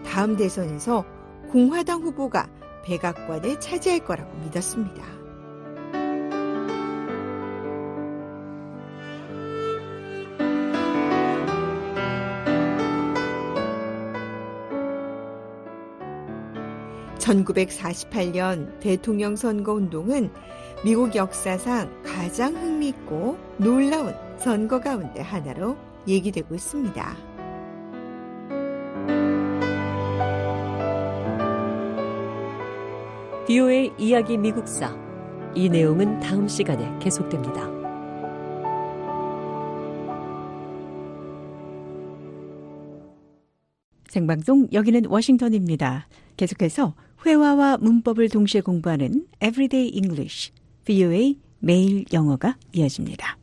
다음 0.05 0.37
대선에서 0.37 1.05
공화당 1.51 2.03
후보가 2.03 2.49
백악관을 2.85 3.61
차지할 3.61 4.01
거라고 4.01 4.33
믿었습니다. 4.39 5.05
(1948년) 17.19 18.79
대통령 18.79 19.35
선거 19.35 19.73
운동은 19.73 20.31
미국 20.85 21.17
역사상 21.17 21.91
가장 22.05 22.55
흥미있고 22.55 23.37
놀라운 23.59 24.15
선거 24.39 24.81
가운데 24.81 25.21
하나로 25.21 25.77
얘기되고 26.07 26.55
있습니다. 26.55 27.36
비오의 33.47 33.93
이야기 33.97 34.37
미국사. 34.37 34.93
이 35.55 35.69
내용은 35.69 36.19
다음 36.19 36.49
시간에 36.49 36.99
계속됩니다. 36.99 37.71
생방송 44.09 44.67
여기는 44.73 45.07
워싱턴입니다. 45.07 46.09
계속해서 46.37 46.97
회화와 47.25 47.77
문법을 47.77 48.31
동시에 48.31 48.63
공부하는 48.63 49.29
Everyday 49.41 49.93
English, 49.95 50.53
VOA 50.85 51.39
매일 51.61 52.05
영어가 52.13 52.57
이어집니다. 52.73 53.39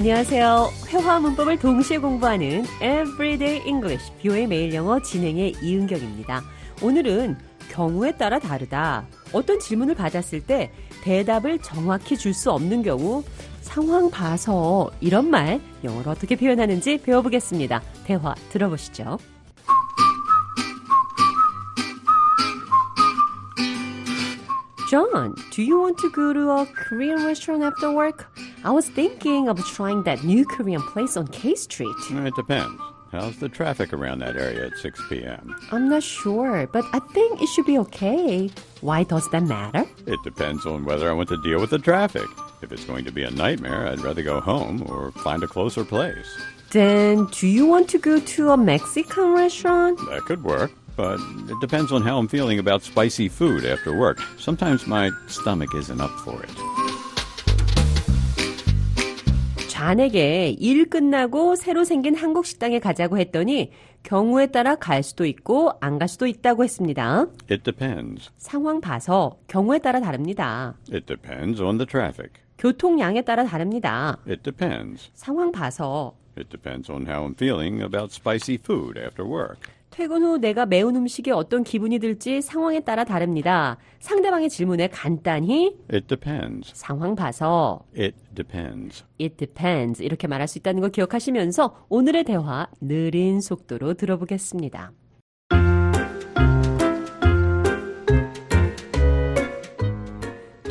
안녕하세요. 0.00 0.70
회화 0.88 1.20
문법을 1.20 1.58
동시에 1.58 1.98
공부하는 1.98 2.64
Everyday 2.76 3.66
English, 3.66 4.10
뷰의 4.22 4.46
매일 4.46 4.72
영어 4.72 4.98
진행의 4.98 5.56
이은경입니다. 5.62 6.42
오늘은 6.82 7.36
경우에 7.68 8.12
따라 8.12 8.38
다르다. 8.38 9.04
어떤 9.34 9.60
질문을 9.60 9.94
받았을 9.94 10.40
때 10.40 10.72
대답을 11.02 11.58
정확히 11.58 12.16
줄 12.16 12.32
수 12.32 12.50
없는 12.50 12.82
경우 12.82 13.22
상황 13.60 14.10
봐서 14.10 14.90
이런 15.02 15.28
말 15.28 15.60
영어로 15.84 16.12
어떻게 16.12 16.34
표현하는지 16.34 17.02
배워보겠습니다. 17.02 17.82
대화 18.06 18.34
들어보시죠. 18.48 19.18
John, 24.88 25.34
do 25.50 25.62
you 25.62 25.78
want 25.78 25.98
to 25.98 26.10
go 26.10 26.32
to 26.32 26.50
a 26.50 26.66
Korean 26.88 27.22
restaurant 27.26 27.62
after 27.62 27.92
work? 27.92 28.29
I 28.62 28.70
was 28.70 28.88
thinking 28.90 29.48
of 29.48 29.64
trying 29.66 30.02
that 30.02 30.22
new 30.22 30.44
Korean 30.44 30.82
place 30.82 31.16
on 31.16 31.28
K 31.28 31.54
Street. 31.54 31.96
It 32.10 32.34
depends. 32.34 32.78
How's 33.10 33.38
the 33.38 33.48
traffic 33.48 33.92
around 33.92 34.20
that 34.20 34.36
area 34.36 34.66
at 34.66 34.76
6 34.76 35.00
p.m.? 35.08 35.56
I'm 35.72 35.88
not 35.88 36.02
sure, 36.02 36.66
but 36.68 36.84
I 36.92 37.00
think 37.12 37.42
it 37.42 37.48
should 37.48 37.66
be 37.66 37.78
okay. 37.78 38.50
Why 38.82 39.02
does 39.02 39.28
that 39.30 39.42
matter? 39.42 39.84
It 40.06 40.22
depends 40.22 40.64
on 40.66 40.84
whether 40.84 41.10
I 41.10 41.14
want 41.14 41.28
to 41.30 41.42
deal 41.42 41.58
with 41.58 41.70
the 41.70 41.78
traffic. 41.78 42.26
If 42.62 42.70
it's 42.70 42.84
going 42.84 43.04
to 43.06 43.10
be 43.10 43.24
a 43.24 43.30
nightmare, 43.30 43.88
I'd 43.88 44.00
rather 44.00 44.22
go 44.22 44.40
home 44.40 44.84
or 44.88 45.10
find 45.10 45.42
a 45.42 45.48
closer 45.48 45.84
place. 45.84 46.28
Then, 46.70 47.26
do 47.32 47.48
you 47.48 47.66
want 47.66 47.88
to 47.90 47.98
go 47.98 48.20
to 48.20 48.50
a 48.50 48.56
Mexican 48.56 49.32
restaurant? 49.32 49.98
That 50.08 50.22
could 50.26 50.44
work, 50.44 50.70
but 50.96 51.18
it 51.48 51.60
depends 51.60 51.90
on 51.90 52.02
how 52.02 52.18
I'm 52.18 52.28
feeling 52.28 52.60
about 52.60 52.82
spicy 52.82 53.28
food 53.28 53.64
after 53.64 53.96
work. 53.96 54.20
Sometimes 54.38 54.86
my 54.86 55.10
stomach 55.26 55.74
isn't 55.74 56.00
up 56.00 56.16
for 56.20 56.40
it. 56.42 56.79
잔에게 59.84 60.56
일 60.58 60.90
끝나고 60.90 61.56
새로 61.56 61.84
생긴 61.84 62.14
한국 62.14 62.44
식당에 62.44 62.78
가자고 62.80 63.16
했더니 63.16 63.72
경우에 64.02 64.48
따라 64.48 64.74
갈 64.74 65.02
수도 65.02 65.24
있고 65.24 65.72
안 65.80 65.98
갈 65.98 66.06
수도 66.06 66.26
있다고 66.26 66.64
했습니다. 66.64 67.26
It 67.50 67.62
depends. 67.62 68.30
상황 68.36 68.82
봐서 68.82 69.38
경우에 69.46 69.78
따라 69.78 69.98
다릅니다. 70.00 70.74
It 70.92 71.06
depends 71.06 71.62
on 71.62 71.78
the 71.78 71.86
traffic. 71.86 72.30
교통량에 72.58 73.22
따라 73.22 73.44
다릅니다. 73.44 74.18
It 74.28 74.42
depends. 74.42 75.10
상황 75.14 75.50
봐서 75.50 76.14
It 76.36 76.50
depends 76.50 76.92
on 76.92 77.06
how 77.08 77.24
I'm 77.26 77.34
feeling 77.34 77.82
about 77.82 78.12
spicy 78.12 78.58
food 78.62 78.98
after 78.98 79.26
work. 79.26 79.60
퇴근 79.90 80.22
후 80.22 80.38
내가 80.38 80.66
매운 80.66 80.94
음식에 80.96 81.32
어떤 81.32 81.64
기분이 81.64 81.98
들지 81.98 82.40
상황에 82.40 82.80
따라 82.80 83.04
다릅니다. 83.04 83.76
상대방의 83.98 84.48
질문에 84.48 84.88
간단히 84.88 85.76
It 85.92 86.06
depends. 86.06 86.70
상황 86.74 87.14
봐서 87.16 87.84
It 87.98 88.16
depends. 88.34 89.04
it 89.20 89.36
depends 89.36 90.02
이렇게 90.02 90.28
말할 90.28 90.46
수 90.46 90.58
있다는 90.58 90.80
거 90.80 90.88
기억하시면서 90.88 91.86
오늘의 91.88 92.24
대화 92.24 92.68
느린 92.80 93.40
속도로 93.40 93.94
들어보겠습니다. 93.94 94.92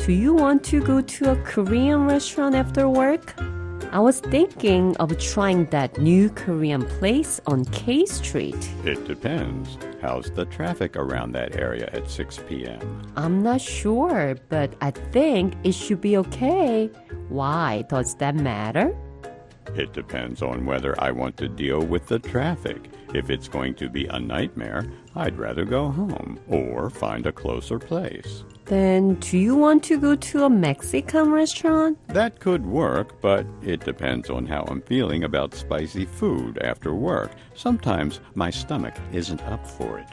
Do 0.06 0.12
you 0.14 0.34
want 0.34 0.64
to 0.70 0.80
go 0.80 1.00
to 1.02 1.30
a 1.30 1.36
Korean 1.44 2.06
restaurant 2.06 2.56
after 2.56 2.88
work? 2.88 3.34
I 3.92 3.98
was 3.98 4.20
thinking 4.20 4.96
of 4.98 5.18
trying 5.18 5.66
that 5.70 5.98
new 5.98 6.30
Korean 6.30 6.86
place 6.86 7.40
on 7.48 7.64
K 7.66 8.06
Street. 8.06 8.70
It 8.84 9.04
depends. 9.04 9.78
How's 10.00 10.30
the 10.30 10.44
traffic 10.44 10.94
around 10.94 11.32
that 11.32 11.56
area 11.56 11.90
at 11.92 12.08
6 12.08 12.38
p.m.? 12.48 13.12
I'm 13.16 13.42
not 13.42 13.60
sure, 13.60 14.36
but 14.48 14.74
I 14.80 14.92
think 14.92 15.54
it 15.64 15.72
should 15.72 16.00
be 16.00 16.16
okay. 16.18 16.88
Why 17.30 17.82
does 17.88 18.14
that 18.16 18.36
matter? 18.36 18.96
It 19.74 19.92
depends 19.92 20.40
on 20.40 20.66
whether 20.66 20.94
I 21.02 21.10
want 21.10 21.36
to 21.38 21.48
deal 21.48 21.80
with 21.80 22.06
the 22.06 22.20
traffic. 22.20 22.90
If 23.12 23.28
it's 23.28 23.48
going 23.48 23.74
to 23.74 23.88
be 23.88 24.06
a 24.06 24.20
nightmare, 24.20 24.84
I'd 25.16 25.36
rather 25.36 25.64
go 25.64 25.90
home 25.90 26.38
or 26.46 26.90
find 26.90 27.26
a 27.26 27.32
closer 27.32 27.80
place. 27.80 28.44
Then, 28.69 29.15
do 29.21 29.37
you 29.37 29.55
want 29.55 29.83
to 29.83 29.97
go 29.97 30.15
to 30.15 30.45
a 30.45 30.49
Mexican 30.49 31.31
restaurant? 31.31 31.99
That 32.07 32.39
could 32.39 32.65
work, 32.65 33.21
but 33.21 33.45
it 33.61 33.85
depends 33.85 34.29
on 34.31 34.47
how 34.47 34.65
I'm 34.67 34.81
feeling 34.81 35.23
about 35.23 35.53
spicy 35.53 36.05
food 36.05 36.57
after 36.63 36.91
work. 36.93 37.29
Sometimes 37.53 38.21
my 38.33 38.49
stomach 38.49 38.95
isn't 39.13 39.41
up 39.43 39.65
for 39.67 39.99
it. 39.99 40.09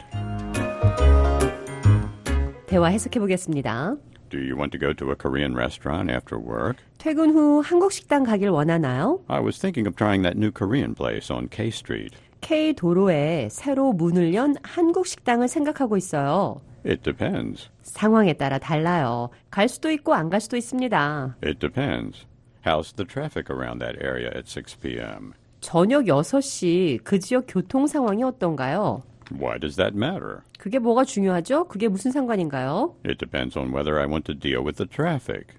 대화 2.67 2.89
해석해 2.89 3.19
보겠습니다. 3.19 3.97
Do 4.29 4.39
you 4.39 4.55
want 4.55 4.71
to 4.71 4.79
go 4.79 4.93
to 4.93 5.11
a 5.11 5.15
Korean 5.15 5.55
restaurant 5.55 6.09
after 6.11 6.39
work? 6.39 6.77
퇴근 6.97 7.31
후 7.35 7.61
한국 7.63 7.91
식당 7.91 8.23
가길 8.23 8.49
원하나요? 8.49 9.19
I 9.27 9.39
was 9.39 9.59
thinking 9.59 9.87
of 9.87 9.95
trying 9.95 10.23
that 10.23 10.37
new 10.37 10.51
Korean 10.51 10.95
place 10.95 11.31
on 11.31 11.49
K 11.49 11.67
Street. 11.67 12.15
K 12.41 12.73
도로에 12.73 13.49
새로 13.49 13.93
문을 13.93 14.33
연 14.33 14.55
한국 14.63 15.07
식당을 15.07 15.47
생각하고 15.47 15.97
있어요. 15.97 16.61
It 16.85 17.01
depends. 17.03 17.69
상황에 17.81 18.33
따라 18.33 18.57
달라요. 18.59 19.29
갈 19.49 19.69
수도 19.69 19.89
있고 19.91 20.13
안 20.13 20.29
갈 20.29 20.41
수도 20.41 20.57
있습니다. 20.57 21.37
It 21.43 21.59
depends. 21.59 22.25
How's 22.65 22.93
the 22.95 23.05
traffic 23.07 23.49
around 23.53 23.79
that 23.79 23.97
area 24.03 24.27
at 24.35 24.47
6 24.49 24.79
p.m.? 24.81 25.33
저녁 25.61 26.05
6시 26.05 26.99
그 27.03 27.19
지역 27.19 27.45
교통 27.47 27.87
상황이 27.87 28.23
어떤가요? 28.23 29.01
Why 29.31 29.57
does 29.57 29.77
that 29.77 29.95
matter? 29.95 30.39
그게 30.59 30.79
뭐가 30.79 31.05
중요하죠? 31.05 31.65
그게 31.69 31.87
무슨 31.87 32.11
상관인가요? 32.11 32.95
It 33.05 33.17
depends 33.17 33.57
on 33.57 33.69
whether 33.73 33.97
I 33.99 34.05
want 34.05 34.25
to 34.31 34.37
deal 34.37 34.61
with 34.63 34.75
the 34.77 34.87
traffic. 34.87 35.55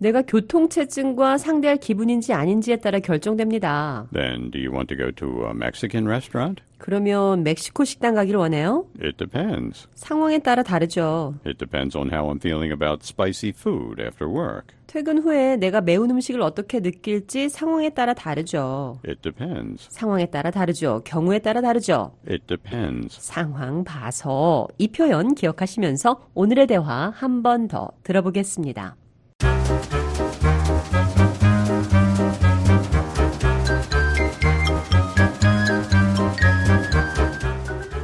내가 0.00 0.22
교통체증과 0.22 1.36
상대할 1.36 1.76
기분인지 1.76 2.32
아닌지에 2.32 2.76
따라 2.76 3.00
결정됩니다. 3.00 4.06
Then, 4.14 4.50
do 4.50 4.58
you 4.58 4.72
want 4.72 4.86
to 4.88 4.96
go 4.96 5.12
to 5.12 5.44
a 5.46 5.50
Mexican 5.54 6.06
restaurant? 6.08 6.62
그러면 6.78 7.42
멕시코 7.42 7.84
식당 7.84 8.14
가길 8.14 8.36
원해요? 8.36 8.86
It 9.02 9.18
depends. 9.18 9.86
상황에 9.94 10.38
따라 10.38 10.62
다르죠. 10.62 11.34
It 11.46 11.58
depends 11.58 11.98
on 11.98 12.10
how 12.10 12.30
I'm 12.32 12.38
feeling 12.40 12.72
about 12.72 13.04
spicy 13.04 13.50
food 13.54 14.00
after 14.02 14.26
work. 14.26 14.68
퇴근 14.86 15.18
후에 15.18 15.56
내가 15.56 15.82
매운 15.82 16.10
음식을 16.10 16.40
어떻게 16.40 16.80
느낄지 16.80 17.50
상황에 17.50 17.90
따라 17.90 18.14
다르죠. 18.14 18.98
It 19.06 19.20
depends. 19.20 19.86
상황에 19.90 20.24
따라 20.30 20.50
다르죠. 20.50 21.02
경우에 21.04 21.40
따라 21.40 21.60
다르죠. 21.60 22.12
It 22.26 22.46
depends. 22.46 23.20
상황 23.20 23.84
봐서 23.84 24.66
이 24.78 24.88
표현 24.88 25.34
기억하시면서 25.34 26.28
오늘의 26.34 26.68
대화 26.68 27.12
한 27.14 27.42
번 27.42 27.68
더 27.68 27.90
들어보겠습니다. 28.02 28.96